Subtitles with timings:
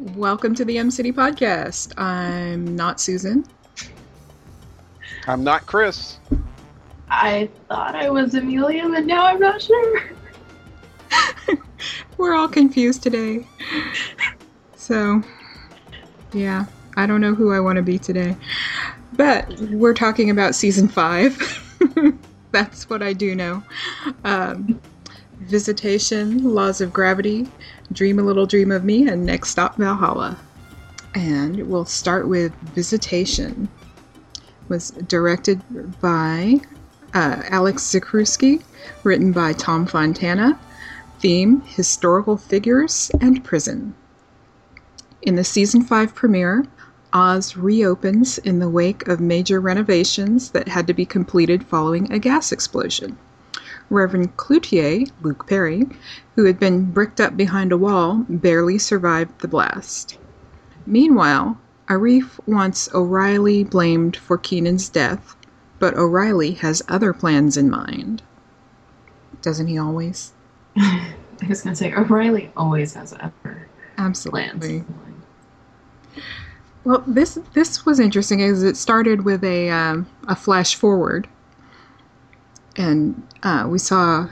[0.00, 1.96] Welcome to the Em City Podcast.
[1.96, 3.44] I'm not Susan.
[5.28, 6.18] I'm not Chris.
[7.08, 10.02] I thought I was Amelia, but now I'm not sure.
[12.18, 13.46] We're all confused today.
[14.74, 15.22] So,
[16.32, 16.64] yeah,
[16.96, 18.36] I don't know who I want to be today.
[19.12, 21.40] But we're talking about season five.
[22.50, 23.62] That's what I do know.
[24.24, 24.80] Um,
[25.54, 27.46] Visitation, Laws of Gravity,
[27.92, 30.36] Dream a Little Dream of Me, and Next Stop Valhalla.
[31.14, 33.68] And we'll start with Visitation.
[34.68, 35.60] Was directed
[36.00, 36.56] by
[37.14, 38.64] uh, Alex Zakrzewski,
[39.04, 40.58] written by Tom Fontana.
[41.20, 43.94] Theme Historical Figures and Prison.
[45.22, 46.66] In the season 5 premiere,
[47.12, 52.18] Oz reopens in the wake of major renovations that had to be completed following a
[52.18, 53.16] gas explosion.
[53.90, 55.86] Reverend Cloutier, Luke Perry,
[56.36, 60.18] who had been bricked up behind a wall, barely survived the blast.
[60.86, 61.58] Meanwhile,
[61.88, 65.36] Arif wants O'Reilly blamed for Keenan's death,
[65.78, 68.22] but O'Reilly has other plans in mind.
[69.42, 70.32] Doesn't he always?
[70.76, 71.14] I
[71.48, 73.68] was gonna say O'Reilly always has other plans.
[73.98, 74.84] Absolutely.
[76.84, 81.28] Well, this this was interesting as it started with a um, a flash forward,
[82.76, 84.28] and uh, we saw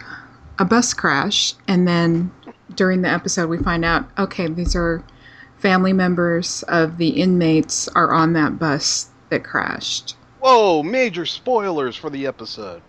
[0.58, 2.30] a bus crash, and then
[2.74, 5.04] during the episode we find out okay these are
[5.58, 10.16] family members of the inmates are on that bus that crashed.
[10.40, 12.82] Whoa, major spoilers for the episode.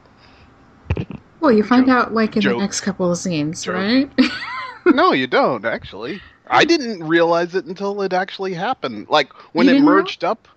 [1.40, 1.96] Well, you find Joke.
[1.96, 2.54] out like in Joke.
[2.54, 3.76] the next couple of scenes, Joke.
[3.76, 4.12] right?
[4.86, 6.22] no, you don't, actually.
[6.48, 9.08] I didn't realize it until it actually happened.
[9.08, 9.92] Like, when it didn't know?
[9.92, 10.48] merged up.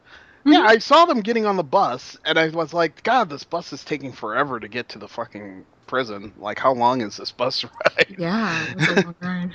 [0.46, 0.66] Yeah, Mhm.
[0.68, 3.84] I saw them getting on the bus, and I was like, God, this bus is
[3.84, 6.32] taking forever to get to the fucking prison.
[6.38, 8.14] Like, how long is this bus ride?
[8.18, 9.50] yeah, it was a long ride.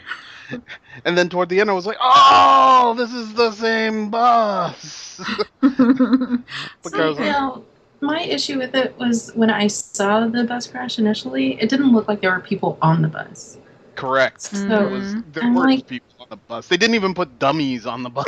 [1.05, 5.21] And then toward the end, I was like, oh, this is the same bus.
[5.61, 6.39] So,
[6.83, 7.63] Because- now,
[8.01, 12.07] my issue with it was when I saw the bus crash initially, it didn't look
[12.09, 13.57] like there were people on the bus.
[13.95, 14.41] Correct.
[14.41, 16.67] So It was, there I'm weren't like- people on the bus.
[16.67, 18.25] They didn't even put dummies on the bus.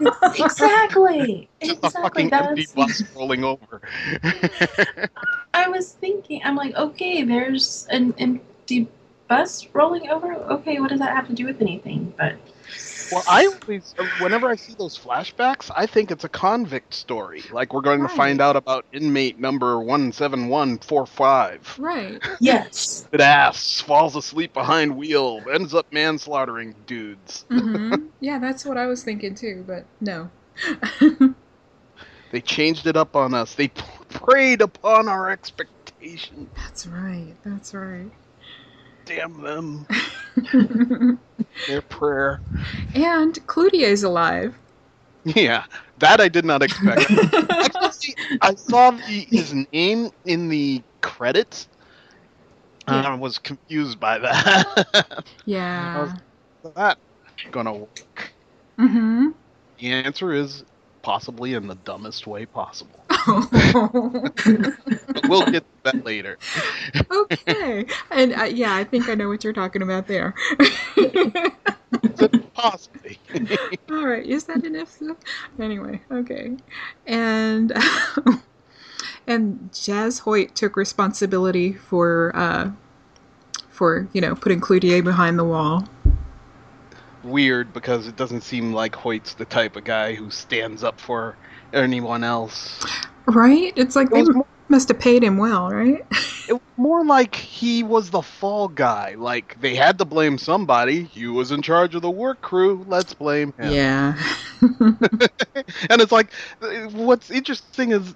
[0.38, 2.28] exactly, Just a exactly.
[2.28, 3.80] fucking empty bus rolling over.
[5.54, 6.42] I was thinking.
[6.44, 8.88] I'm like, okay, there's an empty
[9.28, 10.34] bus rolling over.
[10.34, 12.12] Okay, what does that have to do with anything?
[12.18, 12.36] But
[13.10, 17.42] well, I always, whenever I see those flashbacks, I think it's a convict story.
[17.50, 21.78] Like we're going to find out about inmate number one seven one four five.
[21.78, 22.20] right.
[22.40, 27.44] yes, That ass falls asleep behind wheel, ends up manslaughtering dudes.
[27.48, 30.30] hmm Yeah, that's what I was thinking too, but no.
[32.30, 33.54] They changed it up on us.
[33.54, 36.50] They p- preyed upon our expectations.
[36.56, 37.34] that's right.
[37.44, 38.10] That's right.
[39.08, 39.86] Damn them.
[41.66, 42.42] Their prayer.
[42.94, 44.54] and Cloutier's alive.
[45.24, 45.64] Yeah,
[45.98, 47.10] that I did not expect.
[47.50, 51.68] Actually, I saw the, his name in the credits.
[52.86, 53.08] Yeah.
[53.08, 55.24] I was confused by that.
[55.46, 56.14] yeah.
[56.76, 56.98] that
[57.50, 58.32] gonna work?
[58.78, 59.28] Mm-hmm.
[59.78, 60.64] The answer is
[61.02, 63.07] possibly in the dumbest way possible.
[65.28, 66.38] We'll get to that later.
[67.10, 67.86] okay.
[68.10, 70.34] And uh, yeah, I think I know what you're talking about there.
[72.54, 73.18] Possibly.
[73.90, 74.26] All right.
[74.26, 74.90] Is that an if?
[74.90, 75.16] so?
[75.60, 76.56] Anyway, okay.
[77.06, 77.72] And
[79.26, 82.70] and Jaz Hoyt took responsibility for uh,
[83.70, 85.88] for you know putting Cloutier behind the wall.
[87.24, 91.36] Weird because it doesn't seem like Hoyt's the type of guy who stands up for
[91.72, 92.84] anyone else.
[93.26, 93.72] Right?
[93.76, 96.04] It's like It they more, must have paid him well, right?
[96.48, 99.14] it was more like he was the fall guy.
[99.16, 101.04] Like they had to blame somebody.
[101.04, 102.84] He was in charge of the work crew.
[102.88, 103.72] Let's blame him.
[103.72, 104.18] Yeah.
[104.62, 106.32] and it's like,
[106.92, 108.14] what's interesting is,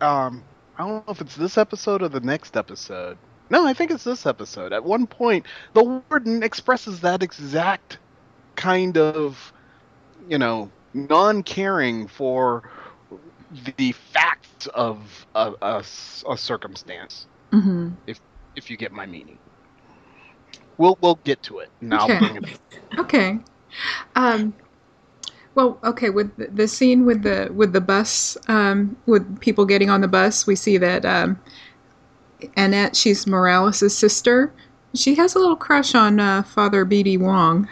[0.00, 0.44] um,
[0.78, 3.18] I don't know if it's this episode or the next episode.
[3.50, 4.72] No, I think it's this episode.
[4.72, 7.98] At one point, the warden expresses that exact
[8.62, 9.52] kind of,
[10.20, 12.64] you know, non-caring for
[13.50, 17.26] the facts of a a circumstance.
[17.52, 17.94] hmm
[18.54, 19.38] If you get my meaning,
[20.78, 21.70] we'll we'll get to it.
[21.80, 22.20] Now Okay.
[22.20, 22.60] it.
[22.98, 23.38] Okay.
[24.16, 24.54] Um,
[25.54, 26.10] well, okay.
[26.10, 30.08] With the, the scene with the with the bus, um, with people getting on the
[30.08, 31.40] bus, we see that um,
[32.56, 34.52] Annette, she's Morales' sister.
[34.94, 37.16] She has a little crush on uh, Father B.D.
[37.18, 37.68] Wong,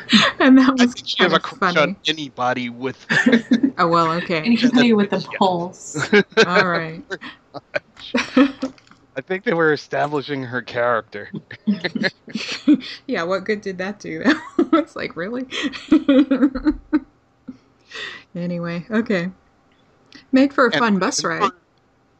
[0.40, 1.80] and that I was think she kind has a of crush funny.
[1.92, 3.06] on anybody with
[3.78, 5.96] Oh well, okay, anybody with a pulse.
[6.12, 7.02] Oh all right.
[9.16, 11.30] I think they were establishing her character.
[13.06, 14.22] yeah, what good did that do?
[14.72, 15.44] it's like, really?
[18.34, 19.30] anyway, okay.
[20.32, 21.42] Made for a And- fun bus ride.
[21.42, 21.50] Her,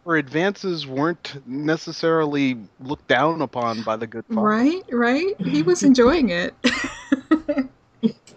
[0.07, 4.41] her advances weren't necessarily looked down upon by the good father.
[4.41, 5.41] Right, right?
[5.41, 6.55] He was enjoying it.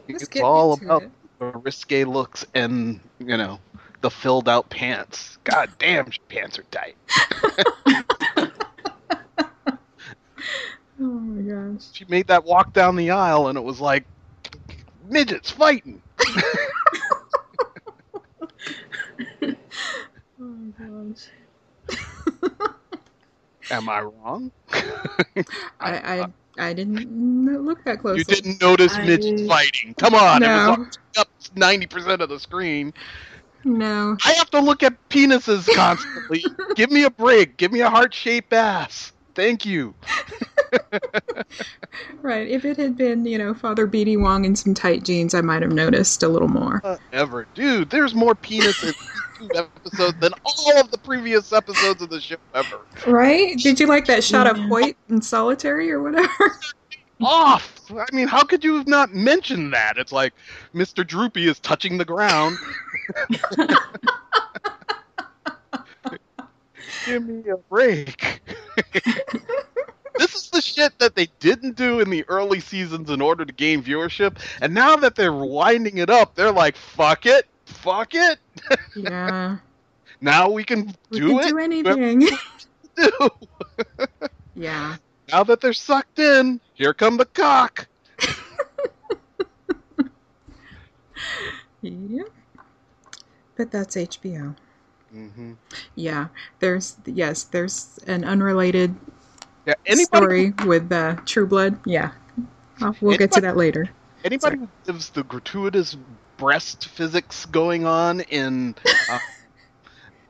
[0.07, 1.11] It's all about it.
[1.39, 3.59] the risque looks and you know
[4.01, 5.37] the filled out pants.
[5.43, 6.97] God damn, pants are tight.
[10.99, 11.89] Oh my gosh.
[11.93, 14.05] She made that walk down the aisle, and it was like
[15.03, 16.01] midgets fighting.
[20.39, 20.71] Oh my
[21.13, 21.27] gosh.
[23.71, 24.51] Am I wrong?
[24.71, 25.45] I,
[25.81, 26.27] I
[26.61, 28.19] I didn't look that closely.
[28.19, 29.93] you didn't notice I- midgets fighting.
[29.97, 30.77] Come on, it was
[31.17, 32.93] up ninety percent of the screen.
[33.63, 34.17] No.
[34.25, 36.43] I have to look at penises constantly.
[36.75, 37.57] Give me a break.
[37.57, 39.11] Give me a heart shaped ass.
[39.35, 39.95] Thank you.
[42.21, 42.47] Right.
[42.47, 44.18] If it had been, you know, Father B.D.
[44.18, 46.81] Wong in some tight jeans, I might have noticed a little more.
[46.83, 47.89] Uh, ever, dude.
[47.89, 52.21] There's more penis in these two episodes than all of the previous episodes of the
[52.21, 52.85] show ever.
[53.07, 53.57] Right?
[53.57, 56.29] Did you like that shot of Hoyt in solitary or whatever?
[57.21, 57.81] Off.
[57.91, 59.97] I mean, how could you have not mentioned that?
[59.97, 60.33] It's like
[60.73, 61.06] Mr.
[61.06, 62.57] Droopy is touching the ground.
[67.06, 68.41] Give me a break.
[70.21, 73.51] This is the shit that they didn't do in the early seasons in order to
[73.51, 78.38] gain viewership, and now that they're winding it up, they're like, "Fuck it, fuck it."
[78.95, 79.57] yeah.
[80.23, 81.50] Now we can We do can it.
[81.50, 82.19] do anything.
[82.95, 83.29] do.
[84.56, 84.97] yeah.
[85.31, 87.88] Now that they're sucked in, here come the cock.
[91.81, 92.23] Yeah.
[93.56, 94.56] But that's HBO.
[95.15, 95.53] Mm-hmm.
[95.95, 96.27] Yeah.
[96.59, 98.95] There's yes, there's an unrelated
[99.65, 100.05] Yeah, anybody
[100.51, 101.79] story with uh, True Blood.
[101.85, 102.11] Yeah.
[102.79, 103.89] Well, we'll get to that later.
[104.23, 105.95] Anybody who gives the gratuitous
[106.37, 108.75] breast physics going on in
[109.09, 109.19] uh,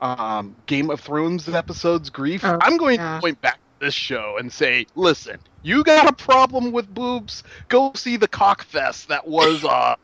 [0.00, 3.14] um, Game of Thrones episodes grief, Oh, I'm going yeah.
[3.16, 7.42] to point back to this show and say, listen, you got a problem with boobs?
[7.68, 9.64] Go see the cock fest that was.
[9.64, 9.94] Uh,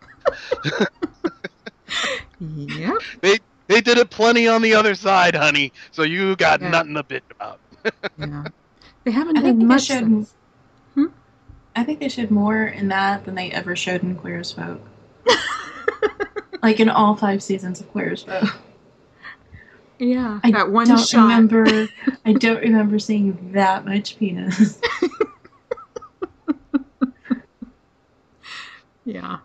[2.40, 2.92] Yeah.
[3.22, 5.72] they did it plenty on the other side, honey.
[5.90, 6.70] So you got Yeah.
[6.70, 7.60] nothing to bitch about.
[8.18, 8.44] Yeah.
[9.08, 9.98] They haven't I done think they much should.
[10.00, 10.34] since.
[10.94, 11.06] Hmm?
[11.74, 14.82] I think they showed more in that than they ever showed in Queer as Folk.
[16.62, 18.50] like in all five seasons of Queer as Folk.
[19.98, 20.40] Yeah.
[20.44, 21.22] I that one don't shot.
[21.22, 21.88] remember.
[22.26, 24.78] I don't remember seeing that much penis.
[29.06, 29.38] Yeah.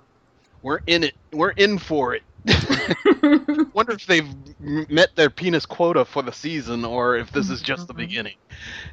[0.61, 1.13] We're in it.
[1.31, 2.23] We're in for it.
[3.73, 4.27] Wonder if they've
[4.59, 7.97] met their penis quota for the season, or if this is just the Mhm.
[7.97, 8.35] beginning.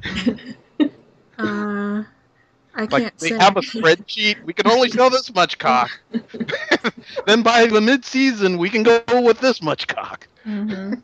[1.39, 2.05] uh,
[2.75, 3.39] I Like can't they say.
[3.39, 4.43] have a spreadsheet.
[4.45, 5.91] We can only show this much cock.
[7.27, 10.29] then by the mid-season, we can go with this much cock.
[10.47, 11.03] Mhm.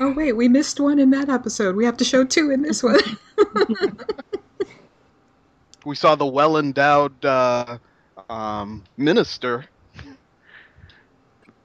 [0.00, 1.76] Oh wait, we missed one in that episode.
[1.76, 3.00] We have to show two in this one.
[5.84, 7.78] We saw the well-endowed uh,
[8.28, 9.66] um, minister,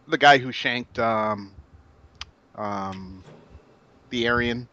[0.10, 1.56] the guy who shanked um,
[2.56, 3.24] um,
[4.10, 4.68] the Aryan.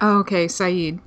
[0.00, 1.00] oh, okay, Saeed.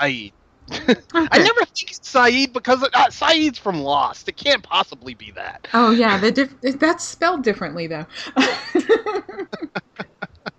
[0.00, 0.32] Saeed.
[0.70, 1.00] Okay.
[1.14, 4.28] I never think it's Saeed because uh, Sayid's from Lost.
[4.28, 5.66] It can't possibly be that.
[5.72, 8.06] Oh yeah, the diff- that's spelled differently though.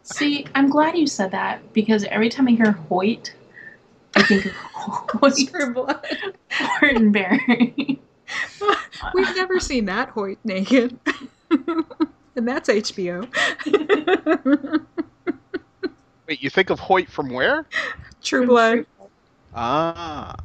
[0.03, 3.35] See, I'm glad you said that because every time I hear Hoyt,
[4.15, 6.03] I think of Hoyt True blood.
[6.51, 7.99] Fortenberry.
[9.13, 10.99] We've never seen that Hoyt naked,
[12.39, 13.27] and that's HBO.
[16.27, 17.65] Wait, you think of Hoyt from where?
[18.23, 18.85] True blood.
[19.53, 20.35] Ah,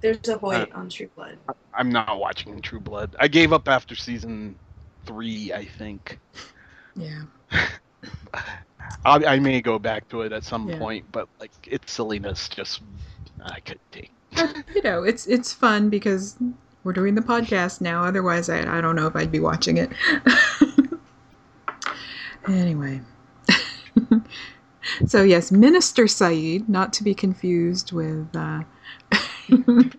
[0.00, 1.38] There's a Hoyt on True Blood.
[1.74, 3.16] I'm not watching True Blood.
[3.18, 4.56] I gave up after season
[5.06, 6.18] three, I think.
[6.96, 7.22] Yeah.
[9.04, 10.78] I, I may go back to it at some Yeah.
[10.78, 12.82] point, but like its silliness just
[13.44, 14.10] I could take.
[14.34, 16.36] But, you know, it's it's fun because
[16.84, 18.02] we're doing the podcast now.
[18.04, 19.90] Otherwise, I I don't know if I'd be watching it.
[22.48, 23.00] anyway.
[25.06, 28.62] so yes, Minister Saeed, not to be confused with uh,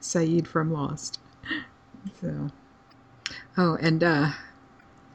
[0.00, 1.20] Sayid from Lost.
[2.20, 2.48] So,
[3.56, 4.30] oh, and uh,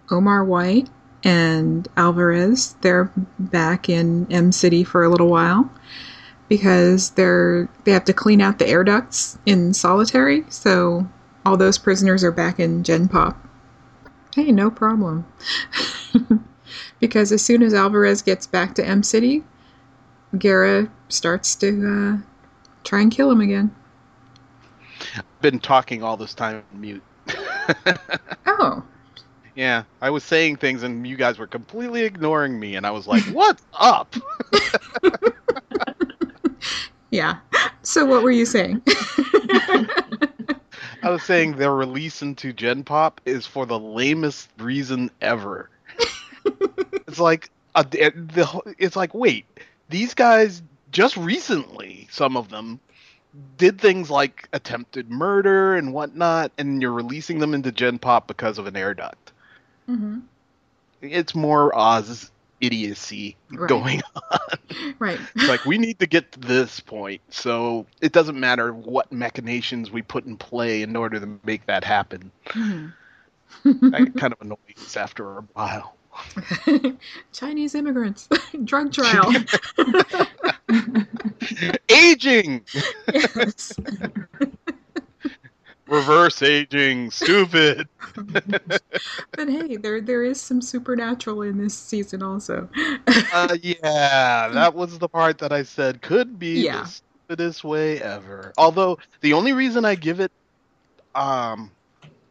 [0.09, 0.89] Omar White
[1.23, 5.69] and Alvarez, they're back in Em City for a little while
[6.47, 10.45] because they're they have to clean out the air ducts in solitary.
[10.49, 11.07] So
[11.45, 13.37] all those prisoners are back in Gen Pop.
[14.35, 15.25] Hey, no problem.
[16.99, 19.45] because as soon as Alvarez gets back to Em City,
[20.37, 22.17] Gara starts to uh,
[22.83, 23.73] try and kill him again.
[25.15, 27.01] I've been talking all this time mute.
[28.47, 28.83] Oh,
[29.55, 33.07] yeah, I was saying things and you guys were completely ignoring me, and I was
[33.07, 34.15] like, "What's up?"
[37.09, 37.37] yeah.
[37.81, 38.83] So what were you saying?
[41.05, 45.69] I was saying their release into Gen Pop is for the lamest reason ever.
[47.07, 49.45] it's like a, the it's like wait,
[49.89, 52.81] these guys just recently, some of them
[53.57, 58.57] did things like attempted murder and whatnot, and you're releasing them into Gen Pop because
[58.57, 59.33] of an air duct.
[59.87, 60.19] hmm
[61.01, 62.31] It's more Oz
[62.61, 63.69] idiocy Right.
[63.69, 64.95] going on.
[64.99, 65.19] Right.
[65.47, 70.01] Like we need to get to this point, so it doesn't matter what machinations we
[70.01, 72.31] put in play in order to make that happen.
[72.47, 72.93] Mhm.
[73.63, 75.95] That kind of annoys after a while.
[77.33, 78.29] Chinese immigrants,
[78.63, 79.33] drug trial.
[81.89, 82.65] aging,
[83.13, 83.73] yes.
[85.87, 87.87] Reverse aging, stupid.
[89.35, 92.69] But hey, there there is some supernatural in this season also.
[93.31, 96.81] Uh, yeah, that was the part that I said could be Yeah.
[96.81, 98.53] the stupidest way ever.
[98.57, 100.31] Although the only reason I give it,
[101.15, 101.71] um,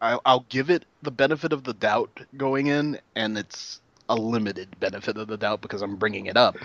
[0.01, 4.79] I, I'll give it the benefit of the doubt going in, and it's a limited
[4.81, 6.57] benefit of the doubt because I'm bringing it up,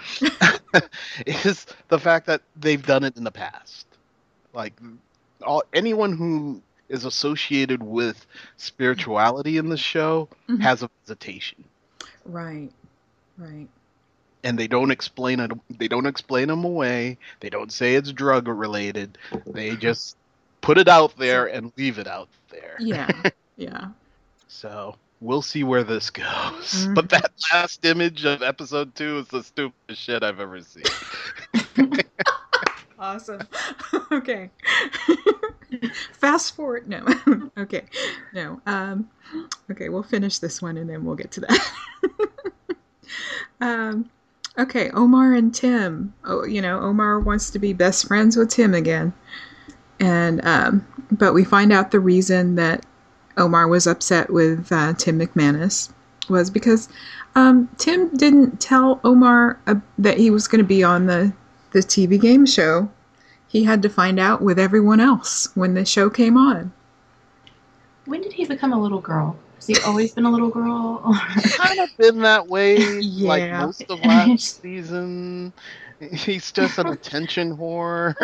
[1.26, 3.88] is the fact that they've done it in the past.
[4.54, 4.80] Like,
[5.46, 8.26] all anyone who is associated with
[8.58, 10.60] spirituality in the show Mhm.
[10.62, 11.64] has a visitation
[12.26, 12.70] Right.
[13.38, 13.68] Right.
[14.44, 18.48] and they don't explain it they don't explain them away they don't say it's drug
[18.48, 20.18] related they just
[20.62, 23.10] put it out there and leave it out there Yeah.
[23.58, 23.90] Yeah.
[24.48, 26.26] so we'll see where this goes
[26.88, 26.96] Mhm.
[26.96, 30.84] but that last image of episode two is the stupidest shit i've ever seen
[33.00, 33.42] Awesome.
[34.12, 34.50] okay.
[36.14, 36.88] Fast forward.
[36.88, 37.06] No.
[37.58, 37.86] okay.
[38.34, 38.62] No.
[38.66, 39.10] Um,
[39.72, 41.70] okay, we'll finish this one and then we'll get to that.
[43.62, 44.10] um,
[44.58, 46.14] okay, Omar and Tim.
[46.26, 49.14] Oh, you know, Omar wants to be best friends with Tim again.
[50.02, 52.86] And um, but we find out the reason that
[53.38, 55.92] Omar was upset with uh, Tim McManus
[56.30, 56.90] was because
[57.36, 61.34] um, Tim didn't tell Omar uh, that he was going to be on the
[61.72, 62.90] the TV game show.
[63.48, 66.72] He had to find out with everyone else when the show came on.
[68.06, 69.38] When did he become a little girl?
[69.56, 71.02] Has he always been a little girl?
[71.58, 73.66] kind of been that way like Yeah.
[73.66, 75.54] most of last season
[76.14, 78.16] he's just an attention whore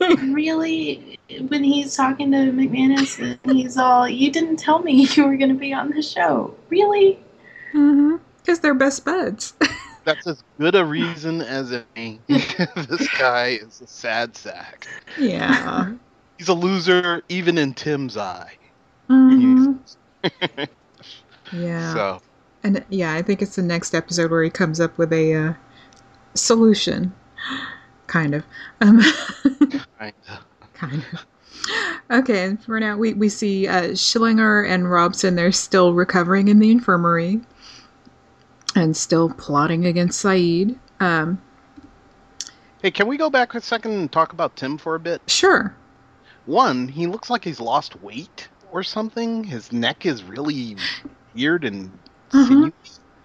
[0.32, 1.18] really?
[1.48, 5.58] When he's talking to McManus, he's all, "You didn't tell me you were going to
[5.58, 7.18] be on the show." Really?
[7.74, 8.16] Mm-hmm.
[8.42, 9.54] Because they're best buds.
[10.06, 15.94] That's as good a reason as any this guy is a sad sack yeah.
[16.38, 18.58] he's a loser even in tim's eye
[19.10, 19.80] Mhm.
[21.52, 21.94] Yeah.
[21.94, 22.22] So
[22.62, 25.54] And yeah, I think it's the next episode where he comes up with a uh,
[26.34, 27.14] solution.
[28.08, 28.44] Kind of.
[28.80, 29.00] Um,
[29.98, 30.46] kinda.
[30.74, 31.26] kind of.
[32.10, 35.34] Okay, and for now, we, we see uh, Schillinger and Robson.
[35.34, 37.40] They're still recovering in the infirmary
[38.76, 40.78] and still plotting against Saeed.
[41.00, 41.40] Um,
[42.82, 45.20] Hey, can we go back a second and talk about Tim for a bit?
[45.26, 45.74] sure.
[46.44, 49.42] One, he looks like he's lost weight or something.
[49.42, 50.76] His neck is really
[51.34, 51.90] weird and
[52.30, 52.72] sinewy.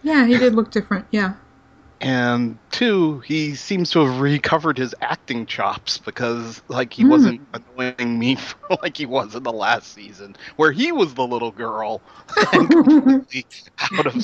[0.02, 1.06] Yeah, he did look different.
[1.12, 1.34] Yeah.
[2.02, 7.06] And two, he seems to have recovered his acting chops because, like, he Hmm.
[7.06, 8.38] wasn't annoying me
[8.84, 12.04] like he was in the last season, where he was the little girl
[12.54, 13.46] and completely
[13.98, 14.16] out of.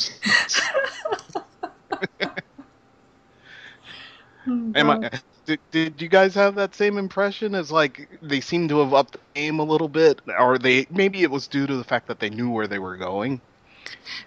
[4.76, 5.00] Am I,
[5.46, 9.14] did, did you guys have that same impression as like they seem to have upped
[9.14, 12.20] the game a little bit, or they maybe it was due to the fact that
[12.20, 13.42] they knew where they were going?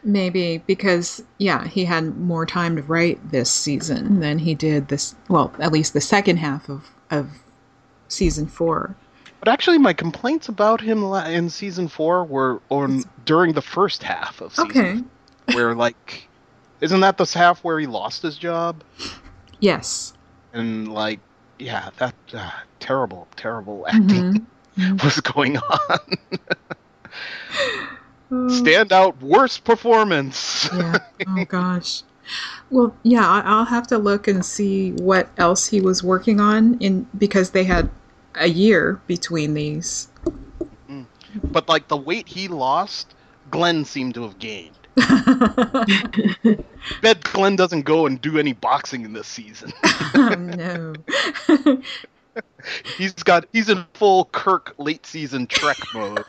[0.02, 5.14] Maybe because yeah, he had more time to write this season than he did this.
[5.28, 7.28] Well, at least the second half of of
[8.08, 8.94] season four.
[9.40, 14.40] But actually, my complaints about him in season four were on during the first half
[14.40, 15.02] of season, Okay.
[15.56, 16.28] where like,
[16.80, 18.82] isn't that the half where he lost his job?
[19.60, 20.12] Yes.
[20.52, 21.20] And like,
[21.58, 22.50] yeah, that uh,
[22.80, 24.46] terrible, terrible acting
[24.78, 25.02] Mhm.
[25.02, 25.98] was going on.
[28.30, 28.48] Mm.
[28.48, 30.68] Oh, Standout worst performance.
[30.72, 30.98] yeah.
[31.26, 32.02] Oh gosh.
[32.70, 37.08] Well, yeah, I'll have to look and see what else he was working on in
[37.18, 37.90] because they had
[38.36, 40.08] a year between these.
[40.88, 41.06] Mm.
[41.44, 43.14] But like the weight he lost,
[43.50, 44.76] Glynn seemed to have gained.
[47.02, 49.72] Bet Glynn doesn't go and do any boxing in this season.
[50.14, 50.94] oh no.
[52.96, 56.24] he's got he's in full Kirk late season Trek mode,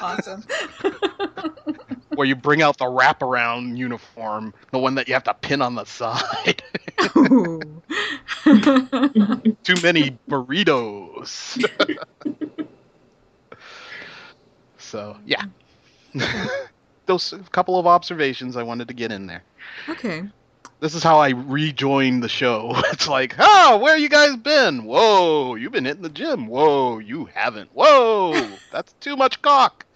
[0.00, 0.44] awesome.
[2.14, 5.74] where you bring out the wraparound uniform, the one that you have to pin on
[5.74, 6.62] the side.
[9.62, 11.64] Too many burritos.
[14.78, 15.44] so yeah,
[17.06, 19.44] those couple of observations I wanted to get in there.
[19.88, 20.24] okay.
[20.80, 22.72] This is how I rejoin the show.
[22.92, 24.84] It's like, oh, where you guys been?
[24.84, 26.46] Whoa, you've been hitting the gym.
[26.46, 27.70] Whoa, you haven't.
[27.72, 29.84] Whoa, that's too much cock.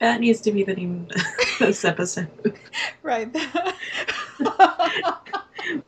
[0.00, 2.28] That needs to be the name of this episode.
[3.02, 3.28] right.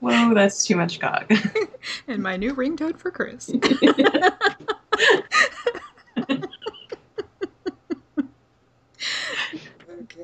[0.00, 1.30] Whoa, that's too much cock.
[2.06, 3.50] and my new ringtone for Chris.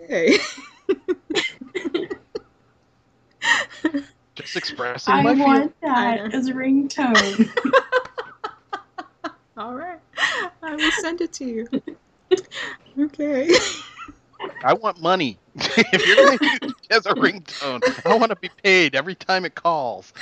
[0.09, 0.39] Okay.
[4.35, 5.47] Just expressing I my feelings.
[5.47, 7.51] want I that as a ringtone.
[9.57, 9.99] All right.
[10.63, 11.69] I will send it to you.
[12.99, 13.55] Okay.
[14.65, 15.39] I want money.
[15.55, 19.15] if you're going to use it as a ringtone, I want to be paid every
[19.15, 20.13] time it calls.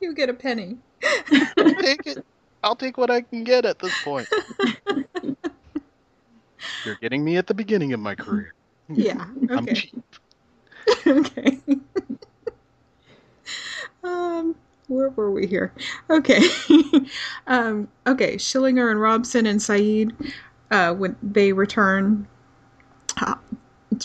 [0.00, 0.78] you get a penny.
[1.58, 2.24] I'll take it.
[2.64, 4.26] I'll take what I can get at this point.
[6.86, 8.54] You're getting me at the beginning of my career.
[8.94, 9.26] Yeah.
[9.50, 9.90] Okay.
[11.06, 11.58] okay.
[14.04, 14.54] um,
[14.88, 15.72] where were we here?
[16.08, 16.40] Okay.
[17.46, 18.36] um, okay.
[18.36, 20.14] Schillinger and Robson and Saeed,
[20.70, 22.26] uh, when they return
[23.20, 23.34] uh,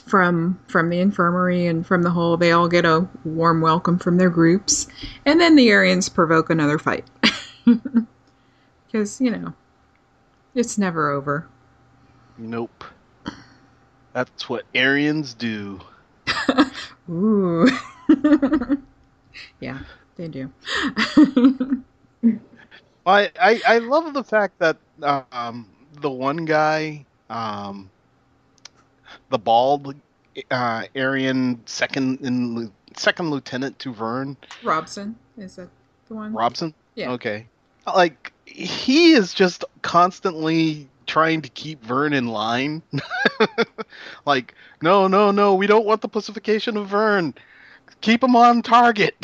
[0.06, 4.18] from from the infirmary and from the hole, they all get a warm welcome from
[4.18, 4.88] their groups,
[5.26, 7.06] and then the Aryans provoke another fight
[8.88, 9.54] because you know
[10.54, 11.48] it's never over.
[12.38, 12.84] Nope.
[14.16, 15.82] That's what Aryans do.
[17.10, 17.68] Ooh.
[19.60, 19.80] yeah,
[20.16, 20.50] they do.
[23.06, 25.68] I, I I love the fact that um,
[26.00, 27.90] the one guy, um,
[29.32, 29.94] the bald
[30.50, 35.68] uh, Aryan second in second lieutenant to Vern Robson is that
[36.08, 36.32] the one?
[36.32, 36.74] Robson.
[36.96, 37.12] Yeah.
[37.12, 37.48] Okay.
[37.86, 42.82] Like he is just constantly trying to keep Vern in line.
[44.26, 47.34] like, no, no, no, we don't want the pacification of Vern.
[48.02, 49.16] Keep him on target.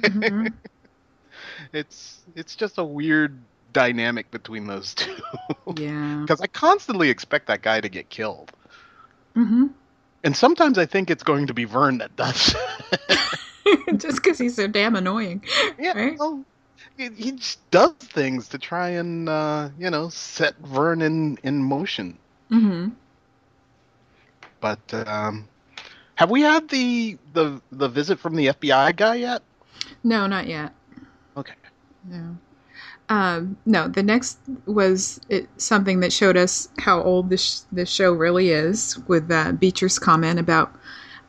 [0.00, 0.52] Mhm.
[1.72, 3.38] it's it's just a weird
[3.72, 5.14] dynamic between those two.
[5.76, 6.20] Yeah.
[6.20, 8.52] Because I constantly expect that guy to get killed.
[9.34, 9.66] hmm
[10.22, 12.54] And sometimes I think it's going to be Vern that does.
[13.96, 15.42] Just because he's so damn annoying.
[15.78, 16.18] yeah, Right.
[16.18, 16.44] well,
[16.96, 21.62] he, he just does things to try and, uh, you know, set Vern in, in
[21.62, 22.18] motion.
[22.50, 22.88] hmm
[24.60, 25.48] But um,
[26.16, 29.42] have we had the, the the visit from the FBI guy yet?
[30.04, 30.72] No, not yet.
[31.36, 31.54] Okay.
[32.04, 32.38] No.
[33.08, 38.12] Um, no, the next was it, something that showed us how old this this show
[38.12, 40.74] really is, with uh, Beecher's comment about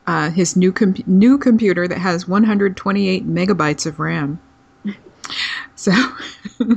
[0.06, 4.40] uh, his new com- new computer that has 128 megabytes of RAM.
[5.76, 5.92] So,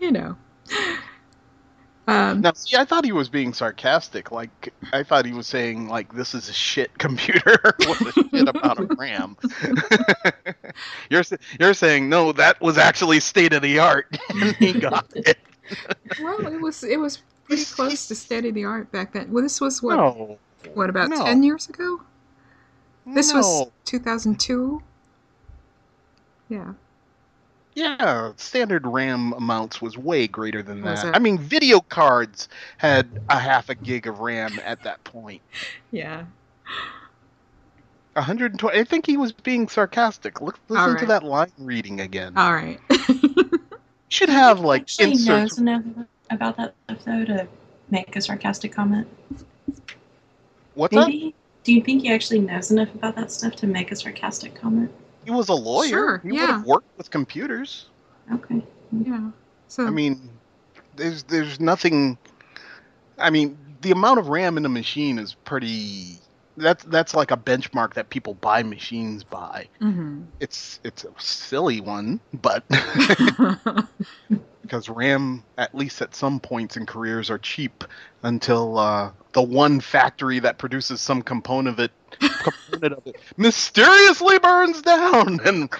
[0.00, 0.36] you know.
[2.08, 4.32] Um, Now, see, I thought he was being sarcastic.
[4.32, 8.48] Like, I thought he was saying, like, this is a shit computer with a shit
[8.48, 9.36] amount of RAM.
[11.10, 11.22] you're
[11.60, 15.38] you're saying no, that was actually state of the art, and he got it.
[16.20, 19.30] well, it was it was pretty close to state of the art back then.
[19.30, 20.38] Well, this was what No,
[20.74, 21.24] what about no.
[21.24, 22.00] 10 years ago?
[23.06, 24.82] This was 2002.
[26.48, 26.72] Yeah.
[27.74, 31.14] Yeah, standard RAM amounts was way greater than that.
[31.14, 35.42] I mean, video cards had a half a gig of RAM at that point.
[35.90, 36.24] Yeah.
[38.12, 38.78] 120.
[38.78, 40.40] I think he was being sarcastic.
[40.40, 42.36] Look, listen to that line reading again.
[42.36, 42.78] All right.
[44.08, 45.58] should have like actually inserts.
[45.58, 47.48] knows enough about that stuff though to
[47.90, 49.06] make a sarcastic comment.
[50.74, 51.08] What's that?
[51.08, 51.34] Maybe.
[51.64, 54.90] Do you think he actually knows enough about that stuff to make a sarcastic comment?
[55.28, 55.88] He was a lawyer.
[55.88, 56.46] Sure, he would yeah.
[56.46, 57.84] have worked with computers.
[58.32, 58.64] Okay.
[59.04, 59.30] yeah.
[59.66, 60.30] So I mean,
[60.96, 62.16] there's there's nothing.
[63.18, 66.16] I mean, the amount of RAM in the machine is pretty.
[66.58, 69.68] That's that's like a benchmark that people buy machines by.
[69.80, 70.26] mhm.
[70.40, 72.64] It's it's a silly one, but
[74.62, 77.84] because RAM, at least at some points in careers, are cheap
[78.22, 81.92] until uh, the one factory that produces some component of it
[82.42, 85.70] component of it mysteriously burns down and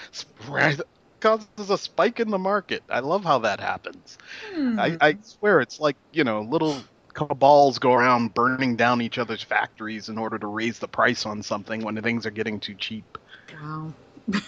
[1.20, 2.82] causes a spike in the market.
[2.88, 4.18] I love how that happens.
[4.54, 4.78] Hmm.
[4.78, 9.42] I, I swear it's like you know little cabals go around burning down each other's
[9.42, 13.18] factories in order to raise the price on something when things are getting too cheap.
[13.60, 13.92] wow.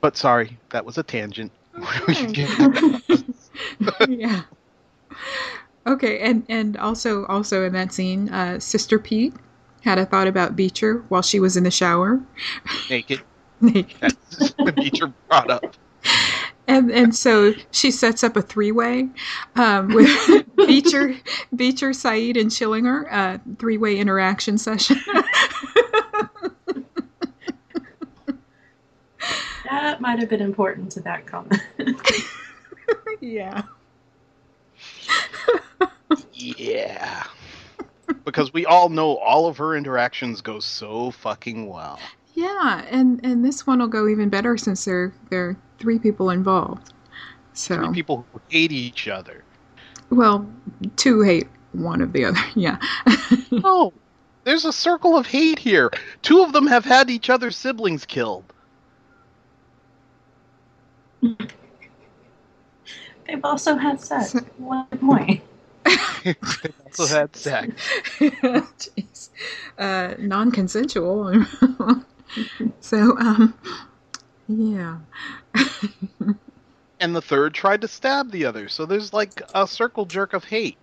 [0.00, 1.50] But sorry, that was a tangent.
[4.06, 4.42] yeah.
[5.86, 9.32] Okay, and and also also in that scene, uh, Sister Pete
[9.82, 12.20] had a thought about Beecher while she was in the shower.
[12.90, 13.22] Naked.
[13.62, 13.96] Naked.
[13.98, 15.74] That's the Beecher brought up.
[16.66, 19.08] And and so she sets up a three way
[19.56, 21.14] um, with Beecher,
[21.54, 24.98] Beecher, Saeed, and Schillinger, uh, three way interaction session.
[29.70, 31.60] That might have been important to that comment.
[33.20, 33.62] yeah.
[36.32, 37.24] Yeah.
[38.24, 41.98] because we all know all of her interactions go so fucking well.
[42.34, 46.30] Yeah, and and this one will go even better since there there are three people
[46.30, 46.92] involved.
[47.52, 49.44] So Three people who hate each other.
[50.10, 50.46] well,
[50.96, 52.40] two hate one of the other.
[52.56, 52.78] Yeah.
[53.52, 53.92] No,
[54.44, 55.90] there's a circle of hate here.
[56.22, 58.52] Two of them have had each other's siblings killed.
[63.26, 64.34] They've also had sex.
[64.58, 65.42] One point.
[66.24, 66.34] They
[66.86, 67.74] also had sex.
[68.18, 69.30] Jeez.
[69.78, 71.44] Uh, non-consensual.
[72.80, 73.54] so um,
[74.48, 74.98] yeah.
[77.00, 78.68] And the third tried to stab the other.
[78.68, 80.76] So there's like a circle jerk of hate.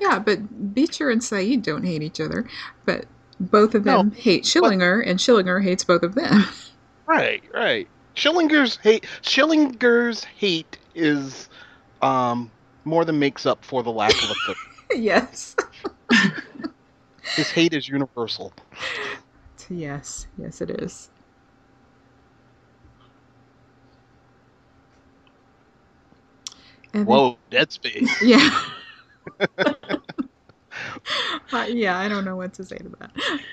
[0.00, 2.48] Yeah, but Beecher and Saeed don't hate each other,
[2.86, 3.04] but
[3.38, 6.44] both of them No, hate Schillinger, and Schillinger hates both of them.
[7.04, 7.88] Right, right.
[8.14, 11.48] Schillinger's hate Schillinger's hate is
[12.00, 12.50] um
[12.84, 14.56] more than makes up for the lack of a third.
[15.02, 15.56] yes.
[17.36, 18.52] His hate is universal.
[19.70, 21.10] Yes, yes, it is.
[26.94, 28.10] And then- Whoa, Dead Space.
[28.22, 28.62] Yeah.
[31.52, 33.10] Uh, yeah, I don't know what to say to that.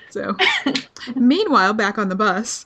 [0.08, 0.34] So,
[1.14, 2.64] meanwhile, back on the bus,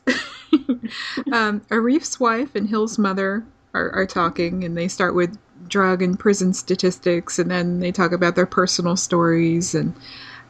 [1.33, 5.37] um, Arif's wife and Hill's mother are, are talking, and they start with
[5.69, 9.93] drug and prison statistics, and then they talk about their personal stories, and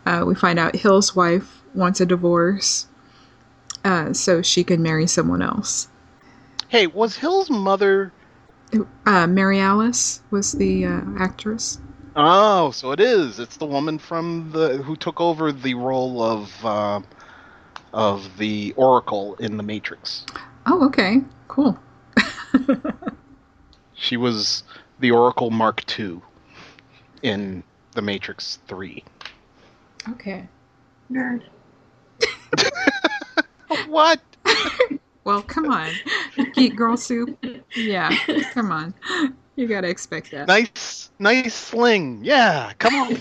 [0.04, 2.86] uh, we find out Hill's wife wants a divorce
[3.84, 5.88] uh, so she can marry someone else.
[6.68, 8.12] Hey, was Hill's mother
[9.06, 11.78] Uh, Mary Alice was the uh, actress.
[12.16, 13.38] Oh, so it is.
[13.38, 17.00] It's the woman from the who took over the role of uh,
[17.92, 20.24] of the Oracle in the Matrix.
[20.66, 21.78] Oh, okay, cool.
[23.96, 24.64] She was
[24.98, 26.20] the Oracle Mark II
[27.22, 29.02] in the Matrix 3.
[30.10, 30.48] okay.
[31.10, 31.42] Nerd.
[33.86, 34.20] What?
[35.24, 35.90] Well, come on.
[36.52, 37.42] Geek Girl Soup.
[37.74, 38.14] Yeah,
[38.52, 38.92] come on.
[39.56, 40.46] You gotta expect that.
[40.46, 42.20] Nice, nice sling.
[42.22, 43.18] Yeah, come on.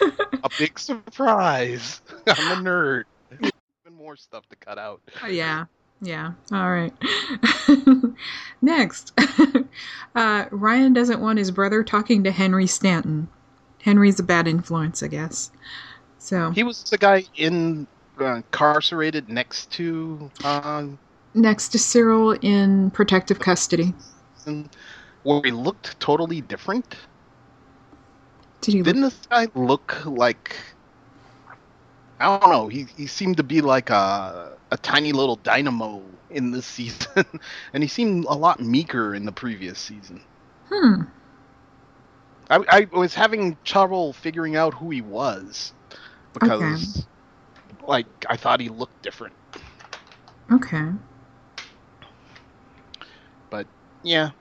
[0.42, 2.00] a big surprise.
[2.26, 3.04] I'm a nerd.
[3.32, 3.52] Even
[3.98, 5.02] more stuff to cut out.
[5.22, 5.66] Oh, yeah,
[6.00, 6.32] yeah.
[6.52, 6.94] All right.
[8.62, 9.12] Next,
[10.14, 13.28] uh, Ryan doesn't want his brother talking to Henry Stanton.
[13.82, 15.50] Henry's a bad influence, I guess.
[16.24, 17.86] So He was the guy in
[18.18, 20.86] uh, incarcerated next to uh,
[21.34, 23.92] next to Cyril in protective custody.
[25.22, 26.96] where he looked totally different.
[28.62, 28.80] Did he?
[28.80, 30.56] Didn't this guy look like
[32.18, 32.68] I don't know?
[32.68, 37.26] He he seemed to be like a a tiny little dynamo in this season,
[37.74, 40.22] and he seemed a lot meeker in the previous season.
[40.70, 41.02] Hmm.
[42.48, 45.74] I, I was having trouble figuring out who he was
[46.34, 47.06] because,
[47.86, 49.36] like, I thought he looked different.
[50.52, 50.92] Okay.
[53.50, 53.68] But
[54.02, 54.32] yeah,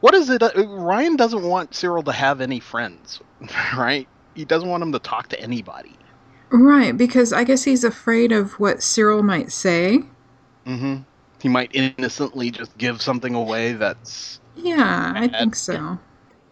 [0.00, 0.42] what is it?
[0.42, 3.20] Uh, Ryan doesn't want Cyril to have any friends,
[3.76, 4.08] right?
[4.34, 5.98] He doesn't want him to talk to anybody.
[6.50, 9.98] Right, because I guess he's afraid of what Cyril might say.
[10.66, 10.96] hmm
[11.40, 15.98] He might innocently just give something away that's Yeah, I think so.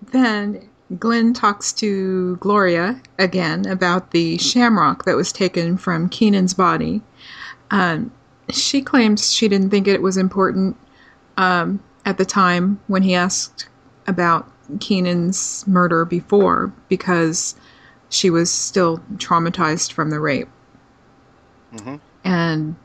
[0.02, 7.02] Then Glynn talks to Gloria again about the shamrock that was taken from Keenan's body.
[7.70, 8.12] Um,
[8.50, 10.76] she claims she didn't think it was important
[11.36, 13.68] um, at the time when he asked
[14.06, 14.50] about
[14.80, 17.54] Keenan's murder before because
[18.08, 20.48] she was still traumatized from the rape.
[21.70, 22.76] hmm and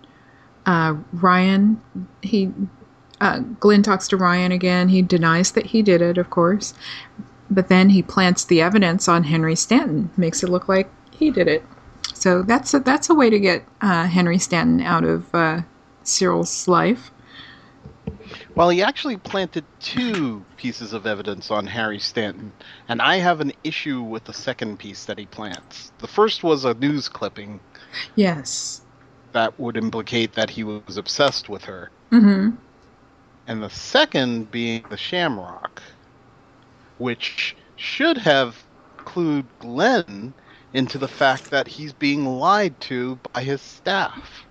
[0.66, 1.82] uh, Ryan,
[2.22, 2.52] he,
[3.22, 4.90] uh, Glynn talks to Ryan again.
[4.90, 6.74] He denies that he did it, of course,
[7.50, 11.48] but then he plants the evidence on Henry Stanton, makes it look like he did
[11.48, 11.64] it.
[12.14, 15.62] So that's a, that's a way to get uh, Henry Stanton out of uh,
[16.04, 17.12] Cyril's life.
[18.56, 22.52] Well, he actually planted two pieces of evidence on Harry Stanton,
[22.88, 25.92] and I have an issue with the second piece that he plants.
[26.00, 27.60] The first was a news clipping
[28.16, 28.82] Yes.
[29.34, 31.92] that would implicate that he was obsessed with her.
[32.12, 32.56] Mm-hmm.
[33.48, 35.82] And the second being the Shamrock,
[36.98, 38.64] which should have
[39.00, 40.34] clued Glynn
[40.74, 44.46] into the fact that he's being lied to by his staff.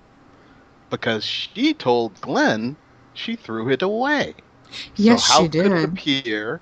[0.90, 2.76] Because she told Glynn
[3.14, 4.34] she threw it away.
[4.96, 6.60] Yes, so how she Could it appear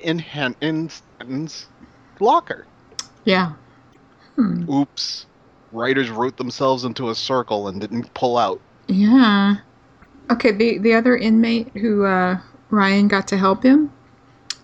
[0.00, 1.66] in Hen- in Stanton's
[2.20, 2.66] locker.
[3.24, 3.52] Yeah.
[4.36, 4.70] Hmm.
[4.70, 5.26] Oops.
[5.72, 8.60] Writers wrote themselves into a circle and didn't pull out.
[8.86, 9.56] Yeah.
[10.30, 12.38] Okay, the the other inmate who uh,
[12.70, 13.90] Ryan got to help him,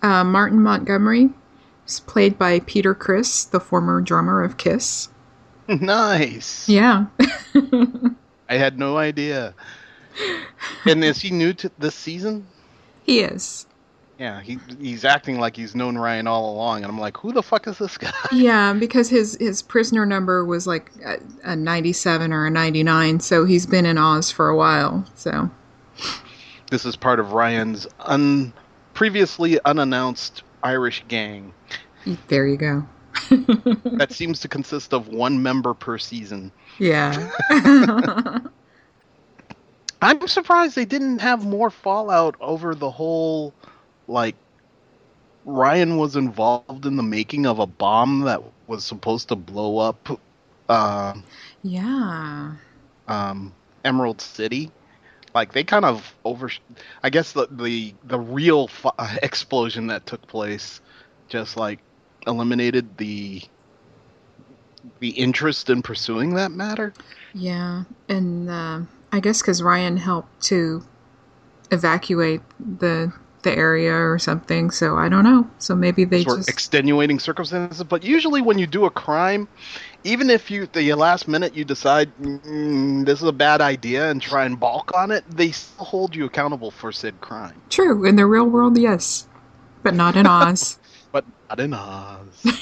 [0.05, 1.31] uh, Martin Montgomery,
[1.87, 5.09] is played by Peter Criss, the former drummer of Kiss.
[5.67, 6.69] nice.
[6.69, 7.07] Yeah.
[8.49, 9.55] I had no idea.
[10.85, 12.45] And is he new to this season?
[13.03, 13.65] he is.
[14.17, 17.43] Yeah, he he's acting like he's known Ryan all along, and I'm like, who the
[17.43, 18.13] fuck is this guy?
[18.31, 23.43] Yeah, because his his prisoner number was like a, a 97 or a 99, so
[23.43, 25.03] he's been in Oz for a while.
[25.15, 25.49] So,
[26.71, 28.53] This is part of Ryan's un
[28.95, 31.53] previously unannounced Irish gang
[32.27, 32.85] there you go.
[33.29, 36.51] that seems to consist of one member per season.
[36.79, 37.29] yeah.
[40.01, 43.53] I'm surprised they didn't have more fallout over the whole
[44.07, 44.35] like
[45.45, 50.19] Ryan was involved in the making of a bomb that was supposed to blow up
[50.69, 51.13] uh,
[51.63, 52.53] yeah.
[53.07, 53.53] um,
[53.83, 54.71] Emerald City.
[55.35, 56.49] Like they kind of over,
[57.03, 58.89] I guess the the the real fu-
[59.21, 60.79] explosion that took place
[61.27, 61.79] just like
[62.25, 63.41] eliminated the
[64.99, 66.93] the interest in pursuing that matter.
[67.33, 68.79] Yeah, and uh,
[69.11, 70.83] I guess because Ryan helped to
[71.69, 72.41] evacuate
[72.79, 73.11] the
[73.43, 75.49] the area or something, so I don't know.
[75.59, 79.49] So maybe they were just extenuating circumstances, but usually when you do a crime,
[80.05, 84.21] even if you the last minute you decide mm, this is a bad idea and
[84.21, 87.59] try and balk on it, they still hold you accountable for said crime.
[87.69, 89.27] true in the real world, yes,
[89.83, 90.79] but not in Oz.
[91.11, 92.45] But not in Oz.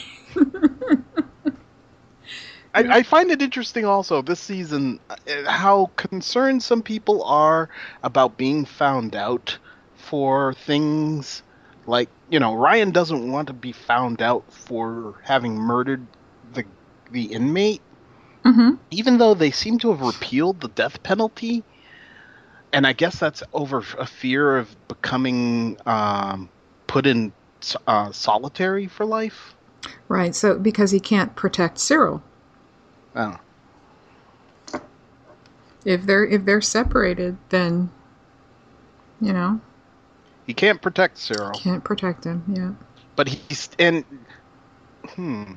[2.75, 5.15] I, I find it interesting also this season uh,
[5.49, 7.69] how concerned some people are
[8.03, 9.57] about being found out
[9.95, 11.41] for things
[11.87, 16.05] like you know Ryan doesn't want to be found out for having murdered
[17.13, 17.81] the inmate
[18.43, 21.63] hmm even though they seem to have repealed the death penalty
[22.73, 26.49] and I guess that's over a fear of becoming um,
[26.87, 27.31] put in
[27.87, 29.53] uh, solitary for life.
[30.07, 30.33] Right.
[30.35, 32.23] So because he can't protect Cyril,
[33.15, 33.37] Oh.
[35.85, 37.91] if they're if they're separated, then
[39.21, 39.61] you know
[40.47, 41.51] He can't protect Cyril.
[41.53, 42.43] can't protect him.
[42.47, 42.71] Yeah.
[43.15, 44.03] But he's and
[45.09, 45.53] hmm.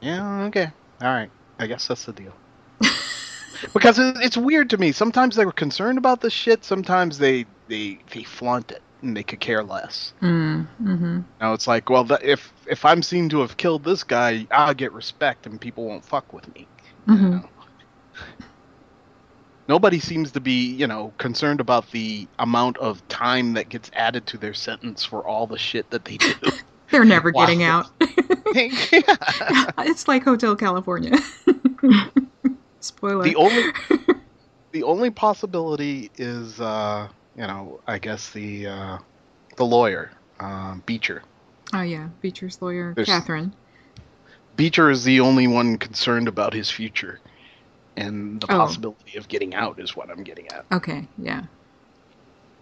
[0.00, 0.68] Yeah, okay.
[1.02, 1.30] All right.
[1.58, 2.34] I guess that's the deal.
[3.74, 4.92] because it's weird to me.
[4.92, 9.24] Sometimes they were concerned about this shit, sometimes they they they flaunt it and they
[9.24, 10.14] could care less.
[10.22, 11.20] Mm, mm-hmm.
[11.40, 14.74] Now it's like, well, th- if if I'm seen to have killed this guy, I'll
[14.74, 16.68] get respect and people won't fuck with me.
[17.06, 17.30] you Mhm.
[17.42, 17.50] know?
[19.68, 24.26] Nobody seems to be, you know, concerned about the amount of time that gets added
[24.28, 26.34] to their sentence for all the shit that they do.
[26.92, 27.46] They're never Wow.
[27.46, 27.86] getting out.
[29.78, 31.16] It's like Hotel California.
[32.80, 33.24] Spoiler.
[33.24, 33.62] The only
[34.72, 38.98] the only possibility is, uh, you know, I guess the uh,
[39.56, 41.22] the lawyer, uh, Beecher.
[41.74, 43.54] oh yeah, Beecher's lawyer, There's- Catherine.
[44.56, 47.18] Beecher is the only one concerned about his future,
[47.96, 48.58] and the Oh.
[48.58, 50.66] possibility of getting out is what I'm getting at.
[50.72, 51.42] Okay, yeah.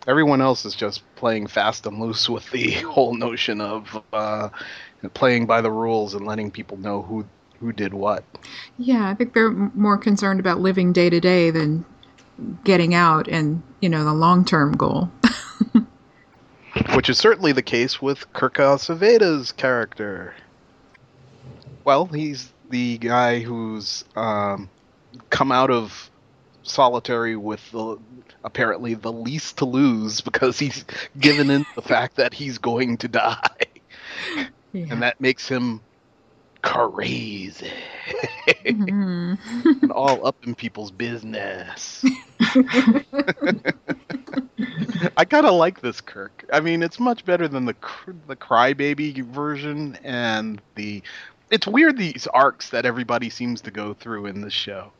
[0.06, 4.48] Everyone else is just playing fast and loose with the whole notion of uh,
[5.14, 7.26] playing by the rules and letting people know who
[7.60, 8.24] who did what.
[8.78, 11.84] Yeah, I think they're more concerned about living day to day than
[12.64, 15.10] getting out and, you know, the long term goal.
[16.94, 20.34] which is certainly the case with Kirk Acevedo's character.
[21.84, 24.68] Well, he's the guy who's um,
[25.30, 26.10] come out of
[26.70, 27.98] solitary with the
[28.44, 30.84] apparently the least to lose because he's
[31.18, 33.40] given in the fact that he's going to die,
[34.72, 34.86] Yeah.
[34.90, 35.80] and that makes him
[36.62, 37.70] crazy
[38.64, 39.38] Mhm.
[39.82, 42.04] and all up in people's business.
[45.16, 46.44] I kind of like this Kirk.
[46.52, 51.02] I mean, it's much better than the cr- the crybaby version and the.
[51.50, 54.92] It's weird these arcs that everybody seems to go through in this show.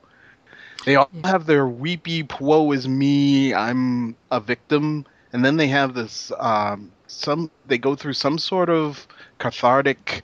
[0.88, 5.92] They all have their weepy "woe is me, I'm a victim," and then they have
[5.92, 7.50] this um, some.
[7.66, 10.22] They go through some sort of cathartic,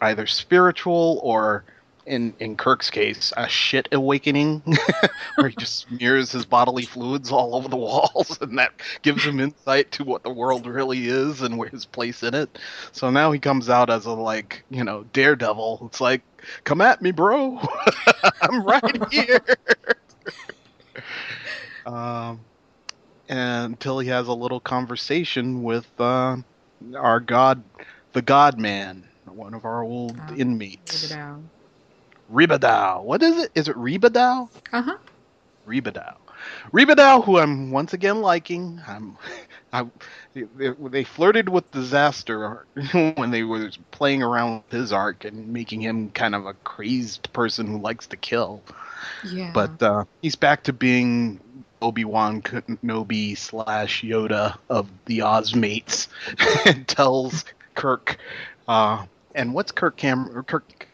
[0.00, 1.62] either spiritual or
[2.06, 4.64] in in Kirk's case, a shit awakening,
[5.36, 9.38] where he just smears his bodily fluids all over the walls, and that gives him
[9.38, 12.58] insight to what the world really is and where his place in it.
[12.90, 15.82] So now he comes out as a like, you know, daredevil.
[15.86, 16.22] It's like,
[16.64, 17.58] come at me, bro.
[18.42, 19.40] I'm right here.
[21.86, 22.46] um,
[23.28, 26.36] and until he has a little conversation with uh,
[26.96, 27.64] our god,
[28.12, 31.16] the God Man, one of our old Oh, inmates.
[31.16, 31.50] Rebadow.
[32.30, 33.04] Rebadow.
[33.04, 33.52] What is it?
[33.54, 34.48] Is it Rebadow?
[34.72, 34.98] Uh huh.
[35.66, 36.16] Rebadow.
[36.72, 38.80] Rebadow, who I'm once again liking.
[38.86, 39.16] I'm,
[39.72, 39.86] I,
[40.34, 45.82] they, they flirted with disaster when they were playing around with his arc and making
[45.82, 48.62] him kind of a crazed person who likes to kill.
[49.24, 49.50] Yeah.
[49.52, 51.40] But uh, he's back to being
[51.82, 56.08] Obi Wan Kenobi slash Yoda of the Ozmates,
[56.66, 58.18] and tells Kirk,
[58.66, 60.86] uh, and what's Kirk Cam Kirk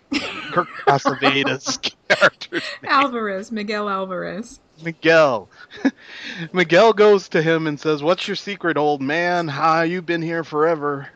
[0.53, 2.93] Kirk Acevedo's character's name?
[2.93, 4.61] Alvarez, Miguel Alvarez.
[4.83, 5.49] Miguel.
[6.53, 9.49] Miguel goes to him and says, "What's your secret, old man?
[9.49, 11.09] How you've been here forever?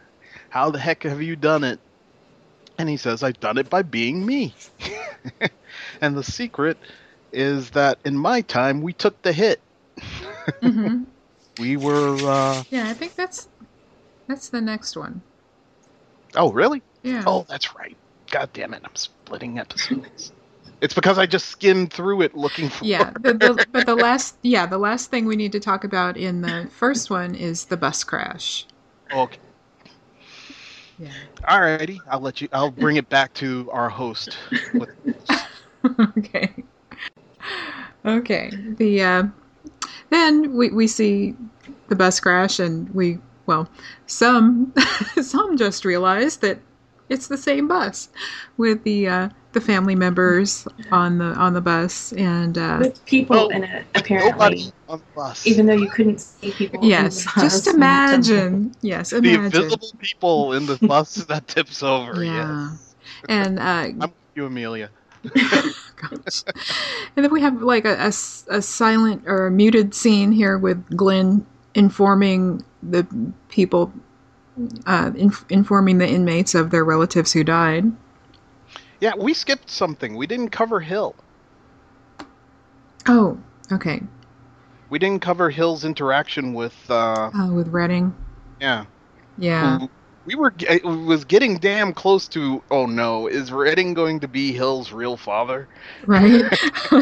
[0.51, 1.81] How the heck have you done it?"
[2.79, 4.55] And he says, "I've done it by being me."
[6.01, 6.79] and the secret
[7.33, 9.61] is that in my time we took the hit.
[10.61, 11.05] hmm
[11.59, 12.29] We were.
[12.29, 12.65] Uh...
[12.71, 13.49] Yeah, I think that's
[14.27, 15.23] that's the next one.
[16.35, 16.83] Oh, really?
[17.03, 17.25] Yeah.
[17.27, 17.97] Oh, that's right.
[18.31, 18.83] God damn it!
[18.85, 20.33] I'm splitting episodes.
[20.81, 22.85] It's because I just skimmed through it looking for.
[22.85, 26.17] Yeah, the, the, but the last yeah the last thing we need to talk about
[26.17, 28.67] in the first one is the bus crash.
[29.13, 29.39] Okay.
[30.99, 31.13] Yeah.
[31.43, 31.99] Alrighty.
[32.11, 32.49] I'll let you.
[32.53, 34.37] I'll bring it back to our host.
[34.75, 34.91] With,
[36.19, 36.53] okay.
[38.05, 38.51] Okay.
[38.79, 39.23] The uh,
[40.11, 41.37] then we we see
[41.89, 43.69] the bus crash, and we well,
[44.07, 44.75] some
[45.23, 46.59] some just realize that
[47.09, 48.09] it's the same bus
[48.57, 53.37] with the uh, the family members on the on the bus, and uh, With people
[53.37, 54.73] Oh, in it, nobody apparently.
[54.89, 55.47] on the bus.
[55.47, 56.83] Even though you couldn't see people.
[56.83, 58.73] in yes, the just when it imagine.
[58.83, 62.23] Yes, the invisible people in the bus that tips over.
[62.25, 62.71] Yeah.
[62.71, 62.95] Yes.
[63.29, 63.63] And uh,
[64.01, 64.91] I'm with you, Amelia.
[65.35, 66.45] Gosh.
[67.17, 68.07] And then we have like a
[68.49, 73.07] a silent or a muted scene here with Glynn informing the
[73.49, 73.93] people,
[74.87, 77.93] uh, inf- informing the inmates of their relatives who died.
[79.01, 80.17] Yeah, we skipped something.
[80.17, 81.15] We didn't cover Hill.
[83.07, 83.39] Oh,
[83.73, 84.03] okay.
[84.91, 86.75] We didn't cover Hill's interaction with.
[86.91, 88.15] uh Uh, with Redding.
[88.61, 88.87] Yeah.
[89.37, 89.87] Yeah.
[90.27, 92.63] We were it was getting damn close to.
[92.71, 93.29] Oh no!
[93.29, 95.69] Is Redding going to be Hill's real father?
[96.05, 96.43] Right?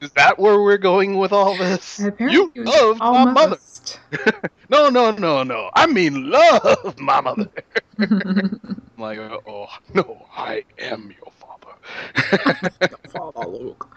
[0.00, 1.98] Is that where we're going with all this?
[2.00, 3.58] Apparently, you loved my mother.
[4.70, 5.70] No, no, no, no.
[5.74, 7.50] I mean, love my mother.
[9.04, 12.88] Like, oh no, I am your father.
[13.08, 13.88] Father Luke.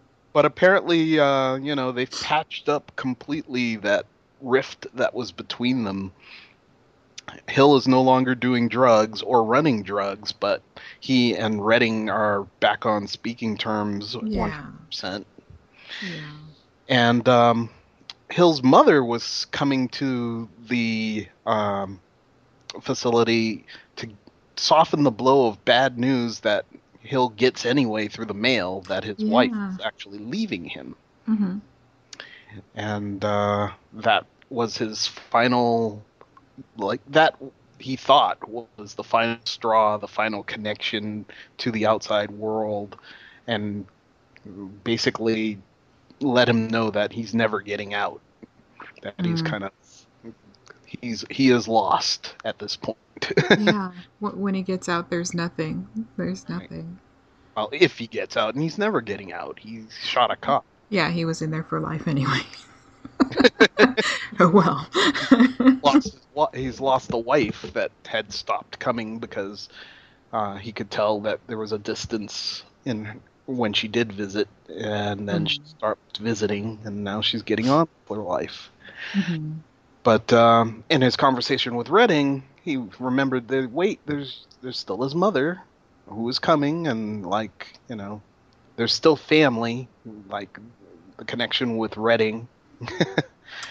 [0.32, 4.06] But apparently, uh, you know, they've patched up completely that
[4.40, 6.12] rift that was between them.
[7.48, 10.62] Hill is no longer doing drugs or running drugs, but
[11.00, 14.62] he and Redding are back on speaking terms yeah.
[14.92, 15.24] 100%.
[16.02, 16.20] Yeah.
[16.88, 17.70] And um,
[18.30, 22.00] Hill's mother was coming to the um,
[22.82, 24.08] facility to
[24.56, 26.66] soften the blow of bad news that
[27.00, 30.96] Hill gets anyway through the mail that his wife is actually leaving him.
[31.26, 31.58] hmm
[32.74, 36.04] And uh, that was his final,
[36.76, 37.36] like, that
[37.78, 41.26] he thought was the final straw, the final connection
[41.58, 42.96] to the outside world,
[43.46, 43.86] and
[44.84, 45.58] basically
[46.20, 48.20] let him know that he's never getting out.
[49.02, 49.42] That he's Mm.
[49.42, 49.72] kind of
[51.00, 52.96] he's he is lost at this point.
[53.58, 53.90] yeah.
[54.20, 55.86] When he gets out, there's nothing.
[56.16, 56.98] There's nothing.
[57.56, 59.58] well, if he gets out, and he's never getting out.
[59.60, 60.64] He shot a cop.
[60.90, 62.40] Yeah, he was in there for life anyway.
[64.40, 64.88] oh well.
[65.82, 66.16] lost
[66.54, 69.68] he's lost the wife that had stopped coming because
[70.32, 75.28] uh, he could tell that there was a distance in when she did visit, and
[75.28, 75.66] then she Mhm.
[75.78, 78.70] stopped visiting, and now she's getting on with her life.
[79.14, 79.58] Mhm.
[80.02, 85.14] But um, in his conversation with Redding, he remembered that wait, there's there's still his
[85.14, 85.60] mother,
[86.08, 88.22] who is coming, and like you know,
[88.76, 89.88] there's still family,
[90.30, 90.58] like
[91.18, 92.48] the connection with Redding.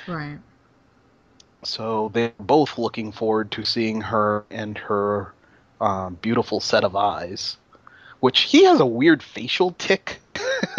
[0.07, 0.39] Right.
[1.63, 5.33] So they're both looking forward to seeing her and her
[5.81, 7.57] um, beautiful set of eyes,
[8.19, 10.19] which he has a weird facial tick.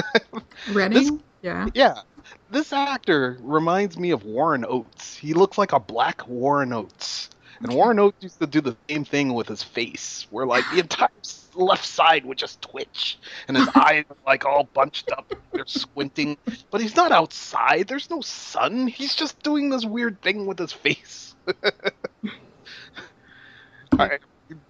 [0.73, 1.23] Redding?
[1.43, 1.69] Yeah.
[1.75, 2.01] yeah,
[2.51, 5.17] this actor reminds me of Warren Oates.
[5.17, 7.31] He looks like a black Warren Oates.
[7.61, 10.79] And Warren Oates used to do the same thing with his face, where like the
[10.83, 11.09] entire
[11.55, 13.19] left side would just twitch,
[13.49, 15.33] and his eyes are like all bunched up.
[15.53, 16.37] They're squinting,
[16.71, 17.89] but he's not outside.
[17.89, 18.87] There's no sun.
[18.87, 21.35] He's just doing this weird thing with his face.
[23.93, 24.21] Alright,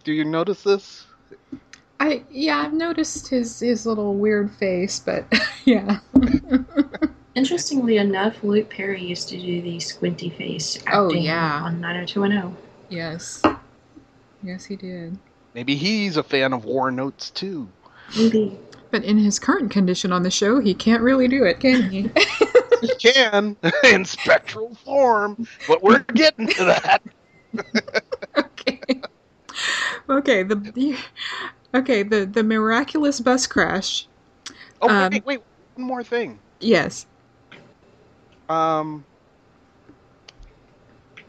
[0.05, 1.07] do you notice this?
[2.01, 5.26] I yeah, I've noticed his his little weird face, but
[5.64, 5.99] yeah.
[7.39, 11.62] Interestingly enough, Luke Perry used to do the squinty face acting Oh, yeah.
[11.62, 12.57] on 90210.
[12.89, 13.41] yes.
[14.43, 15.16] Yes, he did.
[15.55, 17.68] Maybe he's a fan of Warren Oates too.
[18.16, 18.59] Maybe.
[18.91, 22.11] But in his current condition on the show, he can't really do it, can he?
[22.80, 27.03] He can in spectral form, but we're getting to that.
[28.39, 28.80] okay.
[30.09, 30.97] Okay, the, the
[31.74, 34.07] okay, the the miraculous bus crash.
[34.80, 35.41] Oh Um, wait, wait,
[35.74, 36.39] one more thing.
[36.61, 37.07] Yes.
[38.49, 39.05] Um,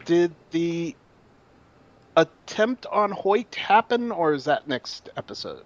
[0.05, 0.95] did the
[2.15, 5.63] attempt on Hoyt happen, or is that next episode?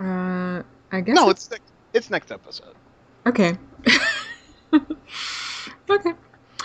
[0.00, 0.62] Uh
[0.92, 2.74] I guess No, it's next, it's next episode.
[3.26, 3.56] Okay.
[4.74, 6.12] okay.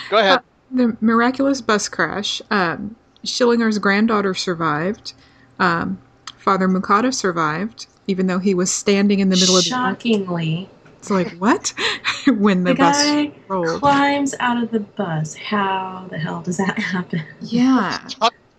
[0.10, 0.42] Go ahead.
[0.72, 2.42] The miraculous bus crash.
[2.52, 5.14] Um, Schillinger's granddaughter survived.
[5.60, 6.02] Um,
[6.38, 9.70] Father Mukada survived, even though he was standing in the middle of the.
[9.70, 11.74] Shockingly, It's like what?
[12.28, 13.80] when the, the, bus guy rolled.
[13.82, 15.36] climbs out of the bus.
[15.36, 17.24] How the hell does that happen?
[17.42, 18.06] Yeah.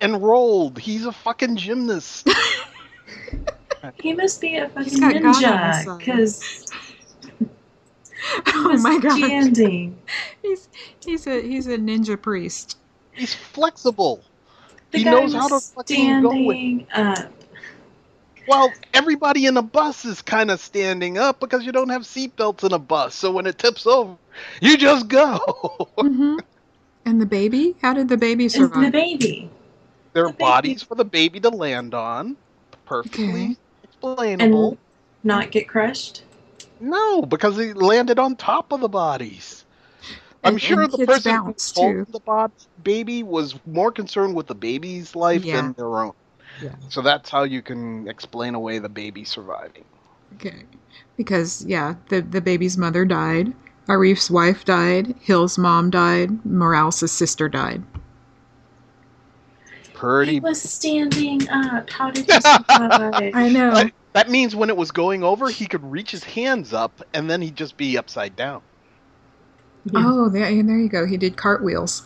[0.01, 0.79] and rolled.
[0.79, 2.29] He's a fucking gymnast.
[4.03, 6.67] He must be a fucking He's got God on his ninja because
[8.49, 9.17] Oh my god.
[9.17, 9.97] standing.
[10.43, 10.69] He's
[11.05, 12.77] he's a he's a ninja priest.
[13.13, 14.23] He's flexible.
[14.91, 17.33] The He guy knows how to fucking go with- standing up.
[18.49, 22.65] Well, everybody in a bus is kind of standing up because you don't have seatbelts
[22.65, 23.15] in a bus.
[23.15, 24.17] So when it tips over,
[24.63, 25.37] you just go.
[25.99, 26.39] hmm
[27.05, 27.77] And the baby?
[27.83, 28.85] How did the baby And survive?
[28.87, 29.51] the baby.
[30.15, 32.37] there are The baby- bodies for the baby to land on.
[32.87, 33.57] Perfectly Okay.
[33.85, 34.71] explainable.
[34.71, 34.79] And
[35.25, 36.23] not get crushed.
[36.81, 39.65] No, because he landed on top of the bodies.
[40.43, 42.07] I'm And- sure and the person who bounce, too.
[42.09, 45.57] the bod- baby was more concerned with the baby's life Yeah.
[45.57, 46.13] than their own.
[46.61, 46.75] Yeah.
[46.89, 49.85] So that's how you can explain away the baby surviving.
[50.35, 50.65] Okay.
[51.17, 53.53] Because yeah, the the baby's mother died.
[53.89, 55.15] Arif's wife died.
[55.21, 56.45] Hill's mom died.
[56.45, 57.83] Morales' sister died.
[59.83, 60.41] He Pretty.
[60.41, 61.91] was standing up.
[61.91, 63.33] How did he survive?
[63.35, 63.73] I know.
[63.73, 67.31] That, that means when it was going over, he could reach his hands up and
[67.31, 68.63] then he'd just be upside down.
[69.95, 71.07] Oh, there, and there you go.
[71.07, 72.03] He did cartwheels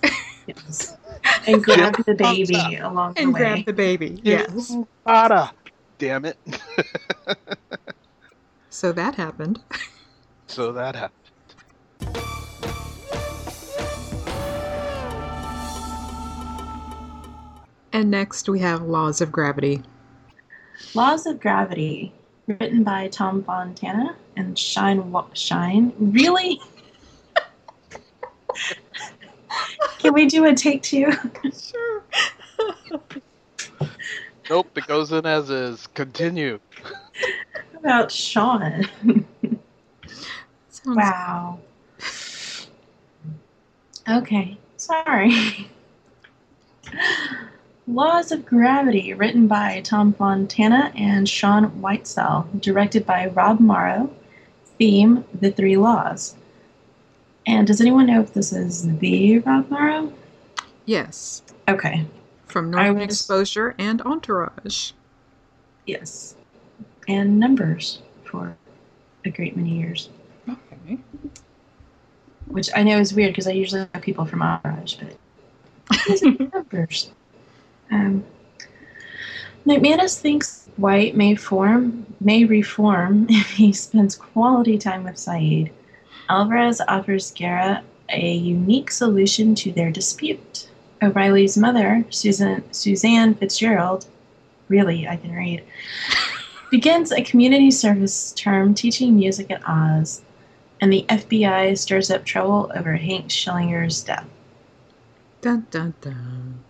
[0.46, 0.96] Yes.
[1.46, 3.40] And grabbed the baby along the and way.
[3.40, 4.20] grabbed the baby.
[4.22, 4.74] Yes.
[5.08, 5.52] Ada.
[5.98, 6.38] Damn it.
[8.74, 9.60] So that happened.
[10.46, 11.12] so that happened.
[17.92, 19.82] And next we have Laws of Gravity.
[20.94, 22.12] Laws of Gravity,
[22.46, 25.92] written by Tom Fontana and Shine Wa- Shine.
[25.98, 26.60] Really?
[29.98, 31.12] Can we do a take two?
[31.52, 32.02] Sure.
[34.50, 35.86] Nope, it goes in as is.
[35.88, 36.58] Continue.
[37.74, 38.88] about Sean.
[40.68, 41.58] Sounds Wow.
[44.08, 45.70] Okay, sorry.
[47.86, 54.10] Laws of Gravity, written by Tom Fontana and Sean Whitesell, directed by Rob Morrow.
[54.78, 56.36] Theme: The Three Laws.
[57.46, 60.12] And does anyone know if this is the Rob Morrow?
[60.86, 61.42] Yes.
[61.68, 62.04] Okay,
[62.46, 64.92] From Northern was- Exposure and Entourage.
[65.86, 66.34] yes.
[67.08, 68.56] And numbers for
[69.24, 70.08] a great many years.
[70.48, 70.98] Okay.
[72.46, 76.22] Which I know is weird because I usually know people from Entourage, but
[76.54, 77.10] numbers.
[77.90, 78.24] Um,
[79.66, 85.70] McManus thinks White may form may reform if he spends quality time with Sayid.
[86.32, 90.66] Alvarez offers Guerra a unique solution to their dispute.
[91.02, 94.06] O'Reily's mother, Susan Suzanne Fitzgerald,
[94.66, 95.62] really I can read,
[96.70, 100.22] begins a community service term teaching music at Oz,
[100.80, 104.26] and the FBI stirs up trouble over Hank Schillinger's death.
[105.42, 106.60] Dun dun dun.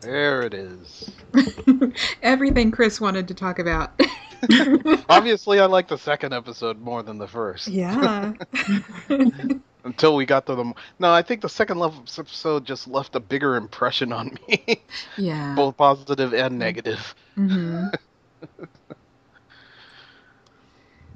[0.00, 1.10] There it is.
[2.22, 4.00] Everything Chris wanted to talk about.
[5.08, 7.68] Obviously, I like the second episode more than the first.
[7.68, 8.32] yeah.
[9.84, 10.74] Until we got to the.
[10.98, 14.82] No, I think the second level episode just left a bigger impression on me,
[15.16, 15.54] yeah.
[15.54, 17.14] both positive and negative.
[17.34, 17.86] hmm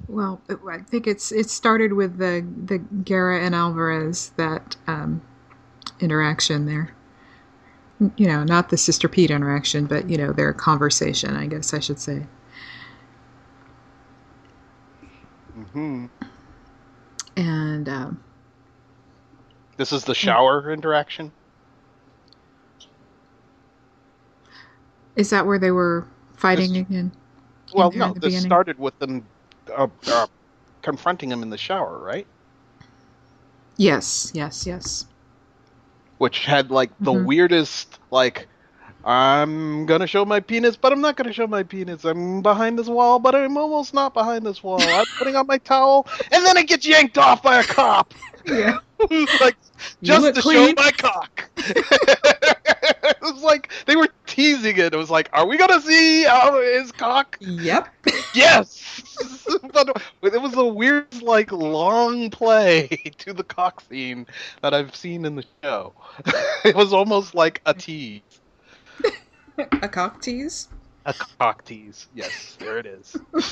[0.07, 5.21] Well, I think it's it started with the the Guerra and Alvarez that um,
[5.99, 6.93] interaction there.
[8.17, 11.35] you know, not the Sister Pete interaction, but you know, their conversation.
[11.35, 12.25] I guess I should say.
[15.55, 16.05] Hmm
[17.37, 18.23] And um,
[19.77, 21.31] This is the shower interaction.
[25.15, 27.11] is that where they were fighting This- again?
[27.73, 28.41] Well, no, this beginning?
[28.41, 29.27] started with them
[29.75, 30.27] uh, uh,
[30.81, 32.27] confronting him in the shower, right?
[33.77, 35.05] Yes, yes, yes.
[36.17, 37.25] Which had like the Mhm.
[37.25, 38.47] weirdest like.
[39.05, 42.05] I'm gonna show my penis, but I'm not gonna show my penis.
[42.05, 44.81] I'm behind this wall, but I'm almost not behind this wall.
[44.81, 48.13] I'm putting on my towel, and then it gets yanked off by a cop.
[48.45, 48.79] Yeah.
[49.41, 49.57] Like,
[50.01, 50.69] just to clean.
[50.69, 51.49] show my cock.
[51.57, 54.93] it was like they were teasing it.
[54.93, 57.37] It was like, are we gonna see how his cock?
[57.41, 57.89] Yep.
[58.33, 59.01] Yes,
[59.71, 59.87] but
[60.23, 62.87] it was the weirdest, like long play
[63.19, 64.27] to the cock scene
[64.61, 65.93] that I've seen in the show.
[66.65, 68.21] it was almost like a tease,
[69.81, 70.67] A cock tease.
[71.05, 72.07] a cock tease.
[72.13, 73.15] Yes, there it is.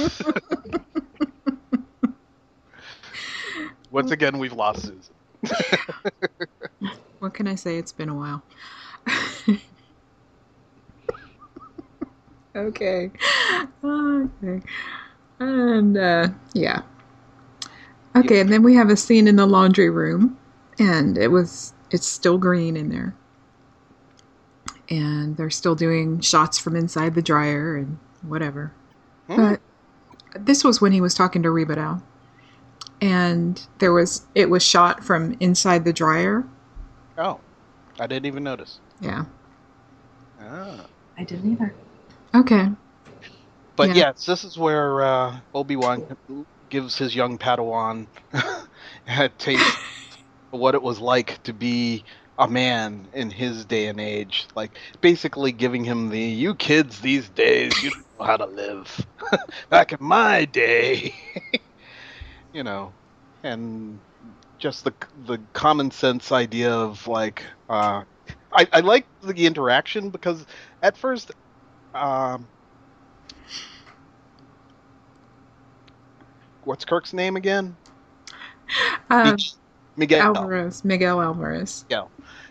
[3.91, 5.13] Once again, we've lost Susan.
[7.19, 7.77] What can I say?
[7.77, 8.43] It's been a while.
[12.55, 13.11] okay.
[13.83, 14.61] Okay.
[15.39, 16.81] And uh yeah.
[18.15, 20.37] Okay, and then we have a scene in the laundry room
[20.79, 23.15] and it was it's still green in there.
[24.89, 28.71] And they're still doing shots from inside the dryer and whatever.
[29.27, 29.35] Hmm.
[29.35, 29.59] But
[30.39, 32.01] this was when he was talking to Rebadow.
[33.01, 36.43] And there was it was shot from inside the dryer.
[37.17, 37.39] Oh,
[37.99, 38.79] I didn't even notice.
[39.01, 39.25] Yeah.
[40.41, 40.85] Ah.
[41.17, 41.73] I didn't either.
[42.33, 42.69] Okay.
[43.75, 43.95] But Yeah.
[43.95, 46.05] yes, this is where uh, Obi Wan
[46.69, 48.07] gives his young Padawan
[49.07, 49.77] a taste
[50.51, 52.03] of what it was like to be
[52.37, 54.47] a man in his day and age.
[54.55, 59.05] Like basically giving him the "you kids these days, you don't know how to live."
[59.69, 61.13] Back in my day,
[62.53, 62.93] you know,
[63.43, 63.99] and
[64.59, 64.93] just the
[65.25, 68.03] the common sense idea of like uh,
[68.51, 70.45] I I like the interaction because
[70.81, 71.31] at first.
[71.93, 72.47] Um,
[76.65, 77.77] what's Kirk's name again?
[79.09, 79.37] Um,
[79.95, 80.35] Miguel.
[80.35, 81.85] Alvarez, Miguel Alvarez.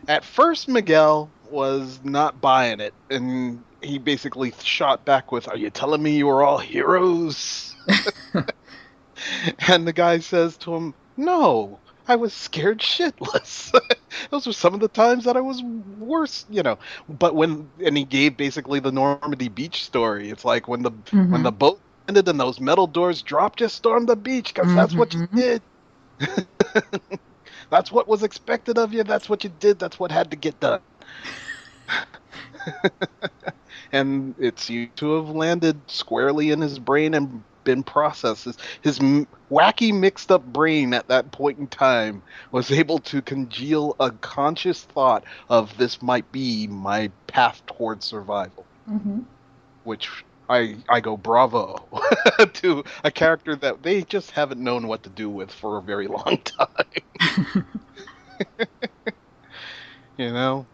[0.08, 5.70] At first, Miguel was not buying it, and he basically shot back with, "Are you
[5.70, 7.74] telling me you were all heroes?"
[9.68, 13.72] and the guy says to him, "No, I was scared shitless.
[14.30, 16.78] Those were some of the times that I was worse, you know."
[17.08, 20.30] But when and he gave basically the Normandy beach story.
[20.30, 20.82] It's like when the
[21.18, 21.42] when Mhm.
[21.42, 25.14] the boat ended and those metal doors dropped, just storm the beach because that's what
[25.14, 25.42] you Mhm.
[25.42, 25.62] did.
[27.72, 29.02] that's what was expected of you.
[29.02, 29.78] That's what you did.
[29.78, 30.80] That's what had to get done.
[33.92, 38.44] and it seemed to have landed squarely in his brain and been processed.
[38.44, 38.98] His, his
[39.50, 44.82] wacky, mixed up brain at that point in time was able to congeal a conscious
[44.82, 49.24] thought of this might be my path towards survival Mhm.
[49.84, 51.88] which I I go bravo
[52.54, 56.08] to a character that they just haven't known what to do with for a very
[56.08, 57.66] long time.
[60.16, 60.66] you know,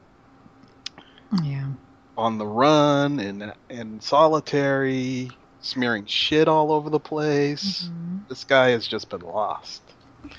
[1.45, 1.69] yeah.
[2.16, 7.89] on the run and and solitary, smearing shit all over the place.
[7.89, 8.29] Mhm.
[8.29, 9.83] This guy has just been lost.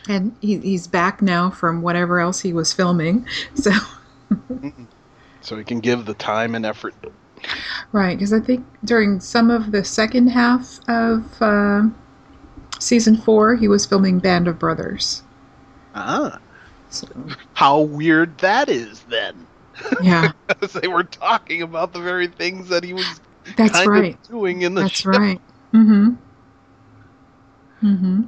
[0.07, 3.25] And he, he's back now from whatever else he was filming.
[3.55, 3.71] So
[5.41, 6.93] So he can give the time and effort.
[7.91, 11.83] Right, because I think during some of the second half of uh,
[12.79, 15.23] season four, he was filming Band of Brothers.
[15.95, 16.39] Ah,
[16.89, 17.07] So
[17.53, 19.47] how weird that is then.
[20.03, 23.21] yeah, Because they were talking about the very things that he was
[23.55, 24.21] that's right.
[24.27, 25.11] doing in the That's show.
[25.11, 25.41] right.
[25.73, 26.15] Mm-hmm.
[27.83, 28.21] Mm-hmm.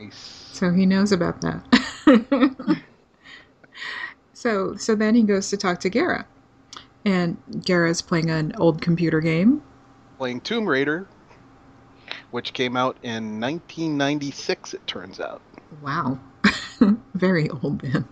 [0.00, 0.50] Nice.
[0.52, 1.62] So he knows about that.
[4.32, 6.26] so so then he goes to talk to Guerra.
[7.06, 9.62] And Guerra's playing an old computer game.
[10.18, 11.06] playing Tomb Raider,
[12.32, 14.74] which came out in 1996.
[14.74, 15.40] It turns out,
[15.82, 16.18] Wow.
[17.14, 18.06] Very old then.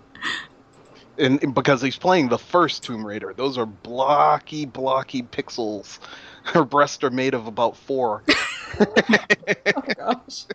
[1.18, 5.98] and, and because he's playing the first Tomb Raider, those are blocky, blocky pixels.
[6.44, 8.22] Her breasts are made of about four.
[8.80, 10.46] Oh gosh.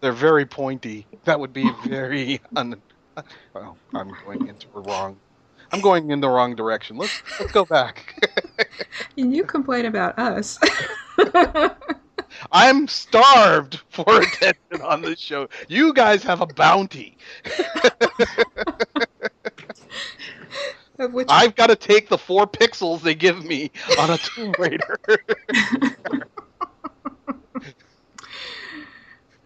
[0.00, 1.06] They're very pointy.
[1.24, 2.80] That would be very un.
[3.52, 5.18] Well, I'm going into the wrong.
[5.72, 6.96] I'm going in the wrong direction.
[6.96, 8.14] Let's let's go back.
[9.16, 10.58] You complain about us.
[12.52, 15.48] I'm starved for attention on this show.
[15.68, 17.18] You guys have a bounty.
[20.98, 24.54] Of which I've got to take the four pixels they give me on a Tomb
[24.58, 24.98] Raider.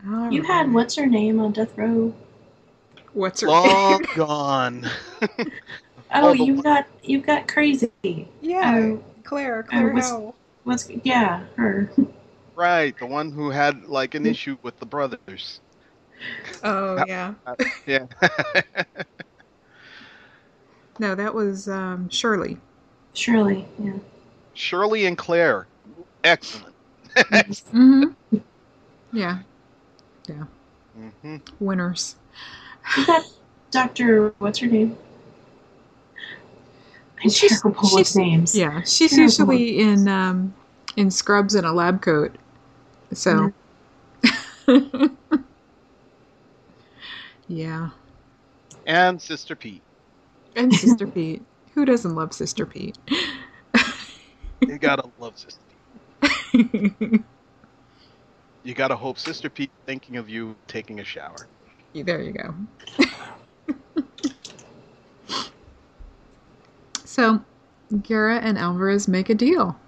[0.06, 2.14] All you had what's her name on death row?
[3.12, 4.88] what's her Long gone.
[6.14, 7.90] Oh, Oh, you one- got you've got crazy.
[8.40, 10.34] Yeah, Oh, Claire, Claire what's- Howell.
[10.64, 11.90] what's yeah her?
[12.54, 15.60] right, the one who had like an issue with the brothers.
[16.62, 17.34] Oh yeah.
[17.86, 18.06] Yeah.
[20.98, 22.58] No, that was um, Shirley.
[23.14, 23.66] Shirley.
[23.82, 23.94] Yeah.
[24.54, 25.66] Shirley and Claire.
[26.22, 26.74] Excellent.
[27.16, 28.38] Mm-hmm.
[29.12, 29.38] Yeah,
[30.28, 30.44] yeah.
[30.98, 31.36] Mm-hmm.
[31.60, 32.16] winners.
[32.96, 33.06] You
[33.70, 34.34] Doctor.
[34.38, 34.96] What's her name?
[37.24, 38.54] I'm She's- terrible with names.
[38.56, 39.22] Yeah, she's Terrible.
[39.54, 40.54] usually in um,
[40.96, 42.34] in scrubs and a lab coat.
[43.12, 43.52] So.
[47.48, 47.90] yeah,
[48.86, 49.82] And Sister Pete.
[50.56, 51.42] and Sister Pete.
[51.74, 52.98] Who doesn't love Sister Pete?
[54.60, 55.60] You gotta love Sister
[56.52, 57.20] Pete.
[58.62, 61.48] You gotta hope Sister Pete thinking of you taking a shower.
[61.92, 62.54] there you go.
[67.12, 67.44] So,
[68.02, 69.78] Guerra and Alvarez make a deal.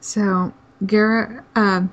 [0.00, 0.52] So,
[0.84, 1.92] Guerra um,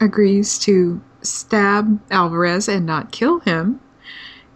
[0.00, 3.78] agrees to stab Alvarez and not kill him,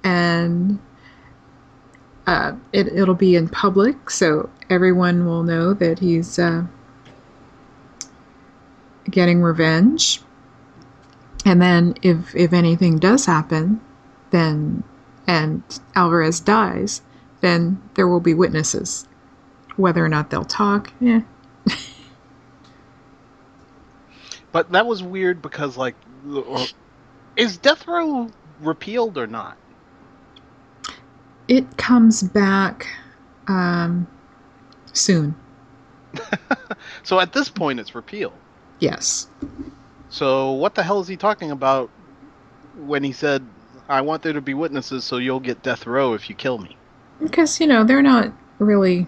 [0.02, 0.78] and
[2.26, 6.64] uh, it, it'll be in public, so everyone will know that he's uh,
[9.10, 10.22] getting revenge.
[11.44, 13.82] And then, if if anything does happen,
[14.30, 14.84] then
[15.26, 15.62] and
[15.94, 17.02] Alvarez dies,
[17.40, 19.06] then there will be witnesses.
[19.76, 21.20] Whether or not they'll talk, yeah,
[24.52, 25.94] But that was weird because, like,
[27.36, 28.28] is Death Row
[28.60, 29.56] repealed or not?
[31.48, 32.86] it comes back
[33.48, 34.06] um,
[34.92, 35.34] soon.
[37.02, 38.34] So at this point, it's repealed.
[38.80, 39.28] Yes.
[40.10, 41.90] So what the hell is he talking about
[42.76, 43.46] when he said,
[43.88, 46.77] "I want there to be witnesses, so you'll get death row if you kill me"?
[47.20, 49.06] Because, you know, they're not really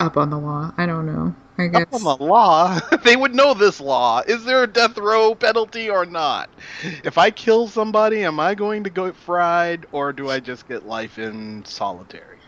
[0.00, 0.72] up on the law.
[0.78, 1.34] I don't know.
[1.58, 1.86] I guess.
[1.86, 4.22] Up on the law, they would know this law.
[4.26, 6.50] Is there a death row penalty or not?
[7.04, 10.84] If I kill somebody, am I going to go fried, or do I just get
[10.84, 12.40] life in solitary?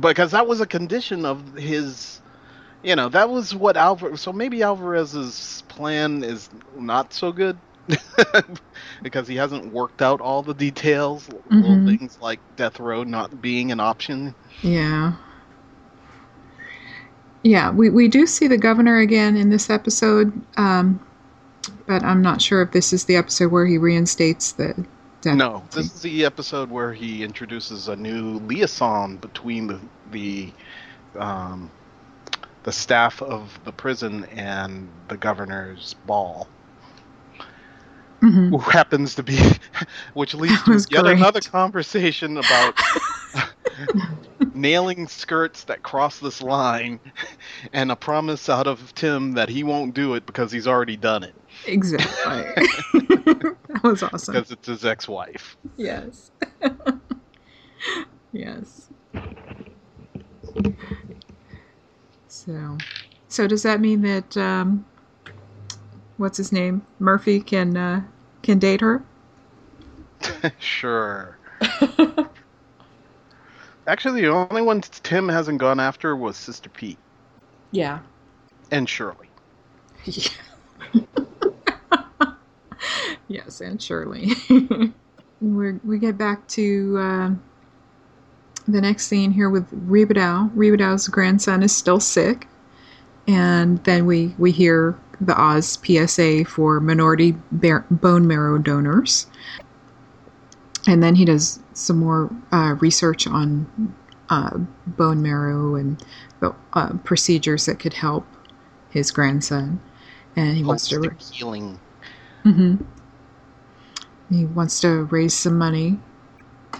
[0.00, 2.22] Because that was a condition of his,
[2.82, 4.20] you know, that was what Alvarez.
[4.20, 7.60] So maybe Alvarez's plan is not so good.
[9.02, 11.86] because he hasn't worked out all the details, little Mhm.
[11.86, 14.34] things like death row not being an option.
[14.62, 15.12] Yeah.
[17.42, 21.04] Yeah, we, we do see the governor again in this episode, um,
[21.86, 24.74] but I'm not sure if this is the episode where he reinstates the
[25.22, 25.36] death.
[25.36, 29.80] No, this is the episode where he introduces a new liaison between the
[30.12, 30.52] the
[31.18, 31.70] um,
[32.62, 36.48] the staff of the prison and the governor's ball,
[38.22, 38.50] Mhm.
[38.50, 39.36] who happens to be,
[40.14, 41.16] which leads to yet great.
[41.16, 42.74] another conversation about
[44.54, 47.00] nailing skirts that cross this line,
[47.72, 51.24] and a promise out of Tim that he won't do it because he's already done
[51.24, 51.34] it
[51.66, 52.62] Exactly.
[52.92, 54.34] that was awesome.
[54.34, 55.56] because it's his ex-wife.
[55.76, 56.30] Yes.
[58.32, 58.88] yes.
[62.28, 62.78] So,
[63.28, 64.84] so does that mean that um,
[66.18, 68.02] what's his name Murphy can uh,
[68.42, 69.02] can date her?
[70.58, 71.38] sure.
[73.86, 76.98] Actually, the only one Tim hasn't gone after was Sister Pete
[77.72, 77.98] Yeah.
[78.70, 79.28] and Shirley.
[83.28, 84.32] yes, and Shirley.
[85.40, 87.30] we we get back to uh,
[88.68, 90.50] the next scene here with Rebadow.
[90.54, 92.46] Rebadow's grandson is still sick,
[93.26, 94.96] and then we we hear
[95.26, 99.26] the Oz PSA for minority bear, bone marrow donors,
[100.86, 103.94] and then he does some more uh, research on
[104.30, 104.56] uh,
[104.86, 106.02] bone marrow and
[106.40, 108.26] the uh, procedures that could help
[108.90, 109.80] his grandson,
[110.36, 111.10] and he wants to.
[111.32, 111.78] Healing.
[112.42, 112.76] hmm
[114.30, 115.98] He wants to raise some money.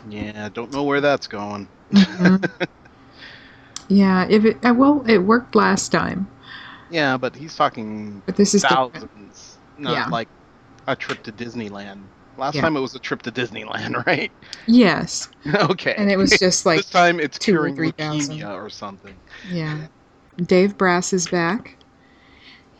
[0.08, 1.68] Yeah, don't know where that's going.
[1.92, 2.50] Mhm.
[3.88, 6.26] yeah, if it uh, well, it worked last time,
[6.92, 8.92] Yeah, but he's talking but this is different.
[8.94, 10.06] thousands, not Yeah.
[10.08, 10.28] like
[10.86, 12.02] a trip to Disneyland.
[12.38, 12.60] Last Yeah.
[12.62, 14.30] time it was a trip to Disneyland, right?
[14.66, 15.94] Yes, okay.
[15.96, 18.36] and it was just like this time it's two or curing three thousand.
[18.36, 19.14] leukemia or something.
[19.50, 19.86] yeah.
[20.46, 21.76] Dave Brass is back.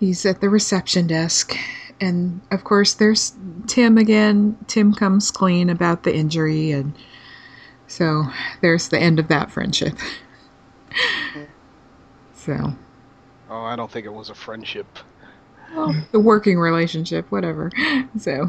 [0.01, 1.57] he's at the reception desk.
[2.01, 3.33] And of course, there's
[3.69, 4.57] Tim again.
[4.67, 6.93] Tim comes clean about the injury, and
[7.87, 8.25] so
[8.61, 9.95] there's the end of that friendship.
[12.35, 12.75] so,
[13.53, 14.99] Oh, I don't think it was a friendship.
[15.75, 17.71] well, the working relationship, whatever.
[18.19, 18.47] So,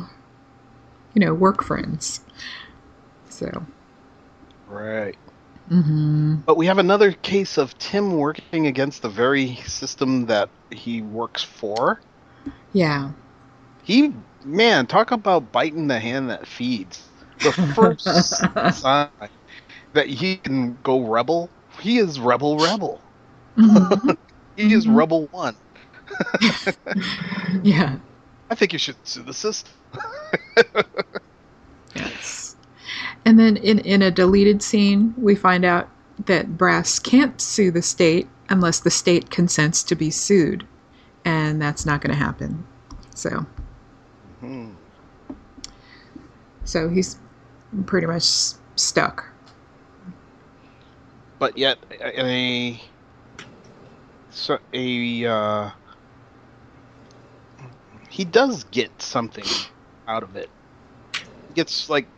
[1.14, 2.22] you know, work friends.
[3.30, 3.66] So,
[4.66, 5.18] Right.
[5.70, 11.02] hmm But we have another case of Tim working against the very system that he
[11.02, 12.02] works for.
[12.74, 13.12] yeah.
[13.84, 17.08] He, man, talk about biting the hand that feeds.
[17.42, 19.12] The first sign
[19.94, 23.14] that he can go rebel, he is rebel rebel.
[23.58, 24.18] Mhm.
[24.56, 24.96] He is Mhm.
[24.98, 25.56] rebel one.
[27.64, 27.98] yeah.
[28.50, 29.72] I think you should sue the system.
[31.96, 32.56] Yes.
[33.24, 35.90] And then in, in a deleted scene, we find out
[36.26, 40.66] that Brass can't sue the state unless the state consents to be sued.
[41.24, 42.66] And that's not going to happen.
[43.14, 43.46] So,
[44.40, 44.72] Hmm.
[46.66, 47.18] so he's
[47.86, 48.24] pretty much
[48.76, 49.24] stuck.
[51.38, 52.82] But yet, in a
[54.34, 55.72] so a uh,
[58.10, 59.46] he does get something
[60.08, 60.50] out of it.
[61.48, 62.10] He gets like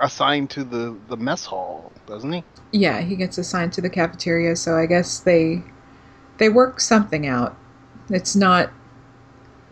[0.00, 2.44] assigned to the the mess hall, doesn't he?
[2.70, 5.62] Yeah, he gets assigned to the cafeteria, so I guess they
[6.38, 7.56] they work something out.
[8.10, 8.70] It's not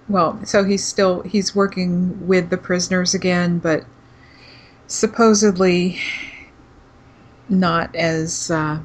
[0.09, 3.85] well, so he's still he's working with the prisoners again, but
[4.87, 5.99] supposedly
[7.49, 8.79] not as uh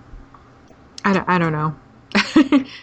[1.03, 1.75] I don't, I don't know.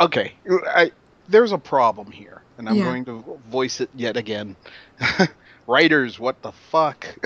[0.00, 0.34] Okay,
[0.66, 0.92] I,
[1.28, 2.82] there's a problem here, and I'm Yeah.
[2.82, 4.56] going to voice it yet again.
[5.66, 7.16] Writers, what the fuck?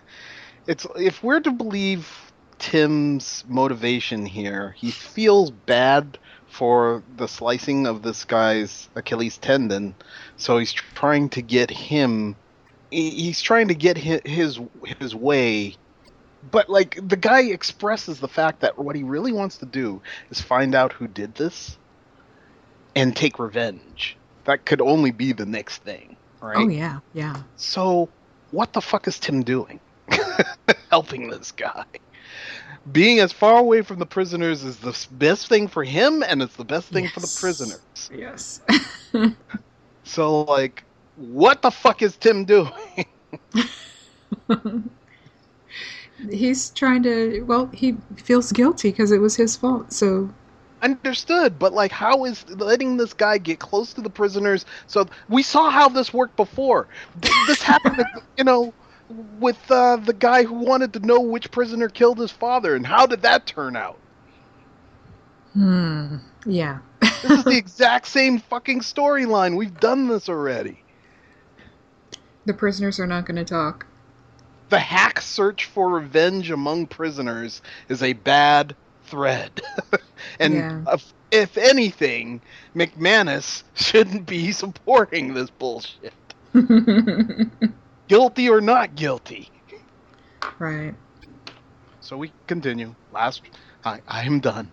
[0.66, 8.02] it's if we're to believe Tim's motivation here, he feels bad for the slicing of
[8.02, 9.96] this guy's Achilles tendon,
[10.36, 12.36] so he's trying to get him.
[12.90, 14.60] He's trying to get his
[15.00, 15.76] his way.
[16.50, 20.40] But like the guy expresses the fact that what he really wants to do is
[20.40, 21.76] find out who did this
[22.94, 24.16] and take revenge.
[24.44, 26.56] That could only be the next thing, right?
[26.56, 27.42] Oh yeah, yeah.
[27.56, 28.08] So,
[28.50, 29.78] what the fuck is Tim doing?
[30.90, 31.84] Helping this guy.
[32.90, 36.56] Being as far away from the prisoners is the best thing for him, and it's
[36.56, 38.10] the best thing for the prisoners.
[38.10, 38.62] Yes.
[40.08, 40.84] So, like,
[41.16, 42.72] what the fuck is Tim doing?
[46.30, 49.92] he's trying to well, he feels guilty because it was his fault.
[49.92, 50.30] So
[50.80, 54.64] Understood, but like, how is letting this guy get close to the prisoners?
[54.86, 56.86] So we saw how this worked before.
[57.48, 58.04] This happened,
[58.36, 58.72] you know,
[59.40, 63.06] with uh, the guy who wanted to know which prisoner killed his father, and how
[63.06, 63.98] did that turn out?
[65.54, 66.18] Hmm.
[66.46, 66.78] Yeah.
[67.00, 69.56] This is the exact same fucking storyline.
[69.56, 70.84] We've done this already.
[72.46, 73.84] The prisoners are not going to talk.
[74.70, 79.60] The hack search for revenge among prisoners is a bad thread.
[80.40, 80.84] and Yeah.
[80.88, 82.42] if, if anything,
[82.74, 86.14] McManus shouldn't be supporting this bullshit.
[88.08, 89.50] Guilty or not guilty.
[90.58, 90.94] right.
[92.00, 92.94] So we continue.
[93.12, 93.42] Last,
[93.84, 94.72] I, I am done.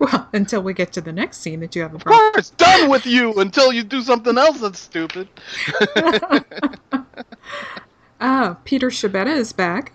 [0.00, 2.32] Well, until we get to the next scene that you have a Of problem.
[2.32, 5.28] course, done with you until you do something else that's stupid.
[8.24, 9.92] Ah, Peter Schibetta is back.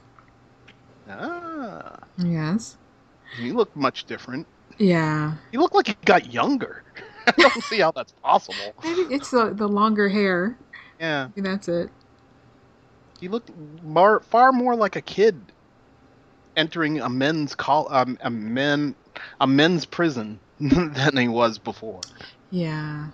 [1.09, 2.75] Ah, Yes.
[3.37, 4.45] He looked much different.
[4.77, 5.35] Yeah.
[5.51, 6.83] He looked like he got younger.
[7.27, 8.73] I don't see how that's possible.
[8.83, 10.57] Maybe it's the, the longer hair.
[10.99, 11.89] Yeah, Maybe that's it.
[13.21, 13.51] He looked
[13.83, 15.39] mar- far more like a kid
[16.57, 18.93] entering a men's col- um, a men
[19.39, 22.01] a men's prison than he was before.
[22.51, 23.07] Yeah.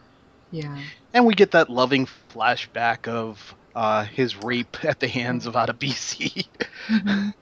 [0.51, 0.77] Yeah.
[1.13, 6.45] And we get that loving flashback of uh, his rape at the hands of Adebisi.
[6.89, 7.33] Mhm.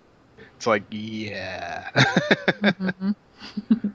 [0.55, 1.89] it's like, yeah.
[2.61, 3.15] Mhm.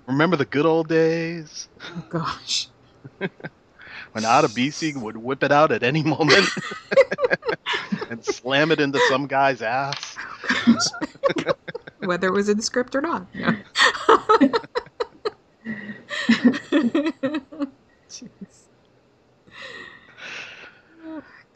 [0.07, 2.68] Remember the good old days Oh, gosh.
[3.18, 6.49] when Adebisi would whip it out at any moment
[8.11, 10.16] and slam it into some guy's ass?
[11.99, 13.26] Whether it was in the script or not.
[13.34, 13.57] Yeah.
[18.09, 18.66] Jeez.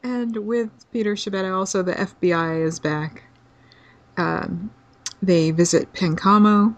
[0.03, 3.25] And with Peter Schibetta, also the FBI is back.
[4.17, 4.71] Um,
[5.23, 6.75] they visit Pancamo.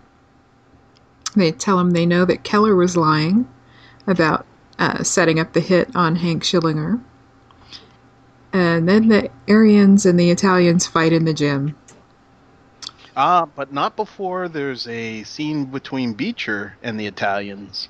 [1.37, 3.49] They tell him they know that Keller was lying
[4.07, 4.45] about
[4.79, 7.01] uh, setting up the hit on Hank Schillinger.
[8.53, 11.77] And then the Aryans and the Italians fight in the gym.
[13.16, 17.89] Ah, but not before there's a scene between Beecher and the Italians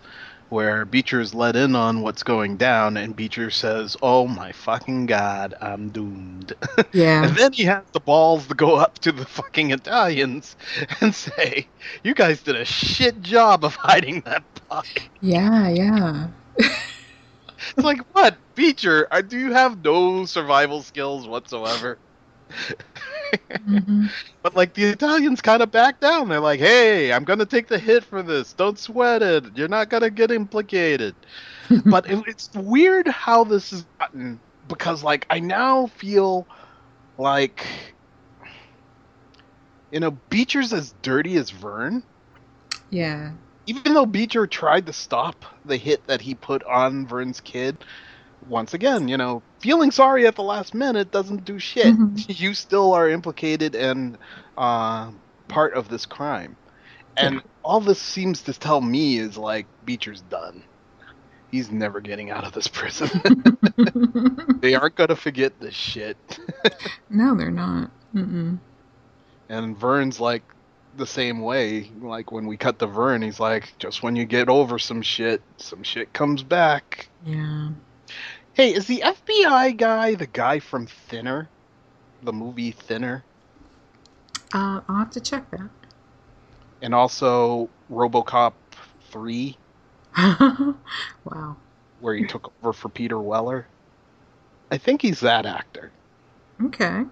[0.53, 5.55] where Beecher's let in on what's going down, and Beecher says, "Oh my fucking god,
[5.61, 6.53] I'm doomed."
[6.93, 7.25] Yeah.
[7.25, 10.57] and then he has the balls to go up to the fucking Italians
[11.01, 11.69] and say,
[12.05, 14.87] "You guys did a shit job of hiding that puck."
[15.21, 16.29] Yeah, yeah.
[17.77, 19.07] It's like, what, Beecher?
[19.29, 21.99] Do you have no survival skills whatsoever?
[23.67, 24.07] Hmm
[24.43, 26.29] But like the Italians kind of back down.
[26.29, 28.55] They're like, "Hey, I'm gonna take the hit for this.
[28.55, 29.57] Don't sweat it.
[29.57, 31.17] You're not gonna get implicated."
[31.89, 36.49] but it, it's weird how this is gotten because like I now feel
[37.19, 37.67] like
[39.91, 42.05] you know Beecher's as dirty as Vern.
[42.91, 43.33] yeah.
[43.67, 47.85] Even though Beecher tried to stop the hit that he put on Vern's kid,
[48.49, 51.95] once again, you know, feeling sorry at the last minute doesn't do shit.
[51.95, 52.13] Mhm.
[52.41, 54.19] You still are implicated and
[54.57, 55.11] uh,
[55.49, 56.57] part of this crime.
[57.17, 57.41] And Yeah.
[57.65, 60.63] all this seems to tell me is like Beecher's done.
[61.51, 63.11] He's never getting out of this prison.
[64.61, 66.17] they aren't gonna forget this shit.
[67.11, 67.91] no, they're not.
[68.15, 68.59] Mm-mm.
[69.51, 70.43] And Vern's like
[70.97, 71.91] the same way.
[72.01, 75.43] Like when we cut to Vern, he's like, just when you get over some shit,
[75.59, 77.09] some shit comes back.
[77.27, 77.69] Yeah.
[78.55, 81.49] Hey, is the FBI guy the guy from Thinner?
[82.23, 83.25] The movie Thinner?
[84.53, 85.71] Uh, I'll have to check that.
[86.83, 88.53] And also Robocop
[89.11, 89.57] 3,
[90.17, 91.57] wow.
[92.01, 93.67] where he took over for Peter Weller?
[94.71, 95.91] I think he's that actor.
[96.63, 97.05] Okay.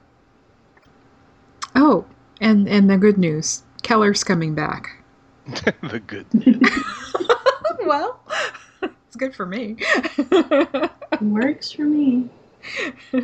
[1.75, 2.05] Oh,
[2.41, 5.03] and and the good news, Keller's coming back.
[5.47, 6.33] the good.
[6.35, 6.85] News.
[7.87, 8.21] well,
[9.11, 9.77] it's good for me.
[11.21, 12.31] Works for me.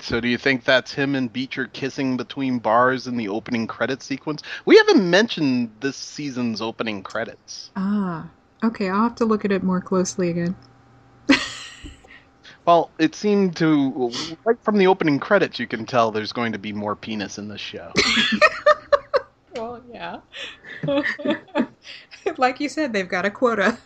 [0.00, 4.02] So do you think that's him and Beecher kissing between bars in the opening credit
[4.02, 4.42] sequence?
[4.66, 7.70] We haven't mentioned this season's opening credits.
[7.74, 8.28] ah,
[8.62, 8.90] okay.
[8.90, 10.54] I'll have to look at it more closely again.
[12.66, 14.12] Well, it seemed to
[14.44, 17.48] right from the opening credits you can tell there's going to be more penis in
[17.48, 17.90] this show.
[19.56, 20.20] Well, yeah.
[22.36, 23.78] like you said, they've got a quota.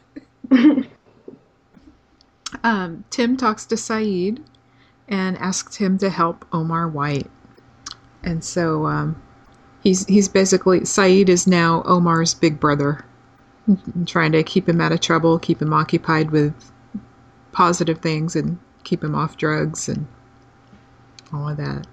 [2.63, 4.43] Um, Tim talks to Sayid
[5.09, 7.31] and asks him to help Omar White.
[8.23, 9.21] And so um,
[9.83, 13.05] he's he's basically Sayid is now Omar's big brother,
[14.07, 16.55] trying to keep him out of trouble, keep him occupied with
[17.51, 20.07] positive things, and keep him off drugs and
[21.33, 21.87] all of that.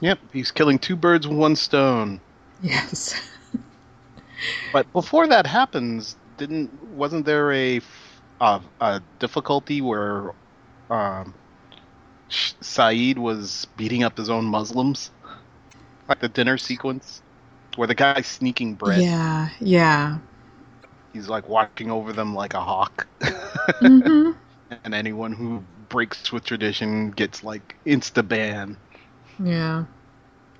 [0.00, 2.20] yep, he's killing two birds with one stone.
[2.62, 3.20] Yes.
[4.66, 10.32] But before that happens, didn't wasn't there a f- uh, a difficulty where
[10.90, 11.34] um,
[12.30, 15.10] Sayid was beating up his own Muslims,
[16.08, 17.22] like the dinner sequence,
[17.76, 19.06] where the guy's sneaking bread.
[19.10, 19.50] Yeah.
[19.60, 20.18] Yeah.
[21.12, 23.08] He's like watching over them like a hawk,
[23.80, 24.32] hmm
[24.70, 28.78] and anyone who breaks with tradition gets like insta ban.
[29.42, 29.84] Yeah.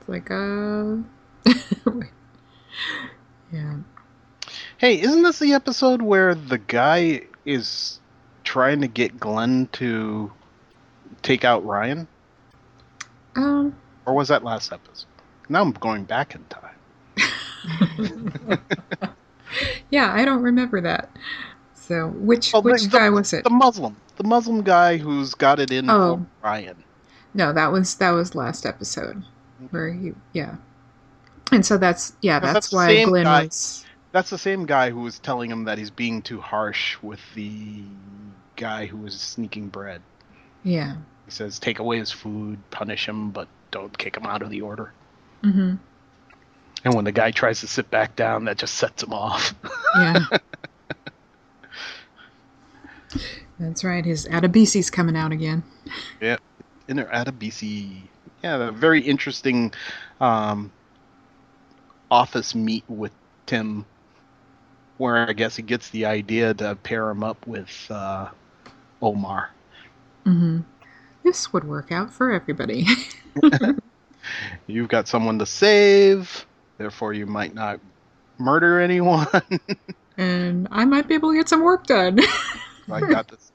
[0.01, 0.97] It's like, uh.
[3.53, 3.77] yeah.
[4.79, 8.01] Hey, isn't this the episode where the guy is
[8.45, 10.33] trying to get Glenn to
[11.23, 12.07] take out Ryan?
[13.37, 13.75] Um.
[14.07, 15.07] Or was that last episode?
[15.49, 16.65] Now I'm going back in time.
[19.91, 21.11] yeah, I don't remember that.
[21.75, 23.45] So, which Oh, which the- guy was it?
[23.45, 23.97] The Muslim.
[24.17, 26.17] The Muslim guy who's got it in Oh.
[26.41, 26.77] for Ryan.
[27.35, 29.23] No, that was that was last episode
[29.71, 30.57] where he yeah.
[31.53, 33.45] And so that's yeah, that's, that's why Glenn guy.
[33.45, 37.21] was That's the same guy who was telling him that he's being too harsh with
[37.35, 37.85] the
[38.57, 40.03] guy who was sneaking bread.
[40.63, 40.97] yeah.
[41.27, 44.63] He says, take away his food, punish him, but don't kick him out of the
[44.63, 44.95] order.
[45.43, 45.75] hmm
[46.85, 49.55] And when the guy tries to sit back down, that just sets him off.
[49.95, 50.27] Yeah.
[53.59, 54.05] That's right.
[54.05, 55.65] His Adebisi's coming out again.
[56.21, 56.37] Yeah.
[56.89, 58.09] Inner Adabisi.
[58.43, 59.73] Yeah, a very interesting
[60.21, 60.73] um,
[62.11, 63.13] office meet with
[63.47, 63.85] Tim,
[64.99, 68.29] where I guess he gets the idea to pair him up with uh,
[69.03, 69.51] Omar.
[70.25, 70.61] hmm
[71.25, 72.87] This would work out for everybody.
[74.67, 76.47] You've got someone to save,
[76.79, 77.81] therefore you might not
[78.39, 79.27] murder anyone.
[80.17, 82.21] and I might be able to get some work done.
[82.91, 83.53] I got this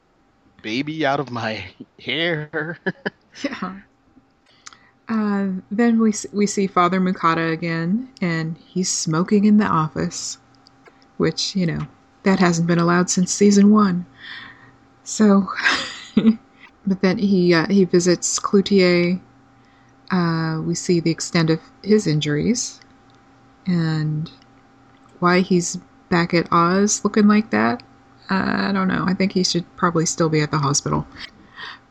[0.61, 1.65] baby out of my
[1.99, 2.79] hair.
[3.43, 3.79] yeah.
[5.13, 10.39] Uh, then we we see Father Mukada again, and he's smoking in the office,
[11.17, 11.85] which you know
[12.23, 14.07] that hasn't been allowed since season one.
[15.03, 15.47] So,
[16.87, 19.21] but then he uh, he visits Cloutier.
[20.09, 22.81] Uh, we see the extent of his injuries,
[23.67, 24.31] and
[25.19, 25.75] why he's
[26.09, 27.83] back at Oz looking like that.
[28.31, 29.05] Uh, I don't know.
[29.07, 31.05] I think he should probably still be at the hospital.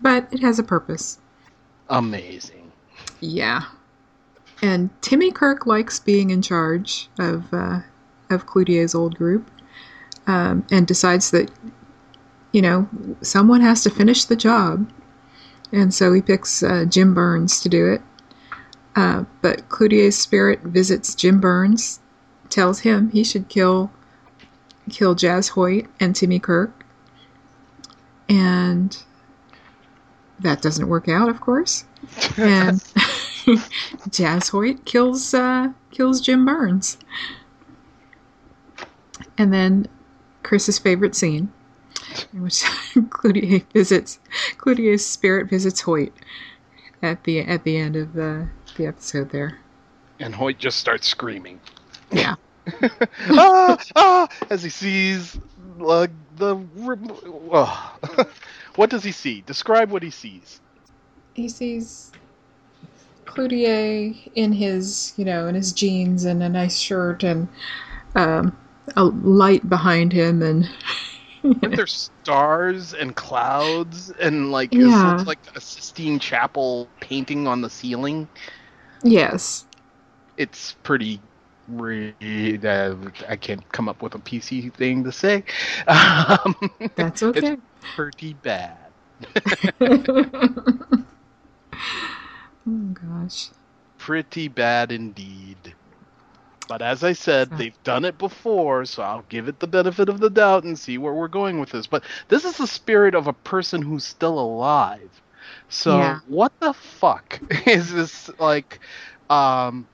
[0.01, 1.21] But it has a purpose.
[1.89, 2.62] Amazing.
[3.23, 3.63] Yeah.
[4.63, 7.81] And Timmy Kirk likes being in charge of uh,
[8.31, 9.49] of Cloutier's old group,
[10.27, 11.51] um, and decides that
[12.53, 12.89] you know
[13.23, 14.91] someone has to finish the job,
[15.71, 18.03] and so he picks uh, Jim Burns to do it.
[18.97, 22.01] Uh, but Cloutier's spirit visits Jim Burns,
[22.51, 23.91] tells him he should kill
[24.91, 26.85] kill Jaz Hoyt and Timmy Kirk,
[28.29, 28.97] and
[30.41, 31.85] that doesn't work out, of course.
[32.37, 32.81] And
[34.11, 36.99] Jaz Hoyt kills uh, kills Jim Burns,
[39.39, 39.87] and then
[40.43, 41.53] Chris's favorite scene,
[42.33, 42.63] in which
[43.11, 44.19] Cloutier visits
[44.59, 46.13] Cloutier's spirit visits Hoyt
[47.03, 49.59] at the at the end of the the episode there.
[50.19, 51.61] And Hoyt just starts screaming.
[52.11, 52.37] Yeah.
[53.31, 55.37] ah, ah, as he sees
[55.81, 56.65] uh, the.
[57.51, 57.99] Oh.
[58.77, 59.43] what does he see?
[59.43, 60.61] Describe what he sees.
[61.35, 62.13] He sees
[63.27, 67.49] Cloutier in his, you know, in his jeans and a nice shirt and
[68.15, 68.57] um,
[68.97, 70.69] a light behind him and.
[71.63, 74.81] Aren't there stars and clouds and like Yeah.
[74.81, 78.29] it looks like a Sistine Chapel painting on the ceiling?
[79.03, 79.67] yes.
[80.37, 81.21] It's pretty.
[81.69, 82.15] Re-
[82.65, 82.97] uh,
[83.29, 85.45] I can't come up with a PC thing to say.
[85.87, 86.55] Um,
[86.97, 87.57] That's okay.
[87.81, 88.93] pretty bad.
[91.75, 93.51] oh gosh.
[93.99, 95.75] Pretty bad indeed.
[96.69, 100.09] But as I said, So- they've done it before, so I'll give it the benefit
[100.09, 101.87] of the doubt and see where we're going with this.
[101.87, 105.11] But this is the spirit of a person who's still alive.
[105.69, 106.19] So Yeah.
[106.27, 108.81] what the fuck is this like
[109.29, 109.87] um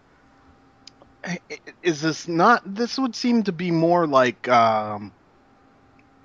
[1.82, 5.12] is this not this would seem to be more like um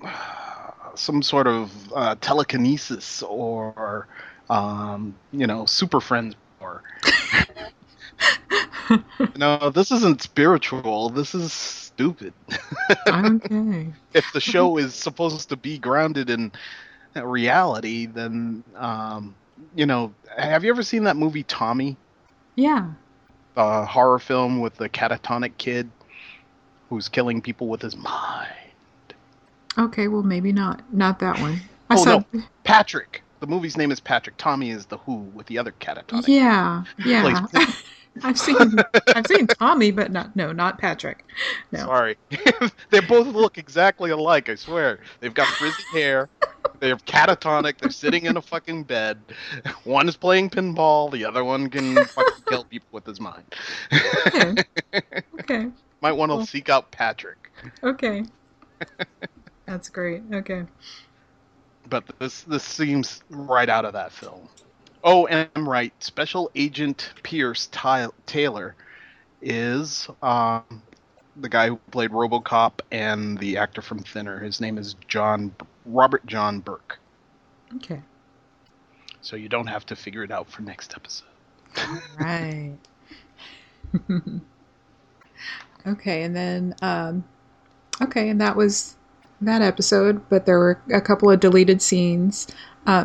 [0.94, 4.06] some sort of uh, telekinesis or
[4.50, 6.82] um you know super friends or
[9.36, 11.08] no, this isn't spiritual.
[11.10, 12.32] This is stupid.
[13.08, 13.92] okay.
[14.14, 16.52] if the show is supposed to be grounded in
[17.14, 19.34] reality, then um,
[19.74, 21.96] you know, have you ever seen that movie Tommy,
[22.56, 22.90] Yeah.
[23.54, 25.90] the horror film with the catatonic kid
[26.90, 28.48] who's killing people with his mind?
[29.78, 30.82] Okay, well maybe not.
[30.92, 31.60] Not that one.
[31.90, 32.22] I Oh, saw
[32.64, 33.23] Patrick.
[33.44, 34.38] The movie's name is Patrick.
[34.38, 36.28] Tommy is the Who with the other catatonic.
[36.28, 36.82] Yeah.
[37.04, 37.44] Yeah.
[38.22, 38.56] I've seen
[39.14, 41.26] I've seen Tommy, but not no, not Patrick.
[41.70, 41.80] No.
[41.80, 42.16] Sorry.
[42.90, 45.00] they both look exactly alike, I swear.
[45.20, 46.30] They've got frizzy hair.
[46.80, 47.76] They're catatonic.
[47.76, 49.20] They're sitting in a fucking bed.
[49.82, 51.12] One is playing pinball.
[51.12, 53.44] The other one can fucking kill people with his mind.
[54.28, 54.54] Okay.
[55.40, 55.66] Okay.
[56.00, 56.46] Might want to Well.
[56.46, 57.50] seek out Patrick.
[57.82, 58.24] Okay.
[59.66, 60.22] That's great.
[60.32, 60.64] Okay.
[61.88, 64.48] But this this seems right out of that film.
[65.02, 65.92] Oh, and I'm right.
[66.02, 68.74] Special Agent Pierce Ty- Taylor
[69.42, 70.64] is um,
[71.36, 74.38] the guy who played RoboCop and the actor from Thinner.
[74.38, 75.54] His name is John
[75.84, 76.98] Robert John Burke.
[77.76, 78.00] Okay.
[79.20, 81.26] So you don't have to figure it out for next episode.
[82.18, 82.76] Right.
[85.86, 87.24] okay, and then um
[88.00, 88.96] okay, and that was
[89.40, 92.46] that episode, but there were a couple of deleted scenes.
[92.86, 93.04] Uh,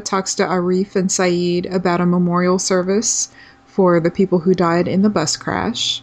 [0.00, 3.30] talks to Arif and Sayid about a memorial service
[3.66, 6.02] for the people who died in the bus crash.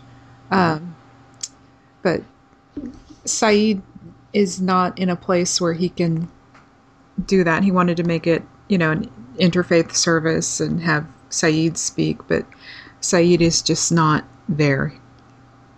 [0.51, 0.95] Um,
[2.03, 2.21] but
[3.25, 3.81] Sayid
[4.31, 6.29] is not in a place where he can
[7.25, 7.63] do that.
[7.63, 12.45] He wanted to make it, you know, an interfaith service and have Sayid speak, but
[13.01, 14.93] Sayid is just not there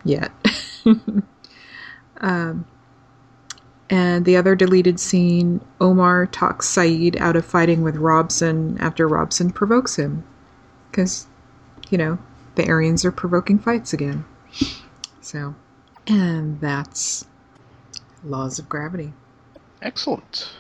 [0.04, 0.32] yet.
[2.18, 2.66] um,
[3.90, 9.52] and the other deleted scene, Omar talks Sayid out of fighting with Robson after Robson
[9.52, 10.24] provokes him.
[10.92, 11.28] Because,
[11.90, 12.18] you know,
[12.56, 14.26] the Aryans are provoking fights again.
[15.22, 15.56] So,
[16.08, 17.26] and that's
[18.24, 19.14] Laws of Gravity.
[19.82, 20.52] Excellent.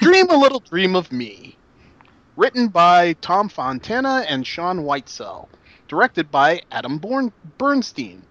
[0.00, 1.56] Dream a Little Dream of Me.
[2.36, 5.48] Written by Tom Fontana and Sean Whitesell.
[5.92, 8.26] Directed by Adam Born- Bernstein.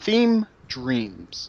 [0.00, 1.48] Theme Dreams.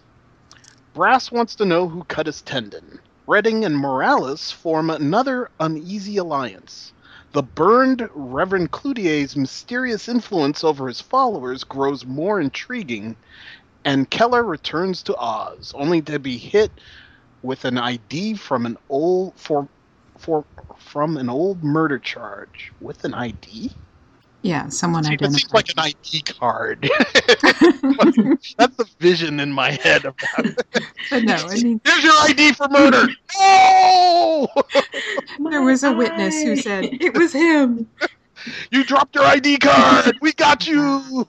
[0.93, 3.01] Brass wants to know who cut his tendon.
[3.27, 6.93] Redding and Morales form another uneasy alliance.
[7.33, 13.17] The burned Reverend Cloutier's mysterious influence over his followers grows more intriguing,
[13.83, 16.79] and Keller returns to Oz, only to be hit
[17.41, 19.67] with an ID from an old for
[20.17, 20.45] for
[20.79, 22.71] from an old murder charge.
[22.79, 23.73] With an ID?
[24.43, 26.81] Yeah, someone It seems like an ID card.
[28.57, 30.61] That's the vision in my head about it.
[31.09, 33.07] but no, I mean, Here's your ID for murder.
[33.39, 34.47] No!
[35.49, 37.89] there was a witness who said it was him.
[38.69, 40.17] You dropped your ID card.
[40.21, 41.25] We got you.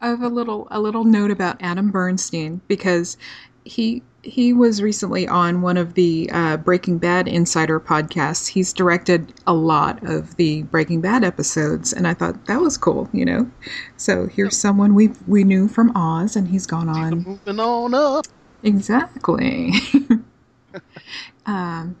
[0.00, 3.18] I have a little a little note about Adam Bernstein because
[3.64, 8.48] he he was recently on one of the uh, Breaking Bad Insider podcasts.
[8.48, 13.08] He's directed a lot of the Breaking Bad episodes, and I thought that was cool.
[13.12, 13.50] You know,
[13.96, 18.26] so here's someone we we knew from Oz, and he's gone on Moving on up.
[18.62, 19.72] Exactly.
[21.46, 21.96] um,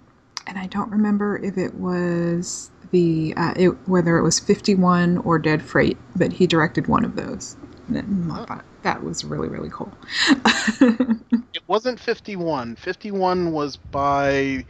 [0.46, 5.38] and I don't remember if it was the uh, it, whether it was 51 or
[5.38, 7.56] Dead Freight, but he directed one of those.
[7.88, 9.92] And I thought that was really really cool.
[11.52, 12.76] It wasn't 51.
[12.76, 14.64] 51 was by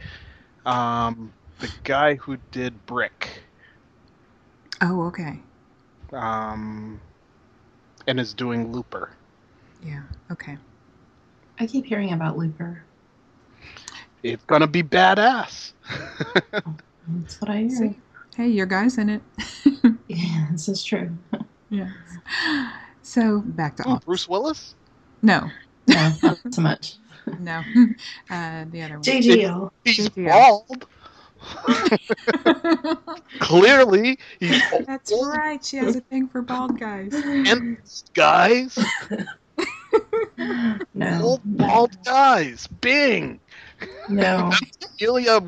[0.65, 3.43] um, the guy who did Brick.
[4.81, 5.39] oh, okay.
[6.11, 6.99] Um,
[8.07, 9.11] and is doing Looper.
[9.83, 10.03] Yeah.
[10.31, 10.57] Okay.
[11.59, 12.83] I keep hearing about Looper.
[14.23, 15.73] It's gonna be badass.
[16.51, 17.69] That's what I hear.
[17.69, 17.99] See?
[18.35, 19.21] Hey, your guy's in it.
[20.07, 21.17] Yeah, this is true.
[21.69, 21.89] yeah.
[23.11, 24.05] So back to Oh, Oz.
[24.05, 24.73] Bruce Willis?
[25.21, 25.49] No,
[25.85, 26.95] No, not so much.
[27.41, 27.61] no.
[28.29, 29.03] Uh, the other one.
[29.03, 29.69] JGL.
[29.83, 30.29] He's JGL.
[30.29, 30.85] bald.
[33.41, 35.63] Clearly, he's That's right.
[35.63, 37.13] She has a thing for bald guys.
[37.13, 37.77] and
[38.13, 38.79] guys.
[40.93, 41.21] No.
[41.21, 42.65] Old bald guys.
[42.79, 43.41] Bing.
[44.07, 44.51] No.
[44.99, 45.41] Amelia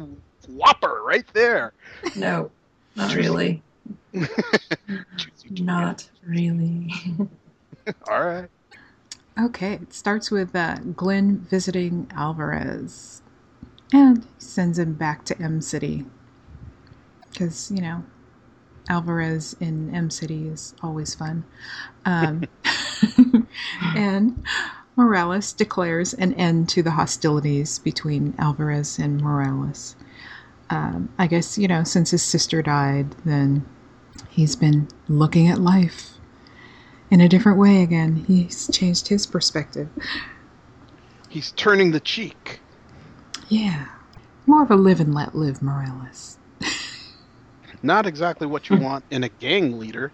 [0.50, 1.72] Whopper right there.
[2.18, 2.52] No.
[2.98, 3.64] Not really.
[5.50, 6.92] Not really.
[8.10, 8.50] All right.
[9.40, 13.22] Okay, it starts with uh, Glynn visiting Alvarez
[13.92, 16.06] and sends him back to Em City.
[17.32, 18.04] Because, you know,
[18.90, 21.46] Alvarez in Em City is always fun.
[22.06, 22.44] Um,
[23.96, 24.46] and
[24.96, 29.96] Morales declares an end to the hostilities between Alvarez and Morales.
[30.70, 33.66] Um, I guess, you know, since his sister died, then
[34.30, 36.13] he's been looking at life
[37.12, 38.26] in a different way again.
[38.28, 39.90] He's changed his perspective.
[41.30, 42.60] He's turning the cheek.
[43.50, 43.86] Yeah.
[44.46, 46.38] More of a live and let live Morales.
[47.82, 50.14] Not exactly what you want in a gang leader.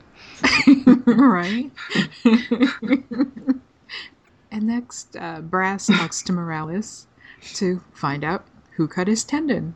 [1.06, 1.72] right?
[4.52, 7.06] and next, uh, Brass talks to Morales
[7.54, 9.76] to find out who cut his tendon.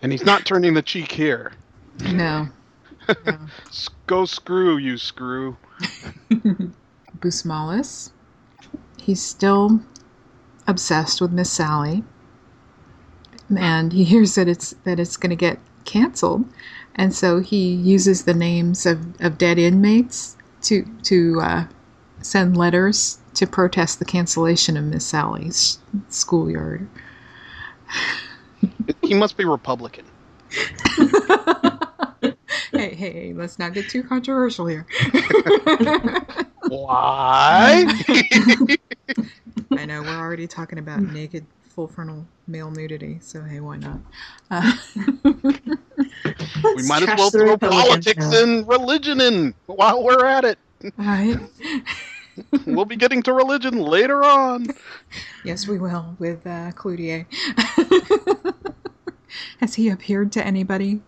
[0.00, 1.52] And he's not turning the cheek here.
[2.00, 2.48] No.
[3.26, 3.38] no.
[4.06, 5.58] Go screw, you screw.
[7.20, 8.10] Busmalis.
[9.00, 9.80] He's still
[10.66, 12.04] obsessed with Miss Sally,
[13.56, 16.44] and he hears that it's that it's going to get canceled,
[16.94, 21.66] and so he uses the names of, of dead inmates to to uh,
[22.22, 25.78] send letters to protest the cancellation of Miss Sally's
[26.08, 26.88] schoolyard.
[29.02, 30.04] He must be Republican.
[32.80, 34.86] hey, hey, let's not get too controversial here.
[36.68, 37.84] Why?
[39.72, 44.00] I know we're already talking about naked full frontal male nudity, so hey, why not?
[44.50, 44.72] Uh,
[45.24, 50.58] we might as well throw politics and religion in while we're at it.
[50.96, 51.36] right?
[52.64, 54.68] We'll be getting to religion later on.
[55.44, 57.26] Yes, we will with uh, Cloutier.
[59.58, 61.02] Has he appeared to anybody?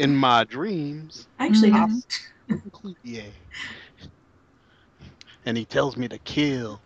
[0.00, 2.02] In my dreams, Actually, Mhm.
[3.04, 3.22] yeah.
[5.44, 6.80] And he tells me to kill.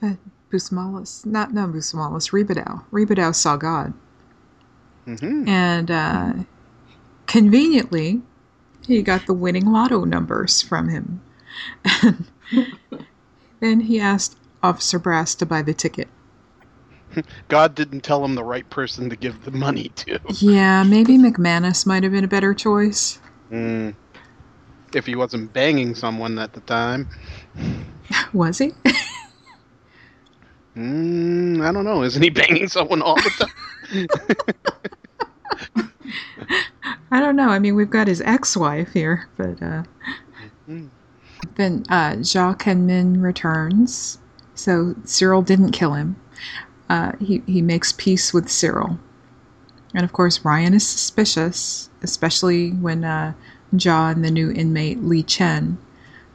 [0.00, 0.18] but
[0.50, 2.84] Busmalis, not no Busmalis, Rebadow.
[2.90, 3.92] Rebadow saw God,
[5.06, 6.32] hmm and uh,
[7.26, 8.22] conveniently,
[8.86, 11.22] he got the winning lotto numbers from him.
[13.62, 16.08] And then he asked Officer Brass to buy the ticket.
[17.48, 20.18] God didn't tell him the right person to give the money to.
[20.38, 23.20] Yeah, maybe McManus might have been a better choice.
[23.52, 23.94] Mm.
[24.94, 27.08] If he wasn't banging someone at the time.
[28.32, 28.72] Was he?
[30.76, 32.02] Mm, I don't know.
[32.02, 34.08] Isn't he banging someone all the time?
[37.12, 37.48] I don't know.
[37.48, 39.82] I mean, we've got his ex-wife here, but uh,
[40.68, 40.88] Mm.
[41.56, 44.18] then uh, Jacques Henman returns.
[44.54, 46.16] So Cyril didn't kill him.
[46.88, 48.98] Uh, he he makes peace with Cyril,
[49.94, 53.32] and of course Ryan is suspicious, especially when uh,
[53.76, 55.78] Ja and the new inmate Lee Chen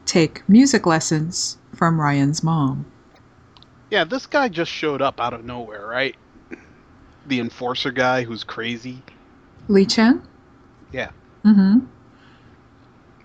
[0.05, 2.85] take music lessons from Ryan's mom.
[3.91, 6.15] Yeah, this guy just showed up out of nowhere, right?
[7.27, 9.01] The enforcer guy who's crazy.
[9.67, 10.21] Li Chen?
[10.91, 11.11] Yeah.
[11.45, 11.85] Mm-hmm.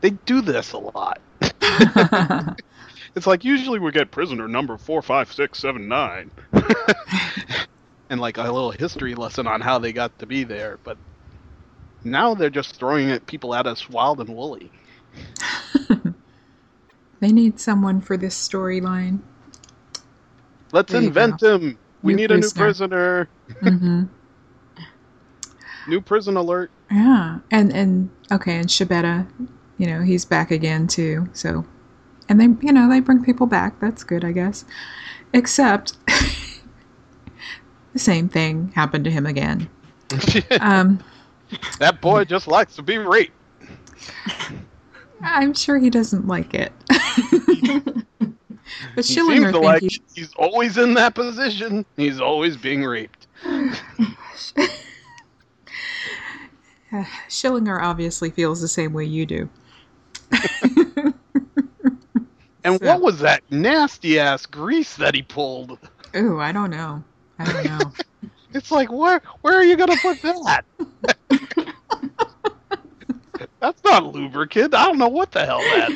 [0.03, 1.21] They do this a lot.
[3.17, 6.33] It's like usually we get prisoner number four, five, six, seven, nine,
[8.11, 10.79] and like a little history lesson on how they got to be there.
[10.85, 10.99] But
[12.05, 14.73] now they're just throwing at people at us wild and woolly.
[17.21, 19.21] they need someone for this storyline.
[20.73, 21.81] Let's There invent him.
[22.03, 22.53] We New need a new prisoner.
[22.53, 23.31] prisoner.
[23.61, 24.05] hmm
[25.87, 26.73] New prison alert.
[26.91, 29.27] Yeah, and and okay, and Schibetta,
[29.79, 31.29] you know, he's back again too.
[31.35, 31.67] So,
[32.29, 33.79] and they, you know, they bring people back.
[33.81, 34.65] That's good, I guess.
[35.33, 35.95] Except
[37.93, 39.69] the same thing happened to him again.
[40.61, 41.03] Um,
[41.79, 43.33] that boy just likes to be raped.
[45.23, 46.73] I'm sure he doesn't like it.
[46.89, 46.97] but
[48.97, 51.85] He Schillinger seems like he- he's always in that position.
[51.97, 53.27] He's always being raped.
[57.29, 59.49] Schillinger obviously feels the same way you do.
[62.65, 65.79] And So- what was that nasty ass grease that he pulled?
[66.17, 67.03] Ooh, I don't know.
[67.39, 67.93] I don't know.
[68.55, 70.65] It's like where where are you gonna put that?
[73.61, 74.75] That's not lubricant.
[74.75, 75.91] I don't know what the hell that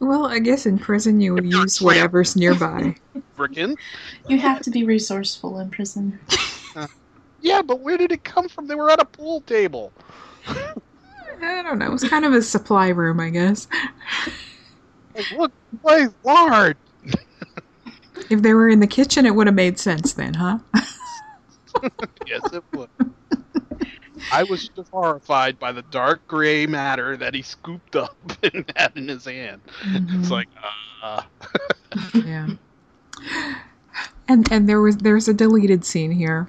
[0.00, 2.94] well, I guess in prison you would use whatever's nearby.
[3.14, 3.78] lubricant.
[4.28, 6.18] You have to be resourceful in prison.
[6.74, 6.86] Uh,
[7.42, 8.66] yeah, but where did it come from?
[8.68, 9.92] They were at a pool table.
[10.46, 11.86] I don't know.
[11.86, 13.66] It was kind of a supply room, I guess.
[15.20, 15.52] Like, look,
[15.82, 16.76] place large.
[18.30, 20.58] If they were in the kitchen, it would have made sense then, huh?
[22.26, 22.88] Yes, it would.
[24.32, 28.92] I was just horrified by the dark gray matter that he scooped up and had
[28.96, 29.62] in his hand.
[29.82, 30.20] Mhm.
[30.20, 30.48] It's like,
[31.02, 31.22] uh,
[32.24, 32.48] yeah.
[34.28, 36.48] And and there was there's a deleted scene here.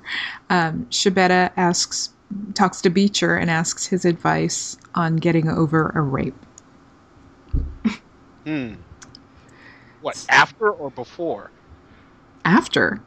[0.49, 2.09] Um, Schibetta asks
[2.53, 6.35] talks to Beecher and asks his advice on getting over a rape.
[8.45, 8.73] Hmm.
[10.01, 11.51] What, after or before?
[12.43, 13.01] After,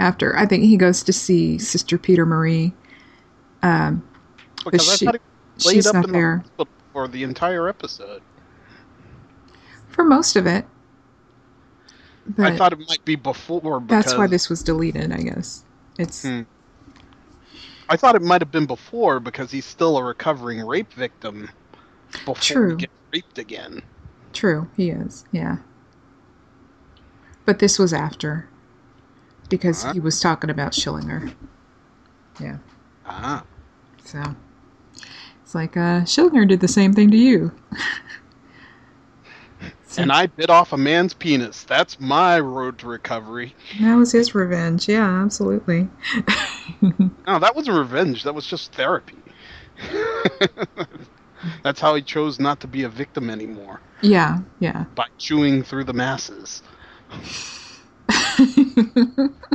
[0.00, 2.72] after I think he goes to see Sister Peter Marie.
[3.62, 4.02] Um,
[4.64, 5.20] Because she- laid
[5.58, 8.22] she's up not in the there hospital for the entire episode.
[9.88, 10.66] for most of it.
[12.26, 13.78] But I thought it might be before.
[13.80, 15.64] Because, that's why this was deleted, I guess.
[15.98, 16.42] It's Hmm.
[17.88, 21.50] I thought it might have been before because he's still a recovering rape victim.
[22.24, 22.70] Before True.
[22.70, 23.82] he gets raped again.
[24.34, 24.68] True.
[24.76, 25.56] He is, yeah.
[27.44, 28.48] But this was after,
[29.48, 29.92] because Huh?
[29.92, 31.32] he was talking about Schillinger.
[32.40, 32.58] Yeah.
[33.06, 33.44] Ah.
[34.04, 34.22] So
[35.42, 37.52] it's like uh, Schillinger did the same thing to you.
[39.86, 41.62] So And I bit off a man's penis.
[41.62, 43.54] That's my road to recovery.
[43.80, 44.88] that was his revenge.
[44.88, 45.88] Yeah, absolutely.
[47.26, 48.24] No, that wasn't revenge.
[48.24, 49.16] That was just therapy.
[51.62, 54.84] That's how he chose not to be a victim anymore yeah, yeah.
[54.94, 56.62] by chewing through the masses.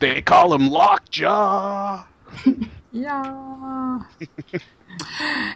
[0.00, 2.04] They call him Lockjaw.
[2.92, 4.00] yeah.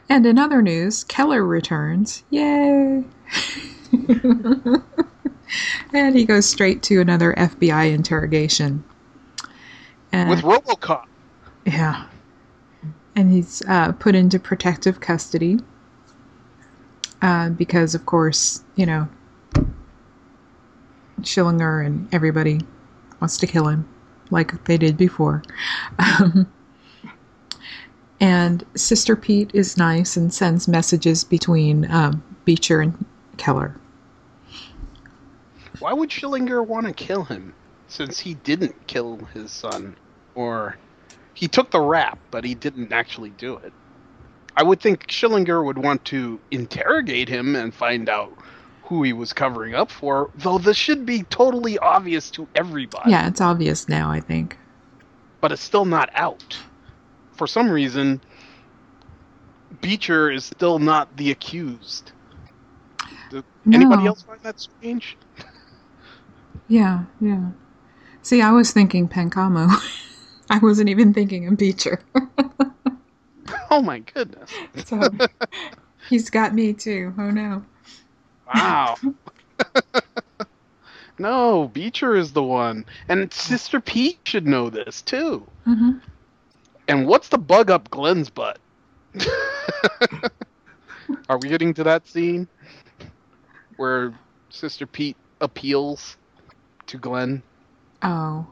[0.08, 2.22] and in other news, Keller returns.
[2.28, 3.04] Yay!
[5.94, 8.84] and he goes straight to another FBI interrogation.
[10.12, 11.06] And, with RoboCop.
[11.64, 12.04] Yeah.
[13.16, 15.60] And he's uh, put into protective custody
[17.22, 19.08] uh, because, of course, you know,
[21.20, 22.60] Schillinger and everybody
[23.20, 23.88] wants to kill him
[24.30, 25.42] like they did before.
[25.98, 26.50] Um,
[28.20, 33.04] and Sister Pete is nice and sends messages between um, Beecher and
[33.36, 33.76] Keller.
[35.78, 37.54] Why would Schillinger want to kill him
[37.88, 39.96] since he didn't kill his son?
[40.34, 40.76] Or
[41.34, 43.72] he took the rap, but he didn't actually do it.
[44.56, 48.32] I would think Schillinger would want to interrogate him and find out
[48.84, 53.10] who he was covering up for, though this should be totally obvious to everybody.
[53.10, 54.56] Yeah, it's obvious now, I think.
[55.40, 56.56] But it's still not out.
[57.32, 58.20] For some reason,
[59.80, 62.12] Beecher is still not the accused.
[63.30, 65.16] Does Anybody else find that strange?
[66.68, 67.50] Yeah, yeah.
[68.22, 69.68] See, I was thinking Pancamo.
[70.54, 72.00] I wasn't even thinking of Beecher.
[73.70, 74.52] Oh my goodness.
[74.86, 75.10] so
[76.08, 77.12] he's got me too.
[77.18, 77.64] Oh no.
[78.46, 78.94] Wow.
[81.18, 82.86] no, Beecher is the one.
[83.08, 85.44] And Sister Pete should know this too.
[85.64, 85.98] hmm
[86.86, 88.58] And what's the bug up Glynn's butt?
[91.28, 92.46] Are we getting to that scene?
[93.76, 94.14] Where
[94.50, 96.16] Sister Pete appeals
[96.86, 97.42] to Glynn
[98.02, 98.46] Oh,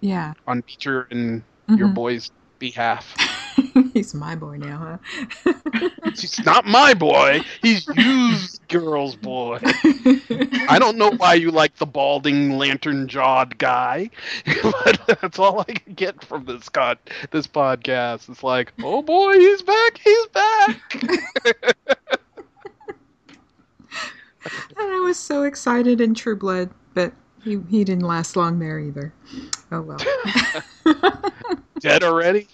[0.00, 0.32] yeah.
[0.46, 1.94] on Beecher and your Mhm.
[1.94, 3.14] boy's behalf.
[3.94, 4.98] He's my boy now,
[5.44, 5.88] huh?
[6.04, 7.40] He's not my boy.
[7.62, 9.58] He's used girl's boy.
[9.62, 14.10] I don't know why you like the balding, lantern-jawed guy,
[14.62, 16.96] but that's all I can get from this con-
[17.30, 18.28] this podcast.
[18.28, 19.98] It's like, oh boy, he's back.
[20.02, 21.02] He's back.
[24.42, 27.12] And I was so excited in True Blood, but
[27.44, 29.12] he, he didn't last long there either.
[29.72, 29.98] Oh well.
[31.80, 32.48] Dead already?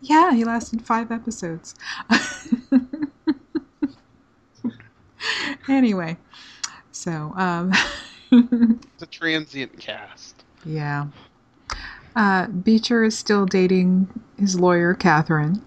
[0.00, 1.74] yeah, he lasted five episodes.
[5.68, 6.16] anyway,
[6.90, 7.72] so um,
[8.32, 10.44] It's a transient cast.
[10.64, 11.06] yeah,
[12.16, 14.08] uh, Beecher is still dating
[14.38, 15.62] his lawyer Catherine.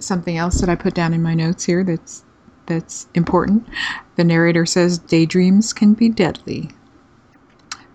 [0.00, 2.24] Something else that I put down in my notes here that's
[2.66, 3.68] that's important.
[4.16, 6.70] The narrator says daydreams can be deadly,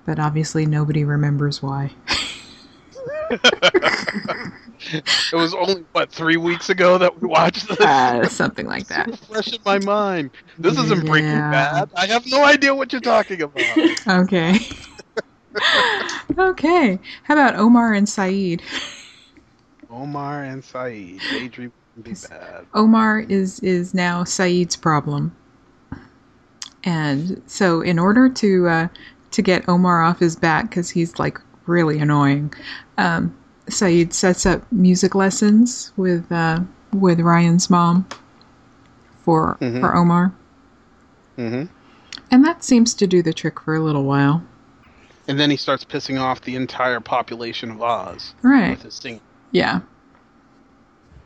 [0.08, 1.92] but obviously nobody remembers why.
[4.90, 7.80] It was only what three weeks ago that we watched this.
[7.80, 9.18] Uh, something like that.
[9.20, 10.32] Fresh in my mind.
[10.58, 11.32] This isn't Breaking.
[11.32, 11.90] Bad.
[11.96, 14.08] I have no idea what you're talking about.
[14.08, 14.60] Okay.
[16.38, 17.00] okay.
[17.24, 18.62] How about Omar and Sayid?
[19.90, 21.20] Omar and Sayid.
[21.52, 21.72] Can
[22.02, 22.66] be bad.
[22.74, 25.36] Omar is is now Sayid's problem,
[26.84, 28.88] and so in order to uh,
[29.38, 32.52] to get Omar off his back because he's like really annoying,
[32.98, 33.36] um,
[33.68, 36.60] Sayid sets up music lessons with uh,
[36.92, 38.08] with Ryan's mom
[39.24, 39.80] for Mhm.
[39.80, 40.34] for Omar,
[41.38, 41.66] Mm-hmm.
[42.32, 44.42] and that seems to do the trick for a little while.
[45.28, 48.72] And then he starts pissing off the entire population of Oz Right?
[48.72, 49.22] with his singing.
[49.52, 49.82] Yeah.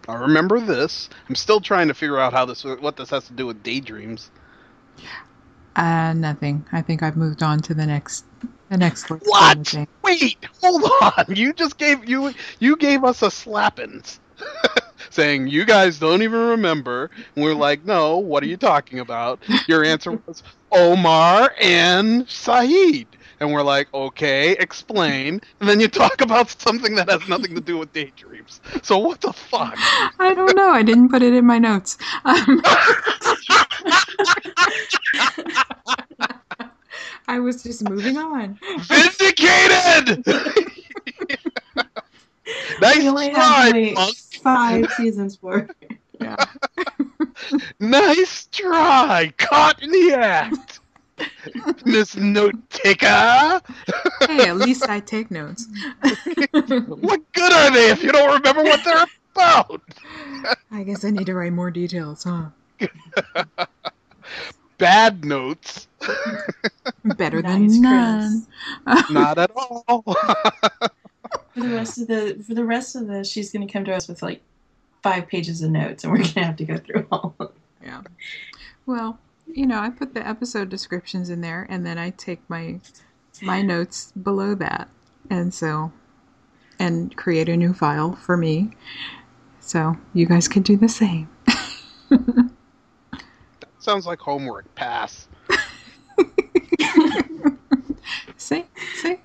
[0.09, 1.07] I remember this.
[1.29, 4.31] I'm still trying to figure out how this, what this has to do with daydreams.
[5.75, 6.65] Uh, nothing.
[6.71, 8.25] I think I've moved on to the next
[8.69, 9.23] the next list.
[9.25, 9.75] What?
[10.03, 11.25] Wait, hold on.
[11.35, 14.19] You just gave you you gave us a slappins,
[15.09, 17.09] saying you guys don't even remember.
[17.35, 18.17] And we're like, no.
[18.17, 19.41] What are you talking about?
[19.67, 23.07] Your answer was Omar and Sayid,
[23.39, 25.41] and we're like, okay, explain.
[25.61, 28.61] And then you talk about something that has nothing to do with daydreams.
[28.83, 29.75] So what the fuck?
[30.19, 30.71] I don't know.
[30.71, 31.97] I didn't put it in my notes.
[32.25, 32.61] Um,
[37.27, 38.59] I was just moving on.
[38.81, 40.25] Vindicated.
[42.81, 44.15] nice we only try, have monk.
[44.43, 45.67] five seasons for.
[46.19, 46.35] Yeah.
[47.79, 49.33] Nice try!
[49.37, 50.79] Caught in the act!
[51.85, 53.61] Miss Note Taker!
[54.27, 55.67] Hey, at least I take notes.
[56.87, 59.05] What good are they if you don't remember what they're
[59.35, 59.81] about?
[60.71, 62.49] I guess I need to write more details, huh?
[64.77, 65.87] Bad notes.
[67.03, 68.47] Better Nice, than none.
[69.09, 70.01] Not at all.
[70.03, 74.07] For the rest of the for the rest of this, she's gonna come to us
[74.07, 74.41] with like
[75.03, 77.57] five pages of notes, and we're gonna have to go through all of them.
[77.83, 78.01] Yeah.
[78.85, 82.79] Well, you know, I put the episode descriptions in there, and then I take my
[83.41, 84.89] my notes below that,
[85.29, 85.91] and so
[86.79, 88.71] and create a new file for me.
[89.59, 91.29] So you guys can do the same.
[93.81, 94.73] Sounds like homework.
[94.75, 95.27] Pass.
[98.37, 99.17] See, see.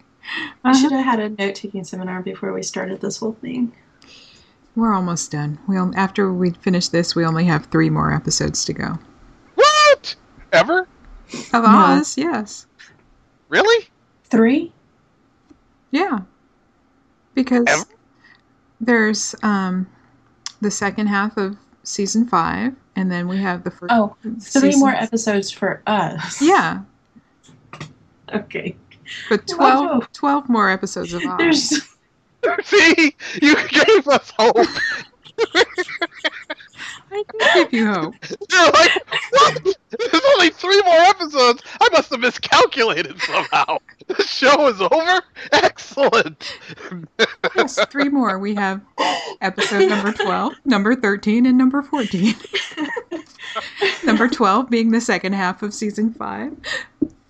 [0.65, 0.74] I Uh-huh.
[0.74, 3.73] should have had a note taking seminar before we started this whole thing.
[4.74, 5.59] We're almost done.
[5.66, 8.99] We will after we finish this, we only have three more episodes to go.
[9.55, 10.15] What?
[10.53, 10.81] Ever?
[11.53, 11.69] Of No.
[11.69, 12.66] Oz, yes,
[13.49, 13.89] Really?
[14.24, 14.73] Three?
[15.91, 16.20] yeah,
[17.35, 17.85] because Ever?
[18.81, 19.87] there's um
[20.61, 23.93] the second half of season five, and then we have the first.
[23.94, 26.40] Oh, three more episodes for us.
[26.43, 26.81] Yeah,
[28.35, 28.77] Okay.
[29.28, 30.02] but 12, Wow.
[30.12, 31.39] 12 more episodes of Oz.
[32.43, 33.14] There's See?
[33.43, 34.56] You gave us hope.
[37.12, 38.14] I can give you hope.
[38.57, 39.77] You're like, what?
[39.91, 41.62] There's only three more episodes.
[41.81, 43.78] I must have miscalculated somehow.
[44.07, 45.20] The show is over?
[45.53, 46.61] Excellent.
[47.57, 48.39] Yes, three more.
[48.39, 48.81] We have
[49.41, 52.37] episode number 12, number 13, and number 14.
[54.05, 56.57] number 12 being the second half of season 5,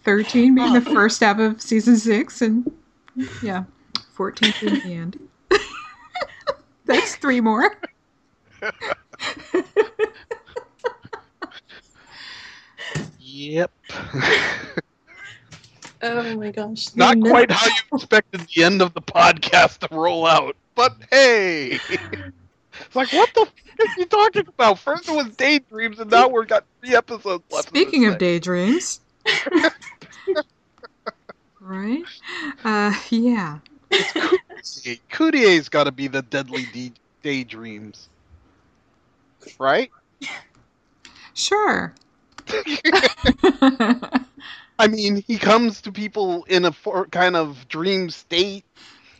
[0.05, 2.71] 13 being the first half of season 6, and
[3.43, 3.65] yeah,
[4.13, 5.29] 14 in the end.
[6.85, 7.75] That's three more.
[13.37, 13.71] Yep.
[16.03, 16.95] oh my gosh.
[16.97, 20.97] Not middle- quite how you expected the end of the podcast to roll out, but
[21.11, 21.79] hey.
[21.91, 24.79] It's like, what the f- are you talking about?
[24.79, 27.69] First it was daydreams, and now we've got three episodes left.
[27.69, 29.01] Speaking this of daydreams,
[31.61, 32.05] Right?
[32.65, 33.59] Uh, yeah.
[33.91, 34.99] Cloutier.
[35.11, 36.93] Cloutier's got to be the deadly de-
[37.23, 38.09] daydreams,
[39.59, 39.91] right?
[41.35, 41.93] Sure.
[44.79, 48.65] I mean, he comes to people in a for, kind of dream state,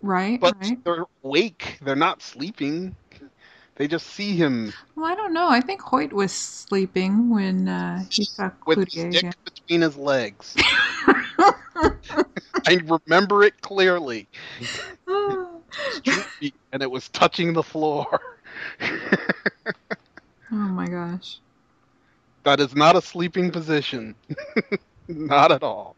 [0.03, 0.85] right, but right.
[0.85, 1.79] they're awake.
[1.83, 2.95] They're not sleeping.
[3.77, 5.49] They just see him Well, I don't know.
[5.49, 9.33] I think Hoyt was sleeping when uh, he saw with stick yeah.
[9.45, 10.55] between his legs.
[12.67, 14.29] I remember it clearly.
[15.07, 18.21] and it was touching the floor.
[20.53, 21.41] Oh my gosh.
[22.47, 24.15] That is not a sleeping position.
[25.09, 25.97] not at all.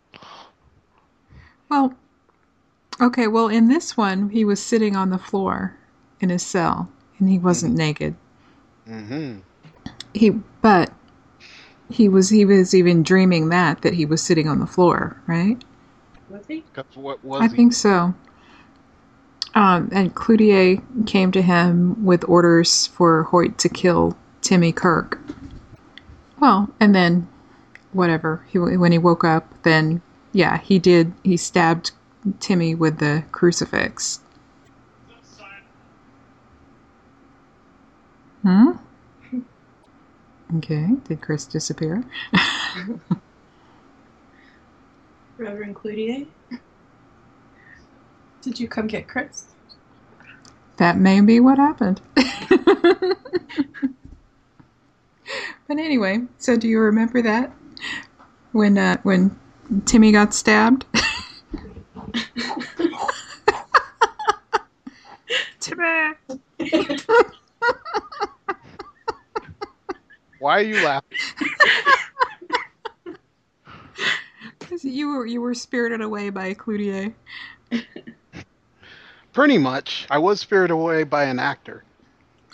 [1.68, 1.94] Well,
[3.00, 3.26] okay.
[3.26, 5.76] Well, in this one, he was sitting on the floor
[6.20, 6.88] in his cell,
[7.18, 8.16] and he wasn't naked.
[8.88, 9.40] Mm-hmm.
[10.14, 10.90] He, but
[11.90, 15.62] he was he was even dreaming that that he was sitting on the floor, right?
[16.30, 16.64] Was he?
[16.94, 17.56] What was I he?
[17.56, 18.14] think so.
[19.54, 25.18] Um, and Cloutier came to him with orders for Hoyt to kill Timmy Kirk.
[26.40, 27.28] Well, and then
[27.92, 28.44] whatever.
[28.48, 30.02] He when he woke up, then
[30.32, 31.12] yeah, he did.
[31.24, 31.92] He stabbed
[32.40, 34.20] Timmy with the crucifix.
[38.42, 38.70] Hmm.
[40.56, 40.88] Okay.
[41.04, 42.04] Did Chris disappear?
[45.36, 46.26] Reverend Cloutier?
[48.40, 49.46] Did you come get Chris?
[50.78, 52.00] That may be what happened.
[55.66, 57.52] but anyway, so do you remember that
[58.52, 59.38] when uh, when
[59.84, 60.84] Timmy got stabbed?
[65.60, 66.12] Timmy.
[70.38, 71.18] Why are you laughing?
[74.60, 77.12] 'Cause you were you were spirited away by Cloutier.
[79.32, 80.06] Pretty much.
[80.10, 81.84] I was spirited away by an actor.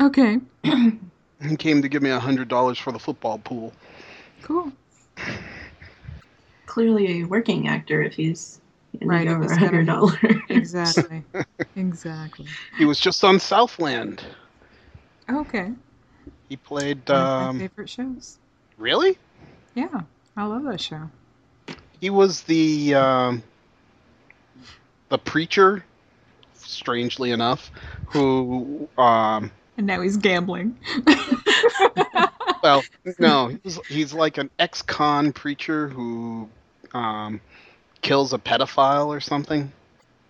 [0.00, 0.38] Okay,
[1.48, 3.72] He came to give me a hundred dollars for the football pool.
[4.42, 4.72] cool.
[6.66, 8.60] Clearly a working actor if he's
[9.04, 10.18] Right, right over a hundred dollars.
[10.48, 11.24] Exactly.
[11.76, 12.46] exactly.
[12.76, 14.22] He was just on Southland.
[15.30, 15.72] Okay.
[16.48, 17.10] He played.
[17.10, 18.38] One of my Um, favorite shows.
[18.76, 19.18] really?
[19.74, 20.02] Yeah,
[20.36, 21.10] I love that show.
[22.00, 23.42] He was the um,
[25.08, 25.84] the preacher.
[26.54, 27.70] Strangely enough,
[28.06, 30.78] who um, And now he's gambling.
[32.62, 32.82] well,
[33.18, 36.48] no, he's, he's like an ex-con preacher who
[36.92, 37.40] um,
[38.02, 39.72] kills a pedophile or something.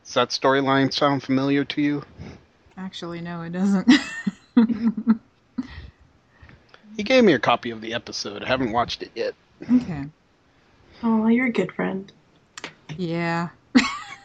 [0.05, 2.03] Does that storyline sound familiar to you?
[2.77, 3.91] Actually, no, it doesn't.
[6.97, 8.45] He gave me a copy of the episode.
[8.45, 9.35] I haven't watched it yet.
[9.63, 10.05] okay.
[11.03, 12.11] Oh, you're a good friend.
[12.97, 13.49] Yeah.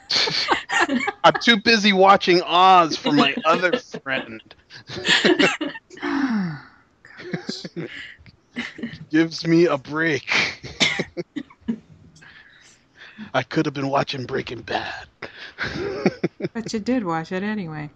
[1.23, 4.41] I'm too busy watching Oz for my other friend.
[6.01, 7.65] Gosh.
[9.09, 10.31] Gives me a break.
[13.33, 15.07] I could have been watching Breaking Bad.
[16.53, 17.89] But you did watch it anyway.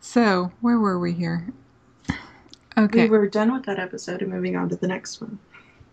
[0.00, 1.46] so, where were we here?
[2.76, 3.08] Okay.
[3.08, 5.38] We were done with that episode and moving on to the next one.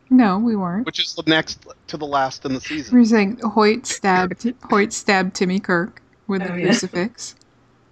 [0.10, 0.86] No, we weren't.
[0.86, 2.98] Which is the next to the last in the season.
[2.98, 3.38] We season.
[3.38, 6.66] were saying Hoyt stabbed Hoyt stabbed Timmy Kirk with a Oh, yeah.
[6.66, 7.36] crucifix.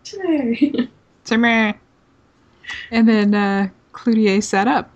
[0.03, 0.89] Today.
[1.25, 1.73] Timmy.
[2.91, 4.89] And then uh, Cloutier set up.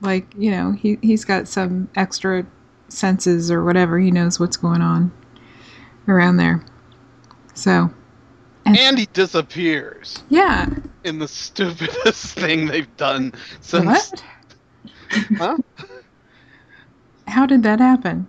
[0.00, 2.44] Like, you know, he, he's got some extra
[2.88, 3.98] senses or whatever.
[3.98, 5.10] He knows what's going on
[6.06, 6.62] around there.
[7.54, 7.90] So,
[8.66, 10.68] And he disappears yeah.
[11.04, 13.86] in the stupidest thing they've done since.
[13.86, 14.22] What?
[15.10, 15.56] Huh?
[17.28, 18.26] How did that happen?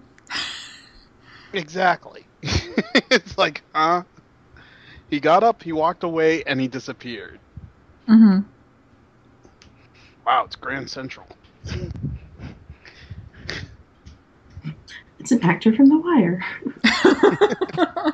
[1.53, 2.25] Exactly.
[2.43, 4.03] it's like, huh?
[5.09, 7.39] He got up, he walked away, and he disappeared.
[8.09, 8.39] Mm-hmm.
[10.25, 11.27] Wow, it's Grand Central.
[15.19, 16.43] It's an actor from The Wire.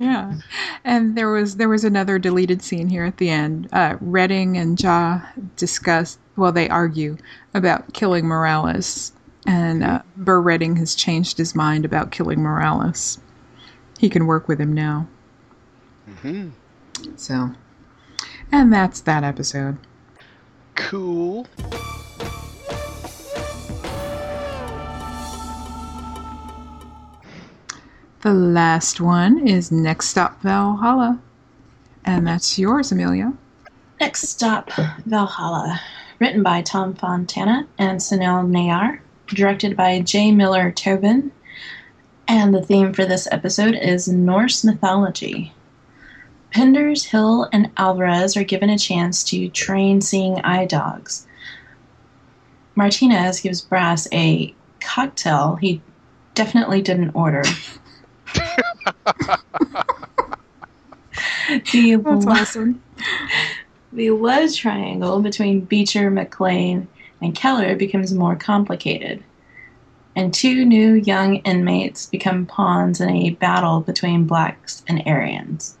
[0.00, 0.38] yeah,
[0.82, 3.68] and there was there was another deleted scene here at the end.
[3.70, 5.20] Uh, Redding and Ja
[5.56, 6.18] discuss.
[6.36, 7.18] Well, they argue
[7.52, 9.12] about killing Morales,
[9.46, 13.20] and uh, Burr Redding has changed his mind about killing Morales.
[13.98, 15.06] He can work with him now.
[16.22, 16.48] hmm
[17.16, 17.52] So,
[18.50, 19.76] and that's that episode.
[20.76, 21.46] Cool.
[28.22, 31.18] The last one is Next Stop Valhalla,
[32.04, 33.32] and that's yours, Amelia.
[33.98, 34.70] Next stop,
[35.06, 35.80] Valhalla.
[36.18, 39.00] Written by Tom Fontana and Sunil Nayar.
[39.28, 40.32] directed by J.
[40.32, 41.32] Miller Tobin.
[42.28, 45.54] And the theme for this episode is Norse mythology.
[46.54, 51.26] Penders, Hill, and Alvarez are given a chance to train seeing eye dogs.
[52.74, 55.80] Martinez gives Brass a cocktail he
[56.34, 57.44] definitely didn't order.
[61.72, 62.82] the, That's lo- awesome.
[63.92, 66.88] the love triangle between Beecher, McLean,
[67.20, 69.22] and Keller becomes more complicated.
[70.16, 75.76] And two new young inmates become pawns in a battle between blacks and Aryans.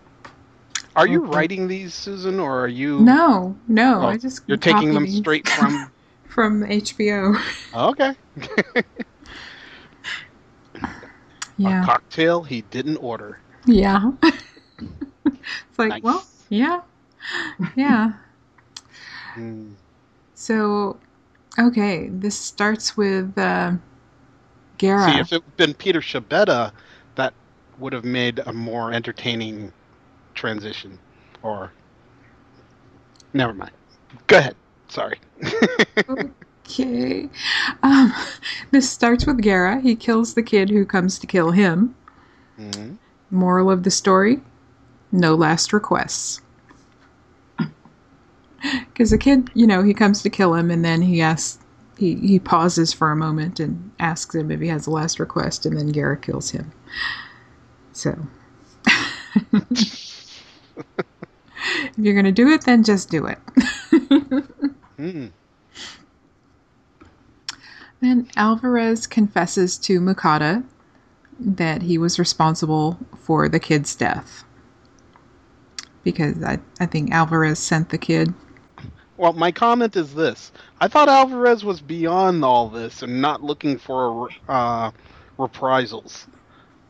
[0.96, 1.32] Are you Okay.
[1.32, 3.00] writing these, Susan, or are you?
[3.00, 5.90] No, no, Oh, I just You're taking them straight from.
[6.28, 7.36] from HBO.
[7.74, 8.14] Oh, okay.
[11.66, 13.38] A cocktail he didn't order.
[13.66, 14.12] yeah.
[14.22, 16.02] it's like, Nice.
[16.02, 16.80] well, yeah,
[17.76, 18.12] yeah.
[19.34, 19.74] Mm.
[20.34, 20.98] So,
[21.58, 23.72] okay, this starts with uh,
[24.78, 25.12] Guerra.
[25.12, 26.72] See, if it had been Peter Schibetta,
[27.16, 27.34] that
[27.78, 29.72] would have made a more entertaining
[30.34, 30.98] transition.
[31.42, 31.72] Or.
[33.32, 33.72] Never mind.
[34.26, 34.56] Go ahead.
[34.88, 35.18] Sorry.
[36.70, 37.28] Okay.
[37.82, 38.12] Um,
[38.70, 39.80] this starts with Guerra.
[39.80, 41.94] He kills the kid who comes to kill him.
[42.58, 42.98] Mhm.
[43.30, 44.40] Moral of the story
[45.12, 46.40] no last requests.
[48.92, 51.58] Because the kid, you know, he comes to kill him and then he asks,
[51.96, 55.64] he, he pauses for a moment and asks him if he has a last request,
[55.64, 56.70] and then Guerra kills him.
[57.92, 58.18] So.
[59.62, 60.28] if
[61.96, 63.38] you're going to do it, then just do it.
[64.98, 65.30] Mm.
[68.00, 70.64] Then Alvarez confesses to Mukada
[71.38, 74.44] that he was responsible for the kid's death.
[76.02, 78.32] Because I, I think Alvarez sent the kid.
[79.18, 80.50] Well, my comment is this:
[80.80, 84.92] I thought Alvarez was beyond all this and not looking for uh,
[85.36, 86.26] reprisals,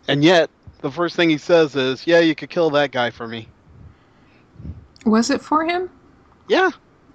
[0.07, 0.49] and yet
[0.81, 3.49] the first thing he says is, "Yeah, you could kill that guy for me."
[5.05, 5.91] Was it for him?
[6.49, 6.71] Yeah,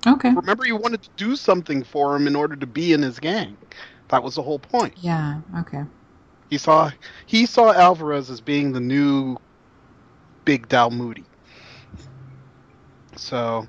[0.05, 0.35] Okay.
[0.35, 3.57] remember you wanted to do something for him in order to be in his gang.
[4.09, 4.97] That was the whole point.
[4.97, 5.83] Yeah, okay.
[6.49, 6.91] He saw
[7.25, 9.37] he saw Alvarez as being the new
[10.45, 11.29] Big Dal Moody.
[13.17, 13.67] So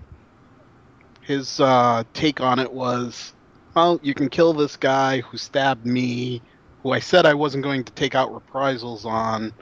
[1.23, 3.35] his uh, take on it was,
[3.75, 6.43] well, you can kill this guy who stabbed me,
[6.83, 9.55] who I said I wasn't going to take out reprisals on,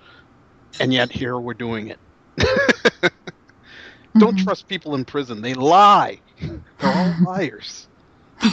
[0.81, 2.01] and yet here we're doing it.
[4.19, 4.39] Don't Mhm.
[4.39, 5.43] trust people in prison.
[5.43, 6.21] They lie.
[6.41, 7.89] They're all liars.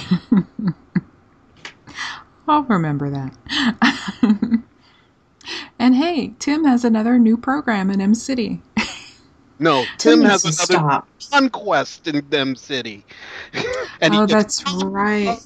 [2.47, 3.33] I'll remember that.
[5.79, 8.61] and hey, Tim has another new program in Em City.
[9.61, 11.07] No, Tim has another stop.
[11.31, 13.05] conquest in them city.
[14.01, 15.37] and oh, that's right.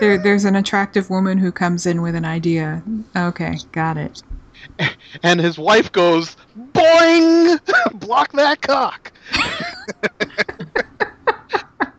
[0.00, 2.82] There, there's an attractive woman who comes in with an idea.
[3.14, 4.20] Okay, got it.
[5.22, 6.36] and his wife goes,
[6.72, 7.60] "Boing!
[8.00, 9.12] Block that cock."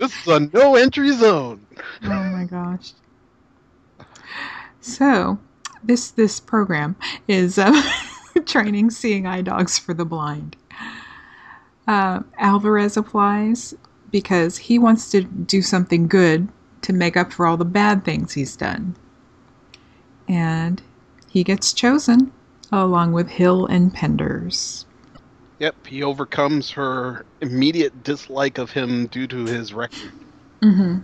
[0.09, 1.65] This is a no entry zone.
[2.03, 2.93] Oh my gosh.
[4.81, 5.37] So,
[5.83, 6.95] this this program
[7.27, 7.81] is uh,
[8.45, 10.55] training seeing eye dogs for the blind.
[11.87, 13.75] Uh, Alvarez applies
[14.11, 16.47] because he wants to do something good
[16.81, 18.95] to make up for all the bad things he's done.
[20.27, 20.81] And
[21.29, 22.31] he gets chosen
[22.71, 24.85] along with Hill and Penders.
[25.59, 30.11] Yep, he overcomes her immediate dislike of him due to his record.
[30.61, 30.99] Mm-hmm.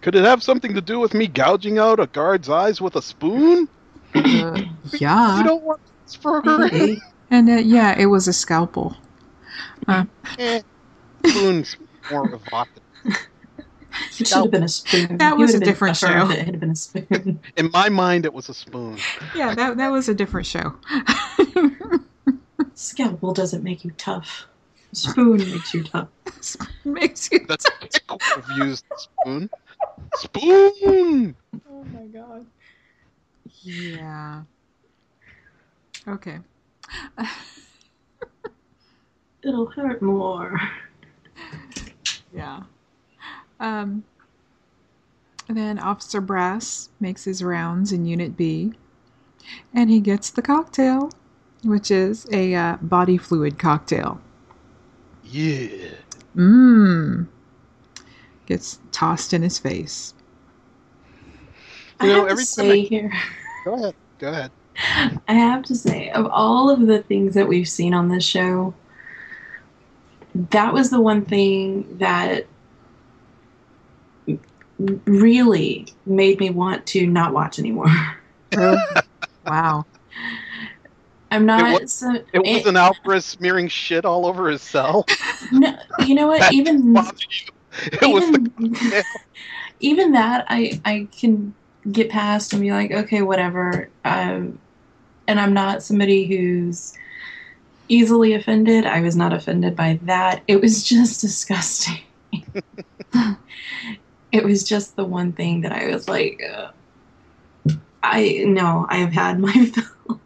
[0.00, 3.02] Could it have something to do with me gouging out a guard's eyes with a
[3.02, 3.68] spoon?
[4.14, 4.20] Uh,
[4.56, 4.66] You
[4.98, 5.42] yeah.
[5.44, 6.68] don't want this burger?
[7.30, 8.96] And uh, yeah, it was a scalpel.
[9.88, 10.60] eh,
[11.24, 11.76] spoon's
[12.10, 12.82] more evocative.
[14.18, 15.18] It should have been a spoon.
[15.18, 16.28] That He was a different show.
[16.30, 17.40] It had been a spoon.
[17.56, 18.98] In my mind, it was a spoon.
[19.34, 20.74] Yeah, that, that was a different show.
[22.82, 24.46] Scalpel doesn't make you tough.
[24.90, 26.08] Spoon makes you tough.
[26.84, 27.46] Makes you.
[27.46, 27.86] That's I
[28.18, 29.48] could have used spoon.
[30.16, 31.36] Spoon.
[31.70, 32.44] Oh my god.
[33.62, 34.42] Yeah.
[36.08, 36.40] Okay.
[39.44, 40.60] It'll hurt more.
[42.34, 42.64] Yeah.
[43.60, 44.02] Um.
[45.48, 48.72] and then Officer Brass makes his rounds in Unit B,
[49.72, 51.10] and he gets the cocktail,
[51.64, 54.20] which is a uh, body fluid cocktail.
[55.24, 55.90] Yeah.
[56.36, 57.26] Mmm.
[58.46, 60.14] Gets tossed in his face.
[62.00, 63.12] I You know, have to say I- here,
[63.64, 63.94] Go ahead.
[64.18, 64.50] Go ahead.
[65.28, 68.74] I have to say, of all of the things that we've seen on this show,
[70.50, 72.46] that was the one thing that
[75.04, 77.86] really made me want to not watch anymore.
[79.46, 79.84] Wow.
[81.32, 81.60] I'm not.
[81.60, 85.06] It, was- so, It wasn't Alvarez smearing shit all over his cell.
[85.52, 86.52] no, you know what?
[86.52, 86.94] Even.
[87.90, 89.02] It was the even,
[89.80, 91.54] even that I I can
[91.90, 93.88] get past and be like, okay, whatever.
[94.04, 94.58] Um,
[95.26, 96.92] and I'm not somebody who's
[97.88, 98.84] easily offended.
[98.84, 100.42] I was not offended by that.
[100.46, 102.00] It was just disgusting.
[104.32, 106.72] it was just the one thing that I was like, uh,
[108.02, 110.20] I no, I have had my fill.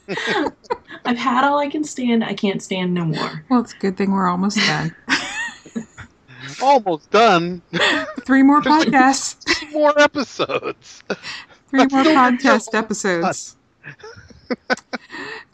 [1.04, 2.24] I've had all I can stand.
[2.24, 3.44] I can't stand no more.
[3.48, 4.94] Well, it's a good thing we're almost done.
[6.62, 7.62] almost done.
[8.24, 9.36] Three more podcasts.
[9.44, 11.02] Three more episodes.
[11.68, 13.56] Three more podcast episodes.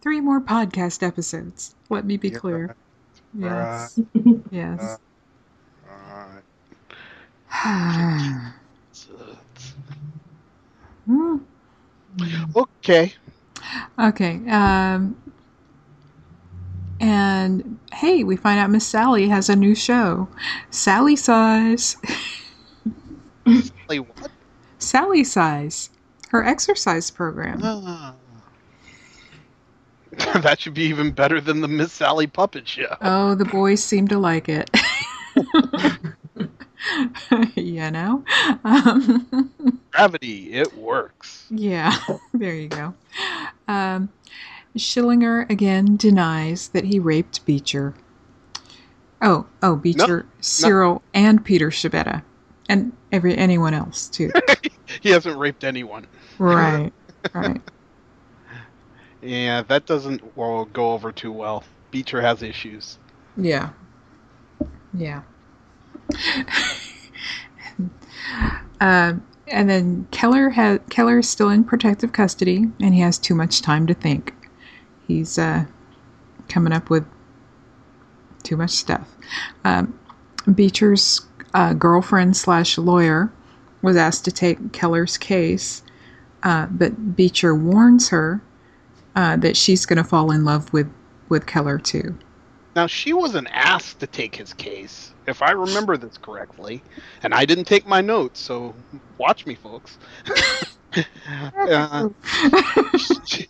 [0.01, 1.74] Three more podcast episodes.
[1.89, 2.74] Let me be clear.
[3.39, 4.01] Yes.
[4.51, 4.98] Yes.
[5.90, 6.43] Alright.
[11.06, 11.39] Hmm.
[12.56, 13.15] Okay.
[13.99, 14.40] Okay.
[14.49, 15.16] Um,
[17.01, 20.28] and hey, we find out Miss Sally has a new show,
[20.70, 21.97] Sally Size.
[23.89, 24.31] Like what?
[24.78, 25.90] Sally Size,
[26.31, 27.61] her exercise program.
[27.62, 28.15] Ah.
[30.40, 32.97] that should be even better than the Miss Sally puppet show.
[33.01, 34.70] Oh, the boys seem to like it.
[37.56, 38.24] you know?
[38.65, 39.52] Um,
[39.93, 41.47] Gravity, it works.
[41.51, 41.97] yeah,
[42.35, 42.94] there you go.
[43.66, 44.10] Um,
[44.77, 47.94] Schillinger again denies that he raped Beecher.
[49.20, 52.23] Oh, oh, Beecher, Cyril, and Peter Schibetta.
[52.69, 54.31] And every anyone else, too.
[55.02, 56.06] He hasn't raped anyone.
[56.39, 56.93] right,
[57.35, 57.60] right.
[59.20, 61.65] Yeah, that doesn't well go over too well.
[61.90, 62.98] Beecher has issues.
[63.36, 63.70] Yeah.
[64.94, 65.23] Yeah.
[68.80, 73.35] um, and then Keller has Keller is still in protective custody, and he has too
[73.35, 74.35] much time to think.
[75.06, 75.64] He's uh,
[76.48, 77.05] coming up with
[78.43, 79.09] too much stuff.
[79.64, 79.98] Um,
[80.55, 81.22] Beecher's
[81.55, 83.32] uh, girlfriend slash lawyer
[83.82, 85.82] was asked to take Keller's case,
[86.43, 88.43] uh, but Beecher warns her
[89.16, 90.90] uh, that she's going to fall in love with
[91.28, 92.16] with Keller too.
[92.79, 96.81] Now she wasn't asked to take his case, if I remember this correctly,
[97.25, 98.73] and I didn't take my notes, so
[99.19, 99.99] watch me, folks.
[101.29, 102.09] Uh,
[103.27, 103.47] she,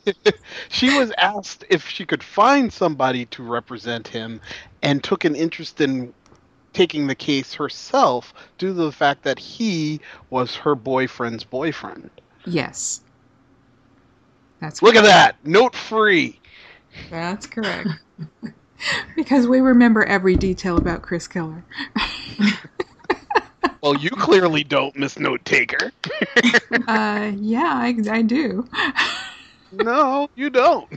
[0.70, 4.40] she was asked if she could find somebody to represent him,
[4.82, 6.12] and took an interest in
[6.72, 10.00] taking the case herself due to the fact that he
[10.30, 12.10] was her boyfriend's boyfriend.
[12.44, 13.02] Yes.
[14.60, 16.40] That's Look at that, note free.
[17.08, 17.88] That's correct.
[19.16, 21.64] because we remember every detail about Chris Keller.
[23.82, 25.92] Well, you clearly don't, Miss Note Taker.
[26.86, 28.66] Uh, yeah, I, I do.
[29.70, 30.88] No, you don't.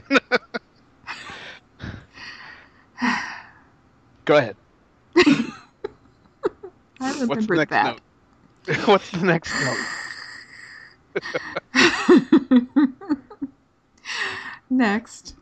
[4.24, 4.56] Go ahead.
[7.00, 7.84] I What's the remember next that.
[7.84, 8.00] note?
[8.86, 9.88] What's the next note?
[14.70, 15.34] Next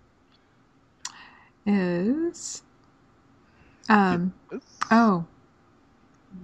[1.67, 2.63] is
[3.89, 4.33] um
[4.91, 5.27] oh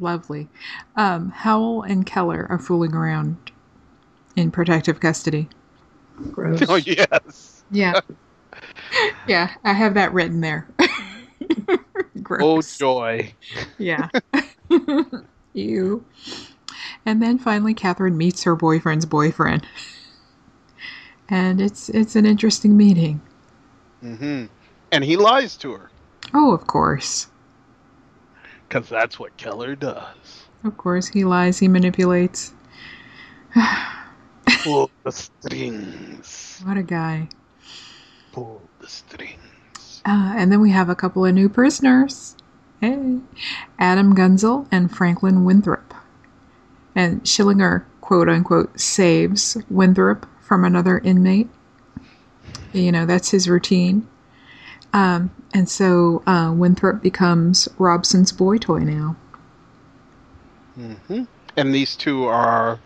[0.00, 0.48] lovely.
[0.96, 3.50] Um Howell and Keller are fooling around
[4.36, 5.48] in protective custody.
[6.32, 6.62] Gross.
[6.68, 7.64] Oh yes.
[7.70, 8.00] Yeah.
[9.26, 10.68] yeah, I have that written there.
[12.28, 13.32] Oh joy.
[13.78, 14.08] Yeah.
[15.52, 16.04] you.
[17.04, 19.66] And then finally Catherine meets her boyfriend's boyfriend.
[21.28, 23.20] And it's it's an interesting meeting.
[24.00, 24.46] hmm
[24.92, 25.90] And he lies to her
[26.34, 27.28] Oh, of course.
[28.68, 30.46] because that's what Keller does.
[30.64, 32.52] Of course, he lies, he manipulates.
[34.64, 36.60] Pull the strings.
[36.64, 37.28] What a guy.
[38.32, 40.02] Pull the strings.
[40.04, 42.36] Uh, and then we have a couple of new prisoners.
[42.80, 43.18] Hey.
[43.78, 45.94] Adam Guenzel and Franklin Winthrop.
[46.94, 51.48] And Schillinger, quote unquote, saves Winthrop from another inmate.
[52.72, 54.06] You know, that's his routine.
[54.96, 59.14] Um, and so uh, Winthrop becomes Robson's boy toy now.
[60.78, 61.24] Mm-hmm.
[61.58, 62.80] And these two are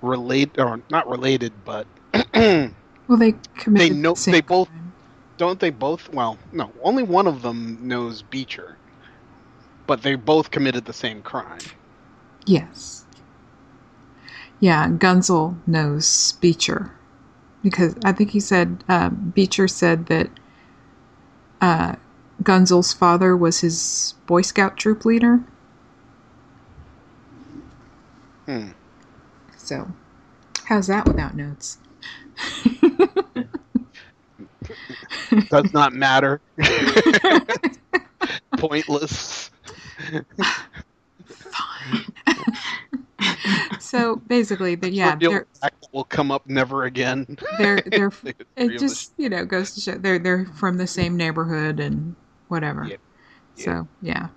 [0.00, 1.86] related, or not related, but
[2.34, 2.70] Well,
[3.18, 4.92] they committed know- the same they both- crime.
[5.36, 6.08] Don't they both?
[6.12, 6.70] Well, no.
[6.82, 8.76] Only one of them knows Beecher,
[9.86, 11.58] but they both committed the same crime.
[12.46, 13.04] Yes.
[14.60, 16.92] Yeah, Guenzel knows Beecher
[17.62, 20.30] because I think he said uh, Beecher said that
[21.62, 21.96] uh,
[22.42, 25.40] Guenzel's father was his Boy Scout troop leader.
[28.46, 28.70] Hmm.
[29.56, 29.92] So,
[30.64, 31.78] how's that without notes?
[35.50, 36.40] Does not matter.
[38.58, 39.50] Pointless.
[43.80, 45.46] so basically, the, yeah, they're
[45.92, 47.38] will come up never again.
[47.58, 48.12] they're they're
[48.56, 52.16] it just you know goes to show they're they're from the same neighborhood and
[52.48, 52.84] whatever.
[52.84, 53.00] Yep.
[53.56, 53.64] Yep.
[53.64, 54.28] So yeah,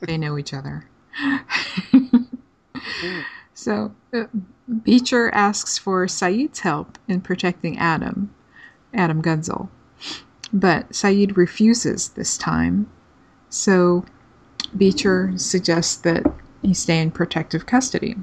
[0.00, 0.88] they know each other.
[3.54, 4.24] so uh,
[4.82, 8.34] Beecher asks for Sayid's help in protecting Adam,
[8.92, 9.70] Adam Guenzel,
[10.52, 12.90] but Sayid refuses this time.
[13.48, 14.04] So
[14.76, 16.24] Beecher suggests that
[16.64, 18.16] he stay in protective custody.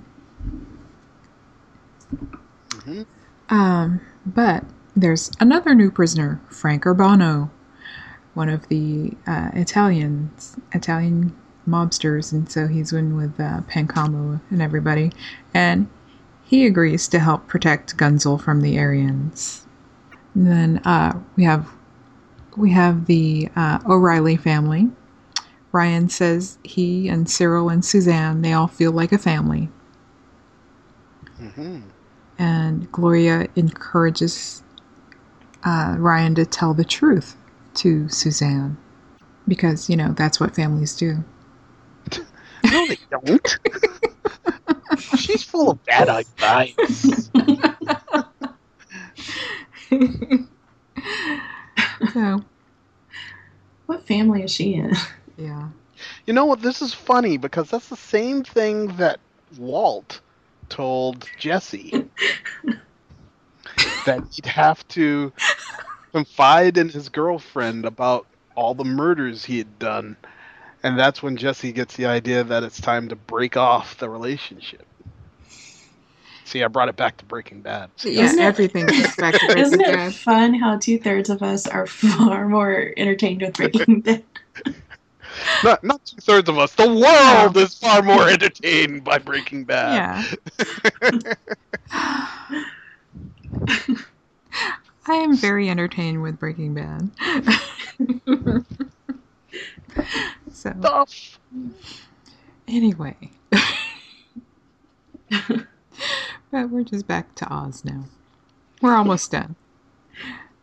[2.70, 3.06] Mhm.
[3.50, 4.66] Um, but
[4.96, 7.50] there's another new prisoner, Frank Urbano,
[8.34, 11.34] one of the uh, Italians, Italian
[11.68, 15.12] mobsters, and so he's in with uh, Pancamo and everybody,
[15.54, 15.88] and
[16.44, 19.66] he agrees to help protect Guenzel from the Aryans.
[20.34, 21.70] And then uh, we have
[22.58, 24.90] we have the uh, O'Reilly family.
[25.72, 29.70] Ryan says he and Cyril and Suzanne they all feel like a family
[31.42, 31.84] Mhm.
[32.38, 34.64] and Gloria encourages
[35.64, 37.36] uh, Ryan to tell the truth
[37.76, 38.78] to Suzanne
[39.48, 41.24] because you know that's what families do.
[42.64, 43.58] No, they don't.
[45.18, 47.32] She's full of bad advice.
[52.14, 52.44] so
[53.88, 54.94] What family is she in?
[55.42, 55.70] Yeah,
[56.26, 56.62] You know what?
[56.62, 59.20] This is funny because that's the same thing that
[59.58, 60.22] Walt
[60.70, 61.94] told Jesse
[64.06, 65.32] that he'd have to
[66.14, 70.16] confide in his girlfriend about all the murders he had done.
[70.84, 74.86] And that's when Jesse gets the idea that it's time to break off the relationship.
[76.46, 77.92] See, I brought it back to Breaking Bad.
[78.04, 80.14] yeah, Isn't it- everything goes back to Breaking Isn't it Bad.
[80.16, 84.24] fun how two thirds of us are far more entertained with Breaking Bad?
[85.64, 86.74] Not, not two thirds of us.
[86.74, 90.26] The world is far more entertained by Breaking Bad.
[91.02, 91.12] Yeah.
[95.08, 97.12] I am very entertained with Breaking Bad.
[100.52, 101.40] so Stuff.
[102.68, 103.18] Anyway.
[106.52, 108.06] but we're just back to Oz now.
[108.82, 109.56] We're almost done.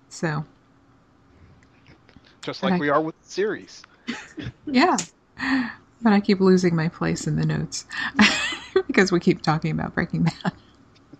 [0.08, 0.44] So,
[2.42, 3.82] Just like I- we are with the series.
[4.66, 4.96] yeah.
[6.00, 7.84] But I keep losing my place in the notes
[8.86, 10.52] because we keep talking about Breaking Bad.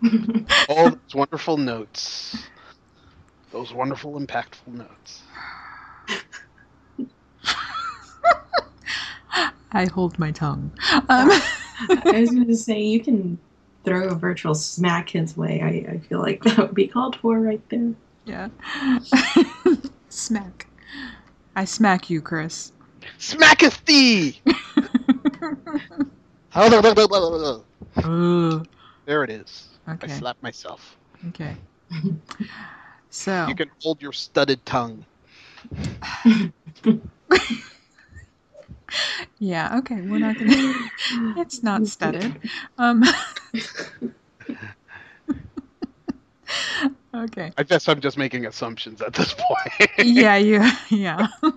[0.69, 2.47] All those wonderful notes.
[3.51, 5.23] Those wonderful, impactful notes.
[9.73, 10.71] I hold my tongue.
[10.93, 11.31] Um,
[11.91, 13.39] I was going to say, you can
[13.85, 15.61] throw a virtual smack his way.
[15.63, 17.95] I, I feel like that would be called for right there.
[18.25, 18.49] yeah.
[20.09, 20.67] smack.
[21.57, 22.73] I smack you, Chris.
[23.19, 24.41] Smacketh thee!
[27.97, 28.67] Ugh.
[29.07, 29.69] there it is.
[29.87, 30.09] I Okay.
[30.09, 30.97] slapped myself.
[31.29, 31.57] Okay.
[33.11, 33.47] So.
[33.49, 35.05] You can hold your studded tongue.
[39.41, 40.75] Yeah, okay, we're not gonna.
[41.37, 42.41] it's not studded.
[42.77, 43.05] Um.
[47.15, 47.53] Okay.
[47.57, 49.91] I guess I'm just making assumptions at this point.
[49.99, 51.27] Yeah, yeah, yeah.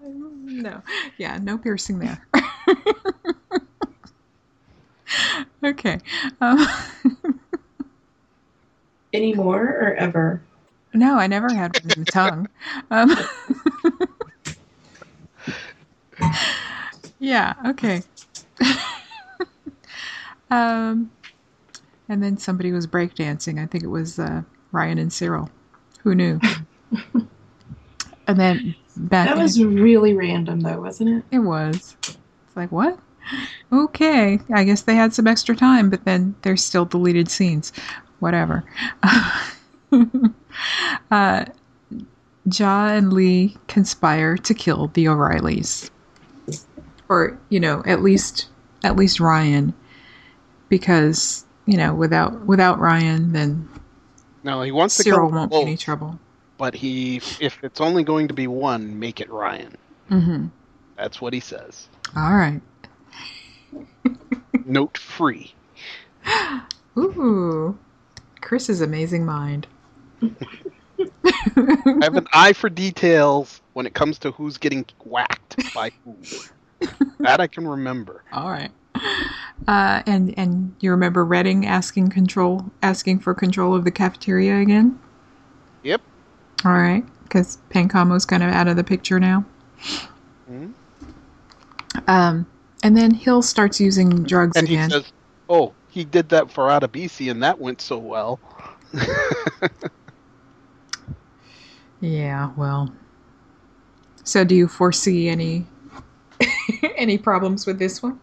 [0.00, 0.82] no,
[1.18, 2.26] yeah, no piercing there.
[5.64, 5.98] okay.
[6.40, 6.66] Um,
[9.12, 10.42] Any more or ever?
[10.94, 12.48] no, I never had one in the tongue.
[12.90, 13.14] Um,
[17.18, 18.02] yeah, okay.
[20.50, 21.10] um,
[22.08, 23.62] and then somebody was breakdancing.
[23.62, 24.42] I think it was uh,
[24.72, 25.48] Ryan and Cyril.
[26.02, 26.40] Who knew?
[28.26, 31.24] and then back That in- was really random, though, wasn't it?
[31.30, 31.96] it was.
[32.02, 32.98] It's like, what?
[33.72, 37.72] Okay, I guess they had some extra time, but then there's still deleted scenes.
[38.18, 38.64] Whatever.
[41.10, 41.44] uh,
[42.52, 45.90] Ja and Lee conspire to kill the O'Reillys,
[47.08, 48.48] or you know, at least
[48.84, 49.72] at least Ryan,
[50.68, 53.68] because you know, without without Ryan, then
[54.42, 56.18] no, he wants to Cyril kill won't both, any trouble.
[56.58, 59.76] but he, if it's only going to be one, make it Ryan.
[60.10, 60.46] Mm-hmm.
[60.96, 61.88] That's what he says.
[62.16, 62.60] All right.
[64.64, 65.54] Note free.
[66.98, 67.78] Ooh,
[68.40, 69.66] Chris's amazing mind.
[71.24, 76.16] I have an eye for details when it comes to who's getting whacked by who.
[77.20, 78.24] that I can remember.
[78.32, 78.70] All right.
[79.68, 84.98] Uh, and and you remember Redding asking control, asking for control of the cafeteria again.
[85.84, 86.00] Yep.
[86.64, 89.44] All right, because Pancamo's kind of out of the picture now.
[90.50, 90.72] Mhm.
[92.08, 92.46] Um,
[92.82, 94.90] and then Hill starts using drugs And he again.
[94.90, 95.12] says,
[95.48, 98.40] "Oh, he did that for Adebisi, and that went so well."
[102.00, 102.92] yeah, well.
[104.24, 105.66] So, do you foresee any
[106.96, 108.20] any problems with this one?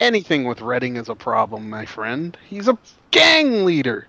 [0.00, 2.36] Anything with Redding is a problem, my friend.
[2.48, 2.78] He's a
[3.12, 4.08] gang leader.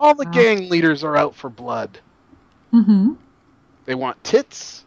[0.00, 0.26] All the Wow.
[0.26, 2.00] gang leaders are out for blood.
[2.74, 3.12] Mm-hmm.
[3.86, 4.86] They want tits,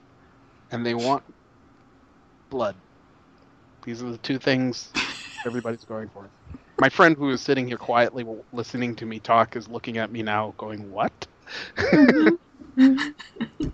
[0.72, 1.23] and they want
[2.52, 2.77] blood.
[3.85, 4.95] These are the two things
[5.45, 6.31] everybody's going for.
[6.80, 10.23] My friend who is sitting here quietly listening to me talk is looking at me
[10.23, 11.27] now, going, "What?"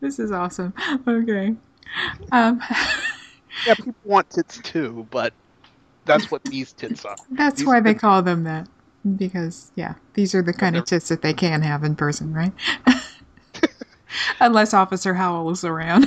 [0.00, 0.72] this is awesome.
[1.08, 1.54] Okay.
[2.32, 2.60] Um,
[3.66, 5.32] Yeah, people want tits too, but
[6.04, 7.16] that's what these tits are.
[7.30, 8.68] that's These why they tits- call them that.
[9.16, 12.52] Because, yeah, these are the kind of tits that they can have in person, right?
[14.40, 16.06] Unless Officer Howell is around.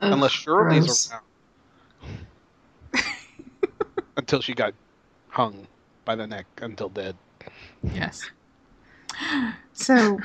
[0.00, 1.10] Unless Shirley's gross.
[1.12, 3.04] around.
[4.16, 4.74] until she got
[5.28, 5.66] hung
[6.04, 7.16] by the neck until dead.
[7.94, 8.28] yes.
[9.72, 10.18] So,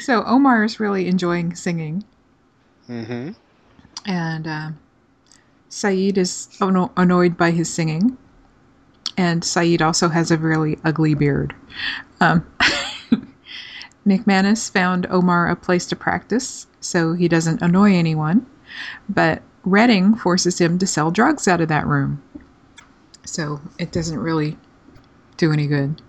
[0.00, 2.04] so Omar is really enjoying singing,
[2.88, 3.30] Mm-hmm.
[4.04, 4.78] and um
[5.70, 8.18] Sayid is anno- annoyed by his singing,
[9.16, 11.54] and Sayid also has a really ugly beard.
[12.20, 12.44] Um,
[14.06, 18.46] McManus found Omar a place to practice so he doesn't annoy anyone,
[19.08, 22.22] but Redding forces him to sell drugs out of that room.
[23.24, 24.56] So it doesn't really
[25.36, 26.00] do any good.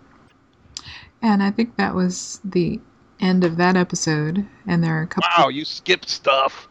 [1.22, 2.80] And I think that was the
[3.20, 4.48] end of that episode.
[4.68, 5.30] And there are a couple.
[5.38, 6.68] Wow, you skipped stuff.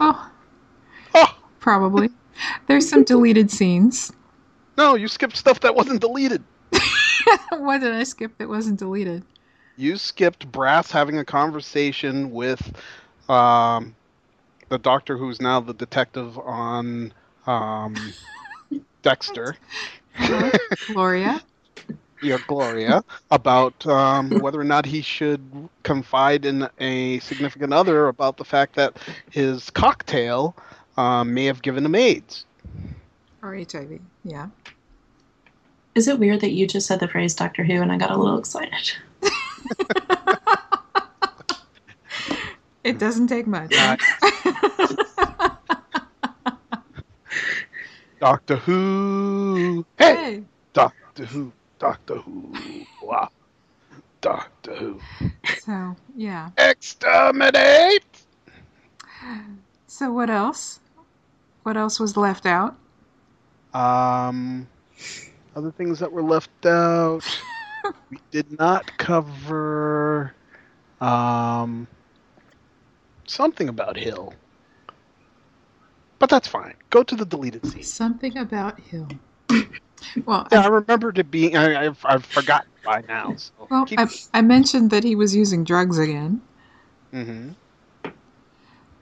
[0.00, 0.30] Oh,
[1.14, 2.10] Oh probably.
[2.66, 4.12] There's some deleted scenes.
[4.76, 6.42] no, you skipped stuff that wasn't deleted.
[7.50, 9.22] what did I skip that wasn't deleted?
[9.76, 12.76] You skipped Brass having a conversation with
[13.28, 13.94] um,
[14.68, 17.12] the doctor who's now the detective on
[17.46, 17.94] um,
[19.02, 19.56] Dexter.
[20.86, 21.40] Gloria.
[22.24, 28.36] Yeah, Gloria, about um, whether or not he should confide in a significant other about
[28.36, 28.96] the fact that
[29.30, 30.56] his cocktail
[30.96, 32.46] um, may have given him AIDS.
[33.42, 34.00] Or HIV.
[34.24, 34.48] Yeah.
[35.94, 38.16] Is it weird that you just said the phrase Doctor Who and I got a
[38.16, 38.92] little excited?
[42.84, 43.72] It doesn't take much.
[43.74, 43.96] Uh,
[48.20, 49.86] Doctor Who.
[49.98, 50.44] Hey, hey.
[50.74, 51.50] Doctor Who.
[51.84, 52.50] Doctor Who.
[53.02, 53.28] Wow.
[54.22, 55.00] Doctor Who.
[55.58, 56.48] So, yeah.
[56.56, 58.24] Exterminate!
[59.86, 60.80] So, what else?
[61.62, 62.74] What else was left out?
[63.74, 64.66] Um,
[65.54, 67.22] other things that were left out.
[68.10, 70.34] we did not cover
[71.02, 71.86] um
[73.26, 74.32] something about Hill.
[76.18, 76.76] But that's fine.
[76.88, 77.92] Go to the deleted scenes.
[77.92, 79.08] Something about Hill.
[80.26, 81.56] Well, Yeah, I, I remembered it being.
[81.56, 83.34] I, I've, I've forgotten by now.
[83.36, 86.40] So well keep- I, I mentioned that he was using drugs again.
[87.12, 87.50] Mm-hmm.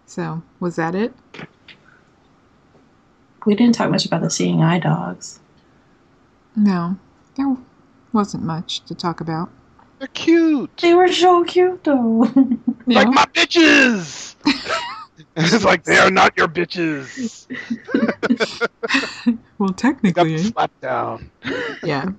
[0.07, 1.15] So, was that it?
[3.47, 5.41] We didn't talk much about the seeing eye dogs.
[6.55, 6.99] No,
[7.37, 7.57] there
[8.13, 9.51] wasn't much to talk about.
[9.99, 10.77] They're cute.
[10.79, 12.29] They were so cute though.
[12.85, 12.99] Yeah.
[13.05, 14.35] Like my bitches.
[15.37, 17.47] it's like they are not your bitches.
[19.63, 21.31] Well, technically, slap down.
[21.85, 22.11] yeah.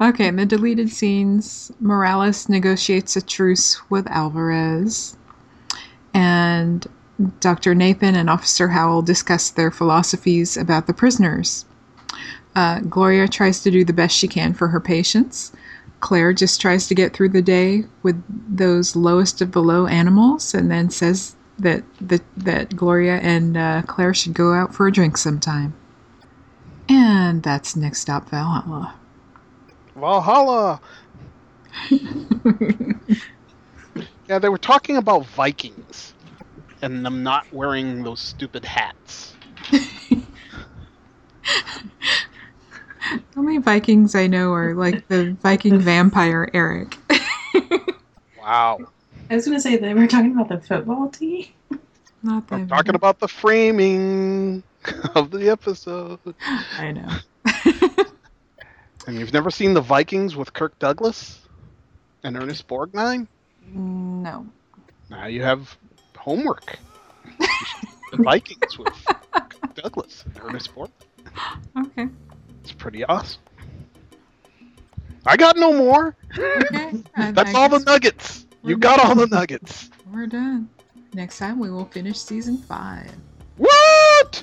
[0.00, 5.16] Okay, in the deleted scenes, Morales negotiates a truce with Alvarez,
[6.12, 6.84] and
[7.38, 7.72] Dr.
[7.72, 11.66] Nathan and Officer Howell discuss their philosophies about the prisoners.
[12.56, 15.52] Uh, Gloria tries to do the best she can for her patients.
[16.00, 20.52] Claire just tries to get through the day with those lowest of the low animals,
[20.52, 24.92] and then says that that, that Gloria and uh, Claire should go out for a
[24.92, 25.74] drink sometime.
[26.88, 28.94] And that's next stop Valhalla.
[29.96, 30.80] Valhalla.
[34.28, 36.14] Yeah, they were talking about Vikings
[36.80, 39.34] and them not wearing those stupid hats.
[43.10, 46.96] The only Vikings I know are like the Viking vampire Eric.
[48.38, 48.78] Wow.
[49.34, 51.48] I was gonna say they were talking about the football team.
[52.22, 54.62] Not the I'm talking about the framing
[55.16, 56.20] of the episode.
[56.78, 57.10] I know.
[59.08, 61.40] And you've never seen the Vikings with Kirk Douglas?
[62.22, 63.26] And Ernest Borgnine?
[63.74, 64.46] No.
[65.10, 65.76] Now you have
[66.16, 66.78] homework.
[68.12, 68.94] the Vikings with
[69.32, 70.90] Kirk Douglas and Ernest Borgnine.
[71.86, 72.06] Okay.
[72.62, 73.42] It's pretty awesome.
[75.26, 76.14] I got no more.
[76.38, 76.92] Okay.
[77.16, 78.43] I- That's I all the guess nuggets.
[78.64, 79.90] You got all the nuggets.
[80.10, 80.70] We're done.
[81.12, 83.14] Next time we will finish season five.
[83.58, 84.42] What?